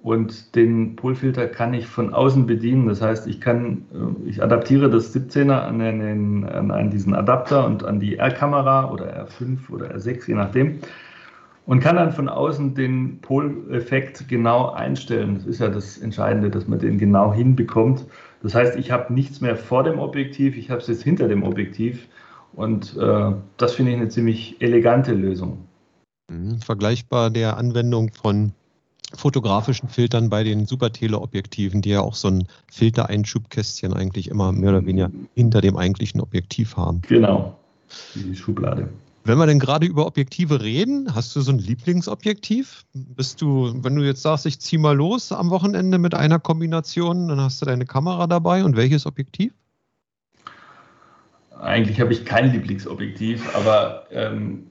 Und 0.02 0.56
den 0.56 0.96
Polfilter 0.96 1.48
kann 1.48 1.76
ich 1.76 1.86
von 1.86 2.12
außen 2.12 2.48
bedienen. 2.48 2.88
Das 2.88 3.02
heißt, 3.02 3.28
ich 3.28 3.40
kann, 3.40 3.86
äh, 3.94 4.30
ich 4.30 4.42
adaptiere 4.42 4.90
das 4.90 5.16
17er 5.16 5.62
an, 5.62 5.78
den, 5.80 6.44
an 6.44 6.90
diesen 6.90 7.14
Adapter 7.14 7.66
und 7.68 7.84
an 7.84 8.00
die 8.00 8.18
R-Kamera 8.18 8.92
oder 8.92 9.28
R5 9.28 9.70
oder 9.70 9.96
R6, 9.96 10.28
je 10.28 10.34
nachdem. 10.34 10.80
Und 11.68 11.80
kann 11.82 11.98
dann 11.98 12.12
von 12.12 12.28
außen 12.28 12.74
den 12.74 13.20
Poleffekt 13.22 14.28
genau 14.28 14.72
einstellen. 14.72 15.36
Das 15.36 15.46
ist 15.46 15.60
ja 15.60 15.70
das 15.70 16.00
Entscheidende, 16.00 16.50
dass 16.50 16.68
man 16.68 16.80
den 16.80 16.98
genau 16.98 17.32
hinbekommt. 17.32 18.06
Das 18.42 18.56
heißt, 18.56 18.78
ich 18.78 18.92
habe 18.92 19.14
nichts 19.14 19.40
mehr 19.40 19.56
vor 19.56 19.84
dem 19.84 20.00
Objektiv, 20.00 20.58
ich 20.58 20.72
habe 20.72 20.82
es 20.82 20.88
jetzt 20.88 21.04
hinter 21.04 21.28
dem 21.28 21.44
Objektiv. 21.44 22.08
Und 22.54 22.98
äh, 22.98 23.32
das 23.58 23.76
finde 23.76 23.92
ich 23.92 23.98
eine 23.98 24.10
ziemlich 24.10 24.60
elegante 24.60 25.14
Lösung. 25.14 25.68
Mhm. 26.32 26.60
Vergleichbar 26.60 27.30
der 27.30 27.58
Anwendung 27.58 28.12
von 28.14 28.54
fotografischen 29.14 29.90
Filtern 29.90 30.30
bei 30.30 30.44
den 30.44 30.66
Superteleobjektiven, 30.66 31.82
die 31.82 31.90
ja 31.90 32.02
auch 32.02 32.16
so 32.16 32.30
ein 32.30 32.48
Filtereinschubkästchen 32.72 33.94
eigentlich 33.94 34.30
immer 34.30 34.54
mehr 34.54 34.70
oder 34.70 34.86
weniger 34.86 35.12
hinter 35.36 35.60
dem 35.60 35.76
eigentlichen 35.76 36.22
Objektiv 36.22 36.78
haben. 36.78 37.02
Genau, 37.08 37.58
die 38.16 38.36
Schublade. 38.36 38.90
Wenn 39.26 39.38
wir 39.38 39.46
denn 39.46 39.60
gerade 39.60 39.86
über 39.86 40.08
Objektive 40.08 40.62
reden, 40.62 41.14
hast 41.14 41.36
du 41.36 41.42
so 41.42 41.52
ein 41.52 41.60
Lieblingsobjektiv? 41.60 42.86
Bist 42.94 43.42
du, 43.42 43.72
wenn 43.84 43.96
du 43.96 44.02
jetzt 44.02 44.24
sagst, 44.24 44.46
ich 44.46 44.60
zieh 44.60 44.78
mal 44.78 44.96
los 44.96 45.32
am 45.32 45.52
Wochenende 45.52 46.00
mit 46.00 46.16
einer 46.16 46.40
Kombination, 46.40 47.28
dann 47.28 47.40
hast 47.40 47.62
du 47.62 47.66
deine 47.66 47.86
Kamera 47.86 48.26
dabei 48.26 48.64
und 48.64 48.78
welches 48.78 49.06
Objektiv? 49.06 49.54
Eigentlich 51.60 52.00
habe 52.00 52.14
ich 52.14 52.26
kein 52.26 52.52
Lieblingsobjektiv, 52.52 53.56
aber 53.56 54.08
ähm, 54.10 54.71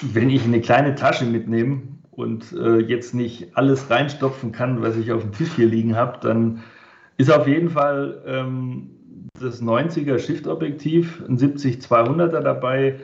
wenn 0.00 0.30
ich 0.30 0.44
eine 0.44 0.60
kleine 0.60 0.94
Tasche 0.94 1.24
mitnehme 1.24 1.82
und 2.10 2.52
äh, 2.52 2.78
jetzt 2.78 3.14
nicht 3.14 3.56
alles 3.56 3.90
reinstopfen 3.90 4.52
kann, 4.52 4.82
was 4.82 4.96
ich 4.96 5.12
auf 5.12 5.22
dem 5.22 5.32
Tisch 5.32 5.52
hier 5.56 5.66
liegen 5.66 5.96
habe, 5.96 6.18
dann 6.20 6.62
ist 7.16 7.32
auf 7.32 7.46
jeden 7.46 7.70
Fall 7.70 8.22
ähm, 8.26 8.90
das 9.40 9.62
90er 9.62 10.18
Shift-Objektiv, 10.18 11.22
ein 11.28 11.38
70-200er 11.38 12.40
dabei 12.40 13.00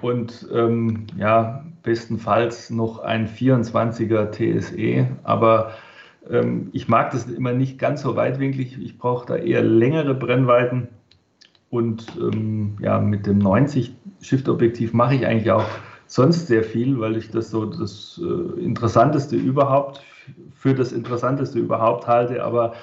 und 0.00 0.48
ähm, 0.52 1.06
ja, 1.16 1.64
bestenfalls 1.82 2.70
noch 2.70 3.00
ein 3.00 3.28
24er 3.28 4.30
TSE. 4.30 5.08
Aber 5.22 5.72
ähm, 6.30 6.70
ich 6.72 6.88
mag 6.88 7.10
das 7.12 7.26
immer 7.26 7.52
nicht 7.52 7.78
ganz 7.78 8.02
so 8.02 8.16
weitwinklig. 8.16 8.78
Ich 8.80 8.98
brauche 8.98 9.26
da 9.26 9.36
eher 9.36 9.62
längere 9.62 10.14
Brennweiten. 10.14 10.88
Und 11.70 12.06
ähm, 12.20 12.76
ja, 12.80 12.98
mit 12.98 13.26
dem 13.26 13.38
90 13.38 13.94
Shift-Objektiv 14.20 14.92
mache 14.92 15.14
ich 15.14 15.26
eigentlich 15.26 15.50
auch 15.50 15.64
sonst 16.14 16.46
sehr 16.46 16.62
viel, 16.62 17.00
weil 17.00 17.16
ich 17.16 17.30
das 17.30 17.50
so 17.50 17.64
das 17.64 18.20
äh, 18.22 18.60
Interessanteste 18.60 19.36
überhaupt 19.36 20.02
für 20.54 20.74
das 20.74 20.92
Interessanteste 20.92 21.58
überhaupt 21.58 22.06
halte. 22.06 22.44
Aber 22.44 22.74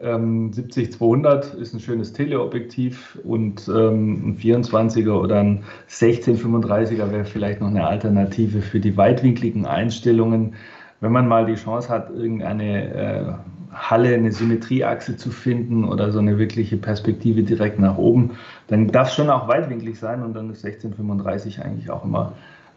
ähm, 0.00 0.50
70-200 0.52 1.56
ist 1.56 1.74
ein 1.74 1.80
schönes 1.80 2.12
Teleobjektiv 2.12 3.18
und 3.24 3.68
ähm, 3.68 4.30
ein 4.30 4.38
24er 4.38 5.12
oder 5.12 5.40
ein 5.40 5.64
16-35er 5.88 7.10
wäre 7.10 7.24
vielleicht 7.24 7.60
noch 7.60 7.68
eine 7.68 7.86
Alternative 7.86 8.62
für 8.62 8.80
die 8.80 8.96
weitwinkligen 8.96 9.66
Einstellungen. 9.66 10.54
Wenn 11.00 11.12
man 11.12 11.28
mal 11.28 11.46
die 11.46 11.54
Chance 11.54 11.88
hat, 11.88 12.10
irgendeine 12.10 12.94
äh, 12.94 13.32
Halle, 13.72 14.14
eine 14.14 14.32
Symmetrieachse 14.32 15.16
zu 15.16 15.30
finden 15.30 15.84
oder 15.84 16.10
so 16.12 16.18
eine 16.18 16.38
wirkliche 16.38 16.76
Perspektive 16.76 17.42
direkt 17.42 17.78
nach 17.78 17.96
oben, 17.98 18.32
dann 18.68 18.88
darf 18.88 19.08
es 19.08 19.14
schon 19.14 19.30
auch 19.30 19.48
weitwinklig 19.48 19.98
sein 19.98 20.22
und 20.22 20.34
dann 20.34 20.50
ist 20.50 20.64
1635 20.64 21.62
eigentlich 21.62 21.90
auch 21.90 22.04
immer 22.04 22.32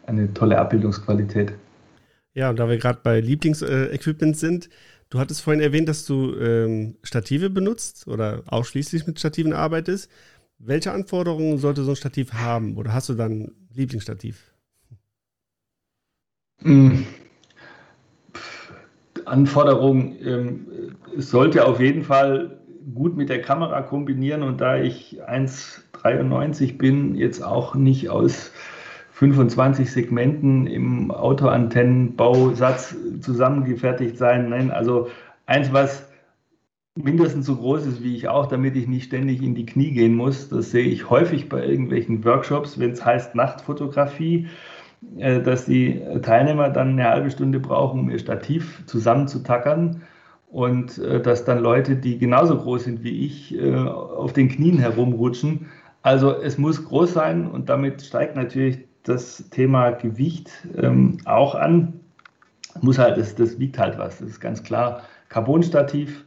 eine 0.05 0.33
tolle 0.33 0.57
Abbildungsqualität. 0.57 1.53
Ja, 2.33 2.49
und 2.49 2.57
da 2.57 2.67
wir 2.67 2.77
gerade 2.77 2.99
bei 3.03 3.19
Lieblingsequipment 3.19 4.37
sind, 4.37 4.69
du 5.09 5.19
hattest 5.19 5.41
vorhin 5.41 5.61
erwähnt, 5.61 5.87
dass 5.87 6.05
du 6.05 6.35
ähm, 6.35 6.95
Stative 7.03 7.49
benutzt 7.49 8.07
oder 8.07 8.41
ausschließlich 8.47 9.05
mit 9.05 9.19
Stativen 9.19 9.53
arbeitest. 9.53 10.09
Welche 10.57 10.91
Anforderungen 10.91 11.57
sollte 11.57 11.83
so 11.83 11.91
ein 11.91 11.95
Stativ 11.95 12.33
haben 12.33 12.77
oder 12.77 12.93
hast 12.93 13.09
du 13.09 13.13
dann 13.13 13.51
Lieblingsstativ? 13.73 14.53
Hm. 16.61 17.05
Anforderung, 19.25 20.15
ähm, 20.21 20.67
es 21.17 21.29
sollte 21.29 21.65
auf 21.65 21.79
jeden 21.79 22.03
Fall 22.03 22.59
gut 22.93 23.15
mit 23.15 23.29
der 23.29 23.41
Kamera 23.41 23.81
kombinieren 23.81 24.43
und 24.43 24.59
da 24.59 24.77
ich 24.77 25.21
1,93 25.23 26.77
bin, 26.77 27.15
jetzt 27.15 27.41
auch 27.41 27.75
nicht 27.75 28.09
aus 28.09 28.51
25 29.13 29.91
Segmenten 29.91 30.65
im 30.65 31.11
Autoantennenbausatz 31.11 32.95
zusammengefertigt 33.21 34.17
sein. 34.17 34.49
Nein, 34.49 34.71
also 34.71 35.07
eins, 35.45 35.71
was 35.71 36.09
mindestens 36.95 37.45
so 37.45 37.55
groß 37.55 37.85
ist 37.85 38.03
wie 38.03 38.15
ich 38.15 38.27
auch, 38.27 38.47
damit 38.47 38.75
ich 38.75 38.87
nicht 38.87 39.05
ständig 39.05 39.41
in 39.43 39.53
die 39.53 39.67
Knie 39.67 39.91
gehen 39.91 40.15
muss. 40.15 40.49
Das 40.49 40.71
sehe 40.71 40.85
ich 40.85 41.09
häufig 41.11 41.47
bei 41.47 41.63
irgendwelchen 41.63 42.25
Workshops, 42.25 42.79
wenn 42.79 42.91
es 42.91 43.05
heißt 43.05 43.35
Nachtfotografie, 43.35 44.47
äh, 45.17 45.41
dass 45.41 45.65
die 45.65 46.01
Teilnehmer 46.23 46.69
dann 46.69 46.89
eine 46.89 47.07
halbe 47.07 47.29
Stunde 47.29 47.59
brauchen, 47.59 47.99
um 47.99 48.09
ihr 48.09 48.19
Stativ 48.19 48.83
zusammenzutackern 48.87 50.01
und 50.47 50.97
äh, 50.97 51.21
dass 51.21 51.45
dann 51.45 51.61
Leute, 51.61 51.95
die 51.95 52.17
genauso 52.17 52.57
groß 52.57 52.85
sind 52.85 53.03
wie 53.03 53.25
ich, 53.25 53.55
äh, 53.59 53.75
auf 53.75 54.33
den 54.33 54.49
Knien 54.49 54.79
herumrutschen. 54.79 55.67
Also 56.01 56.35
es 56.35 56.57
muss 56.57 56.83
groß 56.83 57.13
sein 57.13 57.47
und 57.47 57.69
damit 57.69 58.01
steigt 58.01 58.35
natürlich 58.35 58.79
das 59.03 59.49
Thema 59.49 59.91
Gewicht 59.91 60.49
ähm, 60.77 61.17
auch 61.25 61.55
an. 61.55 61.99
Muss 62.81 62.97
halt, 62.97 63.17
das, 63.17 63.35
das 63.35 63.59
wiegt 63.59 63.77
halt 63.77 63.97
was, 63.97 64.19
das 64.19 64.29
ist 64.29 64.39
ganz 64.39 64.63
klar. 64.63 65.03
Carbonstativ 65.29 66.25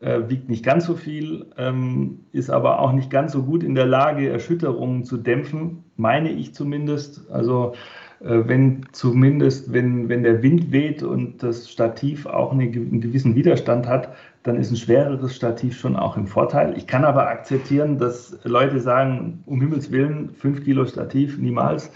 äh, 0.00 0.28
wiegt 0.28 0.48
nicht 0.48 0.64
ganz 0.64 0.86
so 0.86 0.94
viel, 0.94 1.46
ähm, 1.56 2.20
ist 2.32 2.50
aber 2.50 2.80
auch 2.80 2.92
nicht 2.92 3.10
ganz 3.10 3.32
so 3.32 3.42
gut 3.42 3.62
in 3.62 3.74
der 3.74 3.86
Lage, 3.86 4.28
Erschütterungen 4.28 5.04
zu 5.04 5.16
dämpfen, 5.16 5.84
meine 5.96 6.30
ich 6.30 6.54
zumindest. 6.54 7.30
Also 7.30 7.74
wenn 8.20 8.86
zumindest, 8.92 9.72
wenn, 9.72 10.10
wenn 10.10 10.22
der 10.22 10.42
Wind 10.42 10.72
weht 10.72 11.02
und 11.02 11.42
das 11.42 11.70
Stativ 11.70 12.26
auch 12.26 12.52
eine, 12.52 12.64
einen 12.64 13.00
gewissen 13.00 13.34
Widerstand 13.34 13.86
hat, 13.86 14.14
dann 14.42 14.56
ist 14.56 14.70
ein 14.70 14.76
schwereres 14.76 15.34
Stativ 15.34 15.78
schon 15.78 15.96
auch 15.96 16.18
im 16.18 16.26
Vorteil. 16.26 16.76
Ich 16.76 16.86
kann 16.86 17.04
aber 17.04 17.28
akzeptieren, 17.28 17.98
dass 17.98 18.38
Leute 18.44 18.78
sagen, 18.78 19.42
um 19.46 19.60
Himmels 19.60 19.90
Willen, 19.90 20.30
5 20.30 20.64
Kilo 20.64 20.84
Stativ, 20.84 21.38
niemals. 21.38 21.90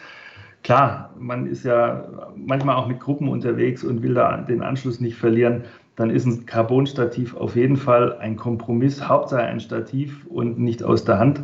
Klar, 0.62 1.10
man 1.18 1.46
ist 1.46 1.62
ja 1.64 2.08
manchmal 2.34 2.76
auch 2.76 2.86
mit 2.86 3.00
Gruppen 3.00 3.28
unterwegs 3.28 3.84
und 3.84 4.02
will 4.02 4.14
da 4.14 4.38
den 4.38 4.62
Anschluss 4.62 5.00
nicht 5.00 5.16
verlieren. 5.16 5.64
Dann 5.96 6.08
ist 6.08 6.24
ein 6.24 6.46
Carbon-Stativ 6.46 7.36
auf 7.36 7.54
jeden 7.54 7.76
Fall 7.76 8.16
ein 8.18 8.36
Kompromiss, 8.36 9.06
Hauptsache 9.06 9.42
ein 9.42 9.60
Stativ 9.60 10.26
und 10.26 10.58
nicht 10.58 10.82
aus 10.82 11.04
der 11.04 11.18
Hand 11.18 11.42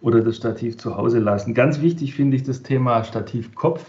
oder 0.00 0.20
das 0.20 0.36
Stativ 0.36 0.78
zu 0.78 0.96
Hause 0.96 1.20
lassen. 1.20 1.54
Ganz 1.54 1.80
wichtig 1.80 2.14
finde 2.14 2.36
ich 2.36 2.42
das 2.42 2.62
Thema 2.62 3.04
Stativkopf. 3.04 3.84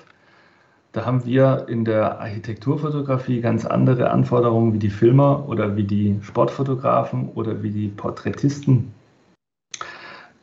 Da 0.93 1.05
haben 1.05 1.25
wir 1.25 1.67
in 1.69 1.85
der 1.85 2.19
Architekturfotografie 2.19 3.39
ganz 3.39 3.65
andere 3.65 4.11
Anforderungen 4.11 4.73
wie 4.73 4.79
die 4.79 4.89
Filmer 4.89 5.47
oder 5.47 5.77
wie 5.77 5.85
die 5.85 6.17
Sportfotografen 6.21 7.29
oder 7.29 7.63
wie 7.63 7.71
die 7.71 7.87
Porträtisten. 7.87 8.93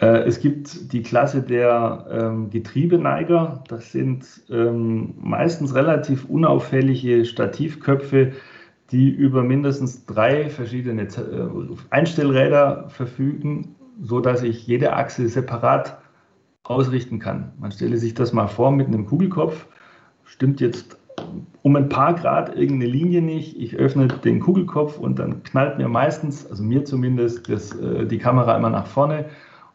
Äh, 0.01 0.23
es 0.27 0.41
gibt 0.41 0.93
die 0.93 1.03
Klasse 1.03 1.43
der 1.43 2.07
ähm, 2.11 2.49
Getriebeneiger. 2.49 3.63
Das 3.69 3.93
sind 3.93 4.25
ähm, 4.49 5.15
meistens 5.21 5.75
relativ 5.75 6.25
unauffällige 6.25 7.27
Stativköpfe, 7.27 8.33
die 8.91 9.11
über 9.11 9.43
mindestens 9.43 10.07
drei 10.07 10.49
verschiedene 10.49 11.03
äh, 11.03 11.77
Einstellräder 11.91 12.89
verfügen, 12.89 13.75
sodass 14.01 14.43
ich 14.43 14.67
jede 14.67 14.95
Achse 14.95 15.29
separat 15.29 15.99
ausrichten 16.63 17.19
kann. 17.19 17.53
Man 17.59 17.73
stelle 17.73 17.99
sich 17.99 18.15
das 18.15 18.33
mal 18.33 18.47
vor 18.47 18.71
mit 18.71 18.87
einem 18.87 19.05
Kugelkopf 19.05 19.67
stimmt 20.29 20.61
jetzt 20.61 20.97
um 21.63 21.75
ein 21.75 21.89
paar 21.89 22.15
Grad 22.15 22.55
irgendeine 22.55 22.93
Linie 22.93 23.23
nicht. 23.23 23.61
Ich 23.61 23.77
öffne 23.77 24.07
den 24.07 24.41
Kugelkopf 24.41 24.99
und 24.99 25.19
dann 25.19 25.43
knallt 25.43 25.79
mir 25.79 25.89
meistens, 25.89 26.49
also 26.49 26.63
mir 26.63 26.85
zumindest, 26.85 27.49
das, 27.49 27.75
äh, 27.77 28.07
die 28.07 28.19
Kamera 28.19 28.57
immer 28.57 28.71
nach 28.71 28.87
vorne. 28.87 29.25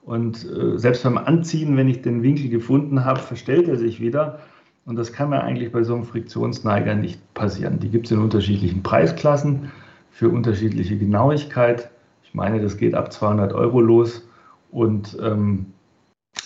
Und 0.06 0.50
äh, 0.50 0.78
selbst 0.78 1.04
beim 1.04 1.18
Anziehen, 1.18 1.76
wenn 1.76 1.90
ich 1.90 2.02
den 2.02 2.24
Winkel 2.24 2.50
gefunden 2.50 3.04
habe, 3.04 3.20
verstellt 3.20 3.68
er 3.68 3.78
sich 3.78 4.00
wieder. 4.00 4.40
Und 4.86 4.96
das 4.98 5.12
kann 5.12 5.30
mir 5.30 5.42
eigentlich 5.42 5.72
bei 5.72 5.84
so 5.84 5.96
einem 5.96 6.04
Friktionsneiger 6.04 6.96
nicht 6.96 7.34
passieren. 7.34 7.80
Die 7.80 7.90
gibt 7.90 8.06
es 8.06 8.12
in 8.12 8.20
unterschiedlichen 8.20 8.84
Preisklassen 8.84 9.72
für 10.12 10.30
unterschiedliche 10.30 10.98
Genauigkeit. 10.98 11.90
Ich 12.24 12.34
meine, 12.34 12.62
das 12.62 12.78
geht 12.78 12.96
ab 12.96 13.12
200 13.12 13.54
Euro 13.54 13.82
los. 13.82 14.28
Und 14.72 15.18
ähm, 15.22 15.68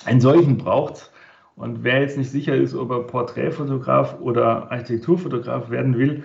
einen 0.06 0.22
solchen 0.22 0.58
braucht 0.58 0.96
es. 0.96 1.12
Und 1.58 1.84
wer 1.84 2.02
jetzt 2.02 2.18
nicht 2.18 2.30
sicher 2.30 2.56
ist, 2.56 2.76
ob 2.76 2.92
er 2.92 3.00
Porträtfotograf 3.00 4.20
oder 4.22 4.72
Architekturfotograf 4.72 5.72
werden 5.72 5.98
will, 5.98 6.24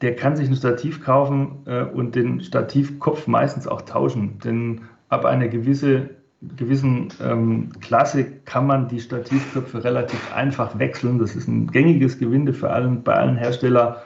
der 0.00 0.16
kann 0.16 0.34
sich 0.34 0.48
ein 0.48 0.56
Stativ 0.56 1.04
kaufen 1.04 1.58
äh, 1.66 1.84
und 1.84 2.14
den 2.14 2.40
Stativkopf 2.40 3.26
meistens 3.26 3.68
auch 3.68 3.82
tauschen. 3.82 4.38
Denn 4.38 4.80
ab 5.10 5.26
einer 5.26 5.48
gewisse, 5.48 6.08
gewissen 6.56 7.08
ähm, 7.22 7.68
Klasse 7.80 8.24
kann 8.46 8.66
man 8.66 8.88
die 8.88 9.00
Stativköpfe 9.00 9.84
relativ 9.84 10.34
einfach 10.34 10.78
wechseln. 10.78 11.18
Das 11.18 11.36
ist 11.36 11.48
ein 11.48 11.70
gängiges 11.70 12.18
Gewinde 12.18 12.54
für 12.54 12.70
allen, 12.70 13.02
bei 13.02 13.12
allen 13.12 13.36
Herstellern, 13.36 13.96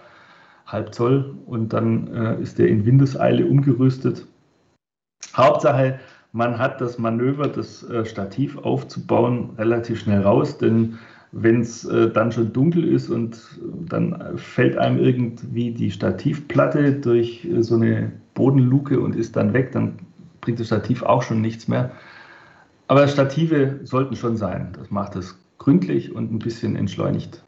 halb 0.67 0.93
Zoll. 0.93 1.33
Und 1.47 1.73
dann 1.73 2.13
äh, 2.13 2.43
ist 2.43 2.59
der 2.59 2.67
in 2.67 2.85
Windeseile 2.85 3.47
umgerüstet. 3.47 4.27
Hauptsache, 5.33 6.01
man 6.33 6.59
hat 6.59 6.81
das 6.81 6.99
Manöver, 6.99 7.49
das 7.49 7.89
äh, 7.89 8.05
Stativ 8.05 8.59
aufzubauen, 8.59 9.51
relativ 9.59 10.01
schnell 10.01 10.23
raus, 10.23 10.59
denn 10.59 10.99
wenn 11.33 11.61
es 11.61 11.85
äh, 11.85 12.11
dann 12.11 12.33
schon 12.33 12.53
dunkel 12.53 12.85
ist 12.85 13.11
und 13.11 13.39
dann 13.89 14.37
fällt 14.37 14.77
einem 14.79 14.99
irgendwie 14.99 15.71
die 15.71 15.91
Stativplatte 15.91 16.93
durch 16.93 17.45
äh, 17.45 17.63
so 17.63 17.75
eine 17.77 18.13
Bodenluke 18.35 19.01
und 19.01 19.17
ist 19.17 19.37
dann 19.37 19.53
weg, 19.53 19.73
dann 19.73 19.99
bringt 20.41 20.61
das 20.61 20.69
Stativ 20.69 21.03
auch 21.03 21.23
schon 21.23 21.41
nichts 21.41 21.69
mehr. 21.69 21.91
Aber 22.89 23.09
Stative 23.09 23.81
sollten 23.83 24.15
schon 24.15 24.37
sein. 24.37 24.69
Das 24.79 24.91
macht 24.91 25.17
es 25.17 25.37
gründlich 25.59 26.15
und 26.15 26.33
ein 26.33 26.39
bisschen 26.39 26.77
entschleunigt. 26.77 27.43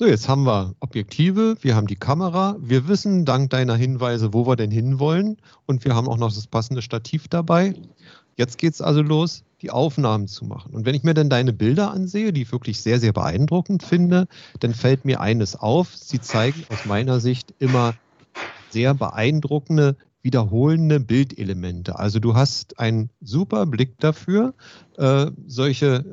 So, 0.00 0.06
jetzt 0.06 0.30
haben 0.30 0.44
wir 0.44 0.74
Objektive, 0.80 1.56
wir 1.60 1.76
haben 1.76 1.86
die 1.86 1.94
Kamera, 1.94 2.56
wir 2.58 2.88
wissen 2.88 3.26
dank 3.26 3.50
deiner 3.50 3.76
Hinweise, 3.76 4.32
wo 4.32 4.46
wir 4.46 4.56
denn 4.56 4.70
hinwollen 4.70 5.36
und 5.66 5.84
wir 5.84 5.94
haben 5.94 6.08
auch 6.08 6.16
noch 6.16 6.32
das 6.32 6.46
passende 6.46 6.80
Stativ 6.80 7.28
dabei. 7.28 7.74
Jetzt 8.34 8.56
geht 8.56 8.72
es 8.72 8.80
also 8.80 9.02
los, 9.02 9.44
die 9.60 9.70
Aufnahmen 9.70 10.26
zu 10.26 10.46
machen. 10.46 10.72
Und 10.72 10.86
wenn 10.86 10.94
ich 10.94 11.02
mir 11.02 11.12
dann 11.12 11.28
deine 11.28 11.52
Bilder 11.52 11.90
ansehe, 11.90 12.32
die 12.32 12.40
ich 12.40 12.50
wirklich 12.50 12.80
sehr, 12.80 12.98
sehr 12.98 13.12
beeindruckend 13.12 13.82
finde, 13.82 14.26
dann 14.60 14.72
fällt 14.72 15.04
mir 15.04 15.20
eines 15.20 15.54
auf. 15.54 15.94
Sie 15.94 16.18
zeigen 16.18 16.64
aus 16.70 16.86
meiner 16.86 17.20
Sicht 17.20 17.52
immer 17.58 17.92
sehr 18.70 18.94
beeindruckende, 18.94 19.96
wiederholende 20.22 20.98
Bildelemente. 20.98 21.98
Also 21.98 22.20
du 22.20 22.34
hast 22.34 22.78
einen 22.78 23.10
super 23.20 23.66
Blick 23.66 23.98
dafür, 23.98 24.54
äh, 24.96 25.30
solche 25.46 26.06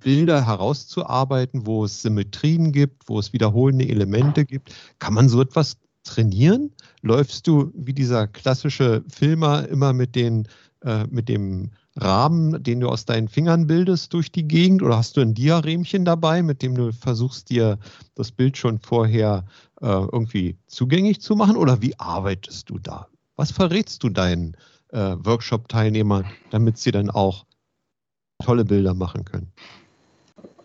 Bilder 0.00 0.46
herauszuarbeiten, 0.46 1.66
wo 1.66 1.84
es 1.84 2.02
Symmetrien 2.02 2.72
gibt, 2.72 3.08
wo 3.08 3.18
es 3.18 3.32
wiederholende 3.32 3.88
Elemente 3.88 4.44
gibt. 4.44 4.74
Kann 4.98 5.14
man 5.14 5.28
so 5.28 5.40
etwas 5.40 5.76
trainieren? 6.04 6.72
Läufst 7.02 7.46
du 7.46 7.70
wie 7.74 7.92
dieser 7.92 8.26
klassische 8.26 9.04
Filmer 9.08 9.68
immer 9.68 9.92
mit, 9.92 10.14
den, 10.14 10.48
äh, 10.84 11.06
mit 11.06 11.28
dem 11.28 11.70
Rahmen, 11.96 12.62
den 12.62 12.80
du 12.80 12.88
aus 12.88 13.04
deinen 13.04 13.28
Fingern 13.28 13.66
bildest, 13.66 14.12
durch 14.14 14.32
die 14.32 14.46
Gegend? 14.46 14.82
Oder 14.82 14.96
hast 14.96 15.16
du 15.16 15.20
ein 15.20 15.34
Diarämchen 15.34 16.04
dabei, 16.04 16.42
mit 16.42 16.62
dem 16.62 16.74
du 16.74 16.92
versuchst, 16.92 17.50
dir 17.50 17.78
das 18.14 18.32
Bild 18.32 18.56
schon 18.56 18.78
vorher 18.78 19.44
äh, 19.80 19.86
irgendwie 19.86 20.56
zugänglich 20.66 21.20
zu 21.20 21.36
machen? 21.36 21.56
Oder 21.56 21.82
wie 21.82 21.98
arbeitest 21.98 22.70
du 22.70 22.78
da? 22.78 23.06
Was 23.36 23.52
verrätst 23.52 24.02
du 24.02 24.08
deinen 24.08 24.56
äh, 24.88 25.16
Workshop-Teilnehmern, 25.18 26.24
damit 26.50 26.78
sie 26.78 26.90
dann 26.90 27.10
auch 27.10 27.46
tolle 28.42 28.64
Bilder 28.64 28.94
machen 28.94 29.24
können? 29.24 29.52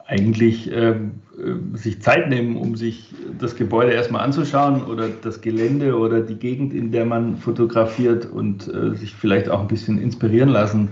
Eigentlich 0.08 0.72
ähm, 0.72 1.22
äh, 1.38 1.78
sich 1.78 2.02
Zeit 2.02 2.30
nehmen, 2.30 2.58
um 2.58 2.76
sich 2.76 3.14
das 3.40 3.56
Gebäude 3.56 3.92
erstmal 3.92 4.24
anzuschauen 4.24 4.84
oder 4.86 5.10
das 5.10 5.42
Gelände 5.42 5.98
oder 5.98 6.22
die 6.22 6.36
Gegend, 6.36 6.74
in 6.74 6.92
der 6.92 7.06
man 7.06 7.38
fotografiert 7.38 8.26
und 8.26 8.68
äh, 8.68 8.96
sich 8.96 9.14
vielleicht 9.16 9.50
auch 9.50 9.62
ein 9.62 9.68
bisschen 9.68 9.98
inspirieren 9.98 10.50
lassen. 10.50 10.90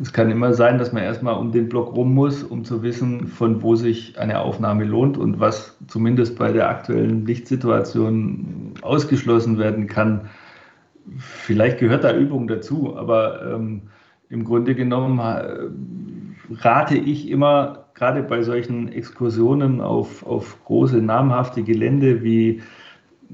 Es 0.00 0.12
kann 0.12 0.30
immer 0.30 0.54
sein, 0.54 0.78
dass 0.78 0.92
man 0.92 1.04
erstmal 1.04 1.34
um 1.34 1.52
den 1.52 1.68
Block 1.68 1.94
rum 1.94 2.14
muss, 2.14 2.42
um 2.42 2.64
zu 2.64 2.82
wissen, 2.82 3.28
von 3.28 3.62
wo 3.62 3.76
sich 3.76 4.18
eine 4.18 4.40
Aufnahme 4.40 4.84
lohnt 4.84 5.16
und 5.16 5.38
was 5.38 5.76
zumindest 5.86 6.36
bei 6.36 6.50
der 6.50 6.68
aktuellen 6.68 7.24
Lichtsituation 7.26 8.74
ausgeschlossen 8.82 9.58
werden 9.58 9.86
kann. 9.86 10.30
Vielleicht 11.18 11.78
gehört 11.78 12.02
da 12.02 12.16
Übung 12.16 12.48
dazu, 12.48 12.96
aber 12.96 13.54
ähm, 13.54 13.82
im 14.30 14.44
Grunde 14.44 14.74
genommen 14.74 15.18
äh, 15.18 15.68
rate 16.62 16.96
ich 16.96 17.30
immer 17.30 17.83
gerade 17.94 18.22
bei 18.22 18.42
solchen 18.42 18.92
Exkursionen 18.92 19.80
auf, 19.80 20.26
auf 20.26 20.62
große 20.64 20.98
namhafte 20.98 21.62
Gelände 21.62 22.22
wie 22.22 22.62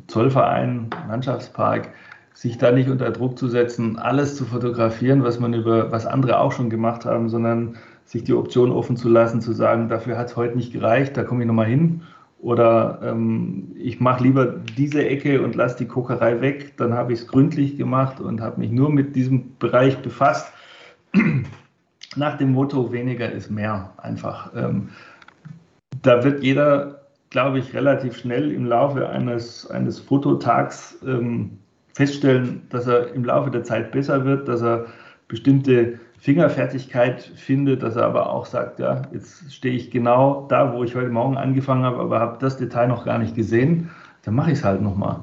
Zollverein, 0.06 0.90
Landschaftspark, 1.08 1.90
sich 2.34 2.58
da 2.58 2.70
nicht 2.70 2.88
unter 2.88 3.10
Druck 3.10 3.38
zu 3.38 3.48
setzen, 3.48 3.98
alles 3.98 4.36
zu 4.36 4.44
fotografieren, 4.44 5.24
was 5.24 5.40
man 5.40 5.52
über 5.54 5.90
was 5.92 6.06
andere 6.06 6.38
auch 6.38 6.52
schon 6.52 6.70
gemacht 6.70 7.04
haben, 7.04 7.28
sondern 7.28 7.76
sich 8.04 8.24
die 8.24 8.34
Option 8.34 8.72
offen 8.72 8.96
zu 8.96 9.08
lassen, 9.08 9.40
zu 9.40 9.52
sagen, 9.52 9.88
dafür 9.88 10.18
hat 10.18 10.28
es 10.28 10.36
heute 10.36 10.56
nicht 10.56 10.72
gereicht, 10.72 11.16
da 11.16 11.22
komme 11.24 11.42
ich 11.42 11.46
nochmal 11.46 11.66
hin 11.66 12.02
Oder 12.40 13.00
ähm, 13.02 13.72
ich 13.76 14.00
mache 14.00 14.22
lieber 14.24 14.46
diese 14.46 15.06
Ecke 15.06 15.42
und 15.42 15.54
lasse 15.54 15.78
die 15.78 15.86
Kokerei 15.86 16.40
weg. 16.40 16.76
Dann 16.78 16.94
habe 16.94 17.12
ich 17.12 17.20
es 17.20 17.26
gründlich 17.28 17.76
gemacht 17.76 18.20
und 18.20 18.40
habe 18.40 18.60
mich 18.60 18.70
nur 18.70 18.90
mit 18.90 19.14
diesem 19.14 19.58
Bereich 19.58 19.98
befasst. 19.98 20.52
Nach 22.16 22.36
dem 22.36 22.52
Motto, 22.52 22.92
weniger 22.92 23.30
ist 23.30 23.50
mehr 23.50 23.92
einfach. 23.98 24.50
Ähm, 24.56 24.88
da 26.02 26.24
wird 26.24 26.42
jeder, 26.42 27.02
glaube 27.30 27.58
ich, 27.60 27.72
relativ 27.72 28.18
schnell 28.18 28.50
im 28.50 28.66
Laufe 28.66 29.08
eines, 29.08 29.70
eines 29.70 30.00
Fototags 30.00 30.98
ähm, 31.06 31.58
feststellen, 31.94 32.62
dass 32.70 32.86
er 32.86 33.12
im 33.14 33.24
Laufe 33.24 33.50
der 33.50 33.62
Zeit 33.62 33.92
besser 33.92 34.24
wird, 34.24 34.48
dass 34.48 34.62
er 34.62 34.86
bestimmte 35.28 36.00
Fingerfertigkeit 36.18 37.22
findet, 37.22 37.82
dass 37.82 37.96
er 37.96 38.04
aber 38.04 38.30
auch 38.30 38.44
sagt, 38.44 38.78
ja, 38.78 39.02
jetzt 39.12 39.52
stehe 39.52 39.74
ich 39.74 39.90
genau 39.90 40.46
da, 40.48 40.74
wo 40.74 40.82
ich 40.84 40.94
heute 40.94 41.08
Morgen 41.10 41.36
angefangen 41.36 41.84
habe, 41.84 41.98
aber 41.98 42.20
habe 42.20 42.38
das 42.40 42.56
Detail 42.56 42.88
noch 42.88 43.04
gar 43.04 43.18
nicht 43.18 43.34
gesehen, 43.34 43.90
dann 44.22 44.34
mache 44.34 44.50
ich 44.50 44.58
es 44.58 44.64
halt 44.64 44.82
nochmal. 44.82 45.22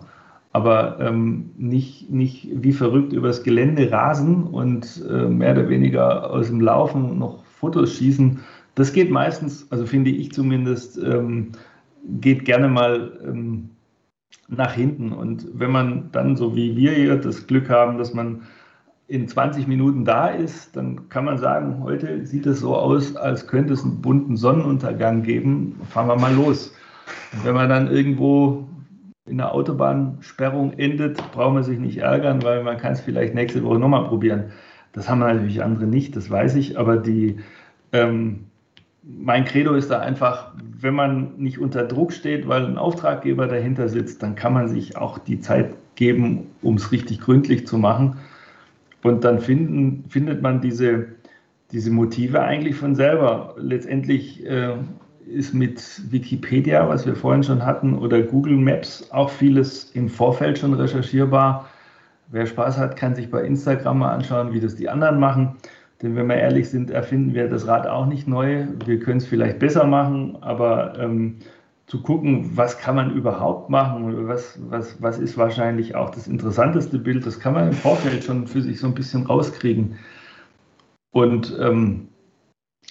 Aber 0.54 1.00
ähm, 1.00 1.52
nicht, 1.58 2.10
nicht 2.10 2.48
wie 2.52 2.74
verrückt 2.74 3.14
übers 3.14 3.43
Gelände 3.43 3.91
rasen 3.91 4.43
und 4.43 5.04
äh, 5.10 5.28
mehr 5.28 5.52
oder 5.52 5.70
weniger 5.70 6.32
aus 6.32 6.48
dem 6.48 6.62
Laufen 6.62 7.20
noch 7.20 7.43
Fotos 7.45 7.93
schießen. 7.93 8.39
Das 8.76 8.93
geht 8.93 9.12
meistens, 9.12 9.68
also 9.72 9.86
finde 9.86 10.12
ich 10.12 10.32
zumindest, 10.32 10.98
ähm, 11.04 11.52
geht 12.22 12.45
gerne 12.45 12.68
mal 12.68 13.12
ähm, 13.26 13.70
nach 14.48 14.74
hinten. 14.74 15.12
Und 15.12 15.48
wenn 15.54 15.72
man 15.72 16.10
dann, 16.12 16.36
so 16.36 16.56
wie 16.56 16.76
wir 16.76 16.91
hier, 16.91 17.18
das 17.18 17.48
Glück 17.48 17.70
haben, 17.70 17.98
dass 17.98 18.14
man 18.14 18.43
in 19.08 19.28
20 19.28 19.68
Minuten 19.68 20.06
da 20.06 20.28
ist, 20.28 20.76
dann 20.76 21.08
kann 21.10 21.26
man 21.26 21.38
sagen, 21.38 21.82
heute 21.82 22.26
sieht 22.26 22.45
es 22.45 22.60
so 22.60 22.76
aus, 22.76 23.16
als 23.16 23.48
könnte 23.48 23.74
es 23.74 23.84
einen 23.84 24.02
bunten 24.02 24.36
Sonnenuntergang 24.36 25.24
geben. 25.24 25.80
Fahren 25.89 26.08
wir 26.08 26.18
mal 26.18 26.34
los. 26.34 26.74
Und 27.34 27.45
wenn 27.45 27.56
man 27.56 27.70
dann 27.70 27.89
irgendwo 27.89 28.68
in 29.28 29.38
der 29.38 29.53
Autobahnsperrung 29.53 30.73
endet, 30.73 31.17
braucht 31.32 31.53
man 31.53 31.63
sich 31.63 31.80
nicht 31.80 31.97
ärgern, 31.97 32.43
weil 32.43 32.63
man 32.63 32.78
kann 32.78 32.93
es 32.93 33.01
vielleicht 33.01 33.36
nächste 33.36 33.63
Woche 33.63 33.80
nochmal 33.80 34.05
probieren. 34.05 34.45
Das 34.93 35.09
haben 35.09 35.19
natürlich 35.19 35.63
andere 35.63 35.86
nicht, 35.86 36.15
das 36.15 36.30
weiß 36.30 36.55
ich, 36.55 36.80
aber 36.80 36.97
die, 36.97 37.38
ähm, 37.91 38.45
mein 39.03 39.45
Credo 39.45 39.73
ist 39.73 39.89
da 39.91 39.99
einfach, 39.99 40.53
wenn 40.80 40.95
man 40.95 41.38
nicht 41.38 41.59
unter 41.59 41.84
Druck 41.84 42.11
steht, 42.11 42.47
weil 42.47 42.65
ein 42.65 42.78
Auftraggeber 42.78 43.47
dahinter 43.47 43.89
sitzt, 43.89 44.23
dann 44.23 44.36
kann 44.36 44.53
man 44.53 44.67
sich 44.67 44.97
auch 44.97 45.17
die 45.17 45.39
Zeit 45.39 45.75
geben, 45.95 46.47
um 46.61 46.75
es 46.75 46.91
richtig 46.91 47.21
gründlich 47.21 47.67
zu 47.67 47.78
machen. 47.78 48.17
Und 49.03 49.23
dann 49.23 49.39
finden, 49.39 50.05
findet 50.09 50.41
man 50.41 50.61
diese, 50.61 51.07
diese 51.71 51.91
Motive 51.91 52.41
eigentlich 52.41 52.75
von 52.75 52.95
selber. 52.95 53.55
Letztendlich 53.57 54.45
äh, 54.45 54.75
ist 55.30 55.53
mit 55.53 56.01
Wikipedia, 56.11 56.88
was 56.88 57.05
wir 57.05 57.15
vorhin 57.15 57.43
schon 57.43 57.65
hatten, 57.65 57.97
oder 57.97 58.21
Google 58.21 58.57
Maps 58.57 59.09
auch 59.11 59.30
vieles 59.30 59.91
im 59.91 60.09
Vorfeld 60.09 60.57
schon 60.57 60.73
recherchierbar. 60.73 61.67
Wer 62.30 62.45
Spaß 62.45 62.78
hat, 62.78 62.95
kann 62.97 63.15
sich 63.15 63.32
bei 63.32 63.41
Instagram 63.41 63.99
mal 63.99 64.13
anschauen, 64.13 64.53
wie 64.53 64.59
das 64.59 64.75
die 64.75 64.89
anderen 64.89 65.19
machen. 65.19 65.55
Denn 66.01 66.15
wenn 66.15 66.28
wir 66.28 66.36
ehrlich 66.36 66.69
sind, 66.69 66.91
erfinden 66.91 67.34
wir 67.34 67.49
das 67.49 67.67
Rad 67.67 67.88
auch 67.88 68.05
nicht 68.05 68.28
neu. 68.28 68.67
Wir 68.86 68.99
können 68.99 69.17
es 69.17 69.25
vielleicht 69.25 69.59
besser 69.59 69.86
machen, 69.86 70.38
aber 70.41 70.99
ähm, 70.99 71.38
zu 71.88 72.01
gucken, 72.01 72.51
was 72.55 72.78
kann 72.78 72.95
man 72.95 73.15
überhaupt 73.15 73.69
machen, 73.69 74.28
was, 74.28 74.59
was, 74.69 75.01
was 75.01 75.17
ist 75.17 75.38
wahrscheinlich 75.38 75.95
auch 75.95 76.09
das 76.09 76.28
interessanteste 76.28 76.99
Bild, 76.99 77.25
das 77.25 77.39
kann 77.39 77.53
man 77.53 77.69
im 77.69 77.73
Vorfeld 77.73 78.25
schon 78.25 78.45
für 78.45 78.61
sich 78.61 78.80
so 78.80 78.88
ein 78.88 78.93
bisschen 78.93 79.25
rauskriegen. 79.25 79.97
Und 81.11 81.57
ähm, 81.59 82.07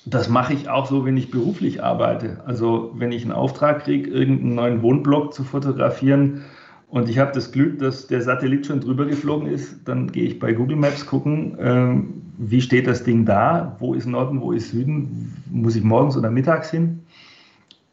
das 0.06 0.28
mache 0.28 0.54
ich 0.54 0.68
auch 0.68 0.86
so, 0.86 1.04
wenn 1.04 1.16
ich 1.16 1.32
beruflich 1.32 1.82
arbeite. 1.82 2.38
Also 2.46 2.92
wenn 2.94 3.10
ich 3.10 3.22
einen 3.22 3.32
Auftrag 3.32 3.82
kriege, 3.82 4.08
irgendeinen 4.08 4.54
neuen 4.54 4.82
Wohnblock 4.82 5.34
zu 5.34 5.42
fotografieren 5.42 6.44
und 6.88 7.08
ich 7.08 7.18
habe 7.18 7.32
das 7.32 7.50
Glück, 7.50 7.80
dass 7.80 8.06
der 8.06 8.22
Satellit 8.22 8.66
schon 8.66 8.80
drüber 8.80 9.04
geflogen 9.04 9.48
ist, 9.48 9.76
dann 9.84 10.12
gehe 10.12 10.24
ich 10.24 10.38
bei 10.38 10.52
Google 10.52 10.76
Maps 10.76 11.04
gucken, 11.04 11.56
ähm, 11.60 12.22
wie 12.38 12.60
steht 12.60 12.86
das 12.86 13.02
Ding 13.02 13.24
da, 13.24 13.74
wo 13.80 13.94
ist 13.94 14.06
Norden, 14.06 14.40
wo 14.40 14.52
ist 14.52 14.70
Süden, 14.70 15.34
muss 15.50 15.74
ich 15.74 15.82
morgens 15.82 16.16
oder 16.16 16.30
mittags 16.30 16.70
hin? 16.70 17.00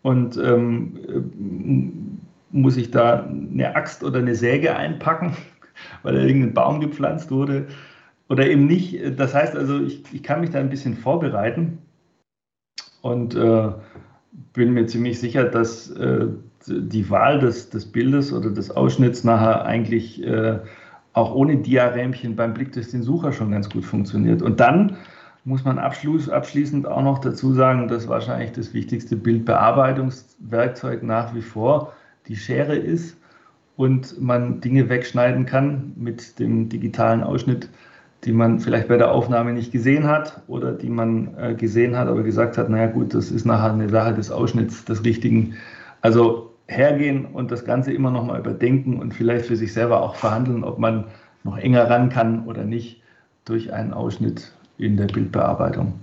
Und 0.03 0.37
ähm, 0.37 0.99
äh, 1.07 2.55
muss 2.55 2.77
ich 2.77 2.91
da 2.91 3.23
eine 3.23 3.75
Axt 3.75 4.03
oder 4.03 4.19
eine 4.19 4.35
Säge 4.35 4.75
einpacken, 4.75 5.35
weil 6.03 6.13
da 6.13 6.21
irgendein 6.21 6.53
Baum 6.53 6.79
gepflanzt 6.79 7.31
wurde? 7.31 7.65
Oder 8.29 8.47
eben 8.47 8.67
nicht. 8.67 8.99
Das 9.17 9.33
heißt 9.33 9.55
also, 9.55 9.81
ich, 9.81 10.03
ich 10.11 10.21
kann 10.21 10.41
mich 10.41 10.51
da 10.51 10.59
ein 10.59 10.69
bisschen 10.69 10.95
vorbereiten 10.95 11.79
und 13.03 13.35
äh, 13.35 13.69
bin 14.53 14.73
mir 14.73 14.87
ziemlich 14.87 15.19
sicher, 15.19 15.43
dass 15.43 15.91
äh, 15.91 16.27
die 16.67 17.09
Wahl 17.09 17.39
des, 17.39 17.69
des 17.69 17.85
Bildes 17.85 18.31
oder 18.31 18.49
des 18.49 18.71
Ausschnitts 18.71 19.25
nachher 19.25 19.65
eigentlich 19.65 20.23
äh, 20.25 20.59
auch 21.11 21.35
ohne 21.35 21.57
Diarämchen 21.57 22.37
beim 22.37 22.53
Blick 22.53 22.71
durch 22.71 22.89
den 22.89 23.03
Sucher 23.03 23.33
schon 23.33 23.51
ganz 23.51 23.69
gut 23.69 23.83
funktioniert. 23.83 24.41
Und 24.41 24.61
dann 24.61 24.95
muss 25.43 25.65
man 25.65 25.77
abschließend 25.79 26.87
auch 26.87 27.01
noch 27.03 27.19
dazu 27.19 27.53
sagen, 27.53 27.89
dass 27.89 28.07
wahrscheinlich 28.07 28.53
das 28.53 28.73
wichtigste 28.73 29.17
Bildbearbeitungswerkzeug 29.17 31.03
nach 31.03 31.35
wie 31.35 31.41
vor 31.41 31.91
die 32.29 32.37
Schere 32.37 32.77
ist 32.77 33.17
und 33.75 34.21
man 34.21 34.61
Dinge 34.61 34.87
wegschneiden 34.87 35.45
kann 35.45 35.91
mit 35.97 36.39
dem 36.39 36.69
digitalen 36.69 37.21
Ausschnitt, 37.21 37.67
die 38.25 38.31
man 38.31 38.59
vielleicht 38.59 38.87
bei 38.87 38.97
der 38.97 39.11
Aufnahme 39.11 39.53
nicht 39.53 39.71
gesehen 39.71 40.07
hat 40.07 40.41
oder 40.47 40.71
die 40.71 40.89
man 40.89 41.35
äh, 41.37 41.53
gesehen 41.55 41.97
hat, 41.97 42.07
aber 42.07 42.23
gesagt 42.23 42.57
hat, 42.57 42.69
naja 42.69 42.87
gut, 42.87 43.13
das 43.13 43.31
ist 43.31 43.45
nachher 43.45 43.73
eine 43.73 43.89
Sache 43.89 44.13
des 44.13 44.31
Ausschnitts, 44.31 44.85
des 44.85 45.03
Richtigen. 45.03 45.55
Also 46.01 46.53
hergehen 46.67 47.25
und 47.25 47.51
das 47.51 47.65
Ganze 47.65 47.91
immer 47.91 48.11
noch 48.11 48.25
mal 48.25 48.39
überdenken 48.39 48.99
und 48.99 49.13
vielleicht 49.13 49.45
für 49.45 49.55
sich 49.55 49.73
selber 49.73 50.01
auch 50.01 50.15
verhandeln, 50.15 50.63
ob 50.63 50.79
man 50.79 51.05
noch 51.43 51.57
enger 51.57 51.89
ran 51.89 52.09
kann 52.09 52.45
oder 52.45 52.63
nicht 52.63 53.01
durch 53.45 53.73
einen 53.73 53.93
Ausschnitt 53.93 54.53
in 54.77 54.95
der 54.97 55.07
Bildbearbeitung. 55.07 55.93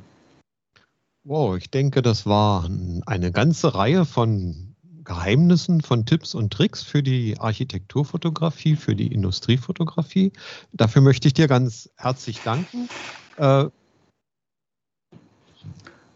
Wow, 1.24 1.56
ich 1.56 1.70
denke, 1.70 2.02
das 2.02 2.26
war 2.26 2.68
eine 3.06 3.32
ganze 3.32 3.74
Reihe 3.74 4.04
von 4.04 4.69
Geheimnissen, 5.10 5.80
von 5.80 6.06
Tipps 6.06 6.36
und 6.36 6.52
Tricks 6.52 6.84
für 6.84 7.02
die 7.02 7.36
Architekturfotografie, 7.36 8.76
für 8.76 8.94
die 8.94 9.08
Industriefotografie. 9.08 10.32
Dafür 10.72 11.02
möchte 11.02 11.26
ich 11.26 11.34
dir 11.34 11.48
ganz 11.48 11.90
herzlich 11.96 12.40
danken. 12.44 12.88
Äh, 13.36 13.64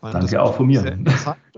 Danke 0.01 0.41
auch 0.41 0.55
von 0.55 0.69
mir. 0.69 0.97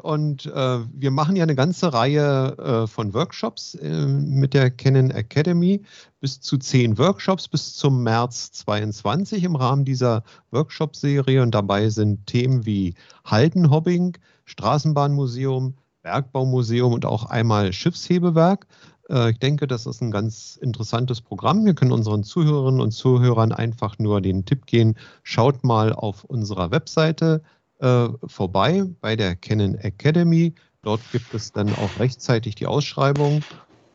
Und 0.01 0.47
äh, 0.47 0.79
wir 0.95 1.11
machen 1.11 1.37
ja 1.37 1.43
eine 1.43 1.57
ganze 1.57 1.93
Reihe 1.93 2.57
äh, 2.57 2.87
von 2.87 3.13
Workshops 3.13 3.75
äh, 3.75 4.07
mit 4.07 4.55
der 4.55 4.71
Canon 4.71 5.11
Academy. 5.11 5.83
Bis 6.21 6.41
zu 6.41 6.57
zehn 6.57 6.97
Workshops 6.97 7.49
bis 7.49 7.75
zum 7.75 8.03
März 8.03 8.53
22 8.53 9.45
im 9.45 9.57
Rahmen 9.57 9.85
dieser 9.85 10.23
Workshop-Serie. 10.53 11.43
Und 11.43 11.55
dabei 11.55 11.91
sind 11.91 12.27
Themen 12.27 12.65
wie 12.65 12.95
Haldenhobbing, 13.27 14.17
Straßenbahnmuseum, 14.47 15.75
Bergbaumuseum 16.07 16.93
und 16.93 17.05
auch 17.05 17.25
einmal 17.25 17.73
Schiffshebewerk. 17.73 18.69
Äh, 19.11 19.33
ich 19.33 19.39
denke, 19.41 19.67
das 19.67 19.87
ist 19.87 20.01
ein 20.01 20.13
ganz 20.13 20.57
interessantes 20.63 21.21
Programm. 21.21 21.65
Wir 21.65 21.75
können 21.75 21.91
unseren 21.91 22.23
Zuhörerinnen 22.23 22.81
und 22.81 22.93
Zuhörern 22.93 23.51
einfach 23.51 23.99
nur 23.99 24.21
den 24.21 24.45
Tipp 24.45 24.67
gehen, 24.67 24.95
schaut 25.25 25.65
mal 25.65 25.93
auf 25.93 26.23
unserer 26.23 26.71
Webseite 26.71 27.43
äh, 27.81 28.07
vorbei 28.25 28.85
bei 29.01 29.17
der 29.17 29.35
Canon 29.35 29.75
Academy. 29.75 30.55
Dort 30.83 31.01
gibt 31.11 31.35
es 31.35 31.51
dann 31.51 31.71
auch 31.71 31.99
rechtzeitig 31.99 32.55
die 32.55 32.69
Ausschreibung. 32.69 33.43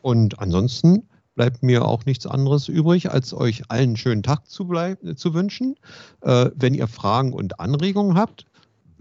Und 0.02 0.38
ansonsten 0.38 1.08
bleibt 1.34 1.62
mir 1.62 1.86
auch 1.86 2.04
nichts 2.04 2.26
anderes 2.26 2.68
übrig, 2.68 3.10
als 3.10 3.32
euch 3.32 3.62
allen 3.70 3.80
einen 3.80 3.96
schönen 3.96 4.22
Tag 4.22 4.46
zu, 4.50 4.70
zu 5.16 5.32
wünschen. 5.32 5.76
Äh, 6.20 6.50
wenn 6.56 6.74
ihr 6.74 6.88
Fragen 6.88 7.32
und 7.32 7.58
Anregungen 7.58 8.18
habt, 8.18 8.44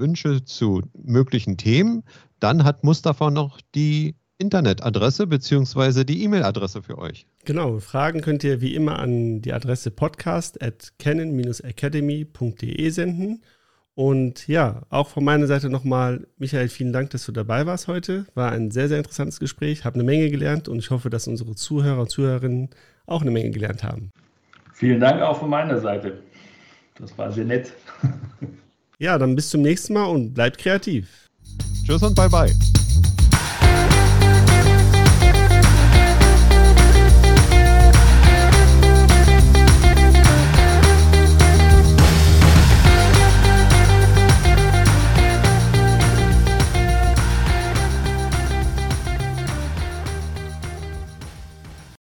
Wünsche 0.01 0.43
zu 0.43 0.81
möglichen 1.01 1.55
Themen, 1.55 2.03
dann 2.41 2.65
hat 2.65 2.83
Mustafa 2.83 3.31
noch 3.31 3.61
die 3.75 4.15
Internetadresse 4.39 5.27
bzw. 5.27 6.03
die 6.03 6.23
E-Mail-Adresse 6.23 6.81
für 6.81 6.97
euch. 6.97 7.27
Genau, 7.45 7.79
Fragen 7.79 8.21
könnt 8.21 8.43
ihr 8.43 8.59
wie 8.59 8.75
immer 8.75 8.99
an 8.99 9.41
die 9.41 9.53
Adresse 9.53 9.91
podcast 9.91 10.61
at 10.61 10.91
canon-academy.de 10.99 12.89
senden. 12.89 13.43
Und 13.93 14.47
ja, 14.47 14.81
auch 14.89 15.09
von 15.09 15.23
meiner 15.23 15.45
Seite 15.47 15.69
nochmal, 15.69 16.25
Michael, 16.37 16.69
vielen 16.69 16.91
Dank, 16.91 17.11
dass 17.11 17.25
du 17.25 17.31
dabei 17.31 17.67
warst 17.67 17.87
heute. 17.87 18.25
War 18.33 18.51
ein 18.51 18.71
sehr, 18.71 18.87
sehr 18.87 18.97
interessantes 18.97 19.39
Gespräch, 19.39 19.85
habe 19.85 19.95
eine 19.95 20.03
Menge 20.03 20.31
gelernt 20.31 20.67
und 20.67 20.79
ich 20.79 20.89
hoffe, 20.89 21.11
dass 21.11 21.27
unsere 21.27 21.55
Zuhörer 21.55 22.01
und 22.01 22.09
Zuhörerinnen 22.09 22.69
auch 23.05 23.21
eine 23.21 23.31
Menge 23.31 23.51
gelernt 23.51 23.83
haben. 23.83 24.11
Vielen 24.73 24.99
Dank 24.99 25.21
auch 25.21 25.37
von 25.39 25.49
meiner 25.49 25.79
Seite. 25.79 26.23
Das 26.97 27.15
war 27.17 27.31
sehr 27.31 27.45
nett. 27.45 27.73
ja, 29.01 29.17
dann 29.17 29.35
bis 29.35 29.49
zum 29.49 29.63
nächsten 29.63 29.93
Mal 29.93 30.05
und 30.05 30.33
bleibt 30.35 30.59
kreativ. 30.59 31.07
Tschüss 31.85 32.03
und 32.03 32.15
bye 32.15 32.29
bye. 32.29 32.53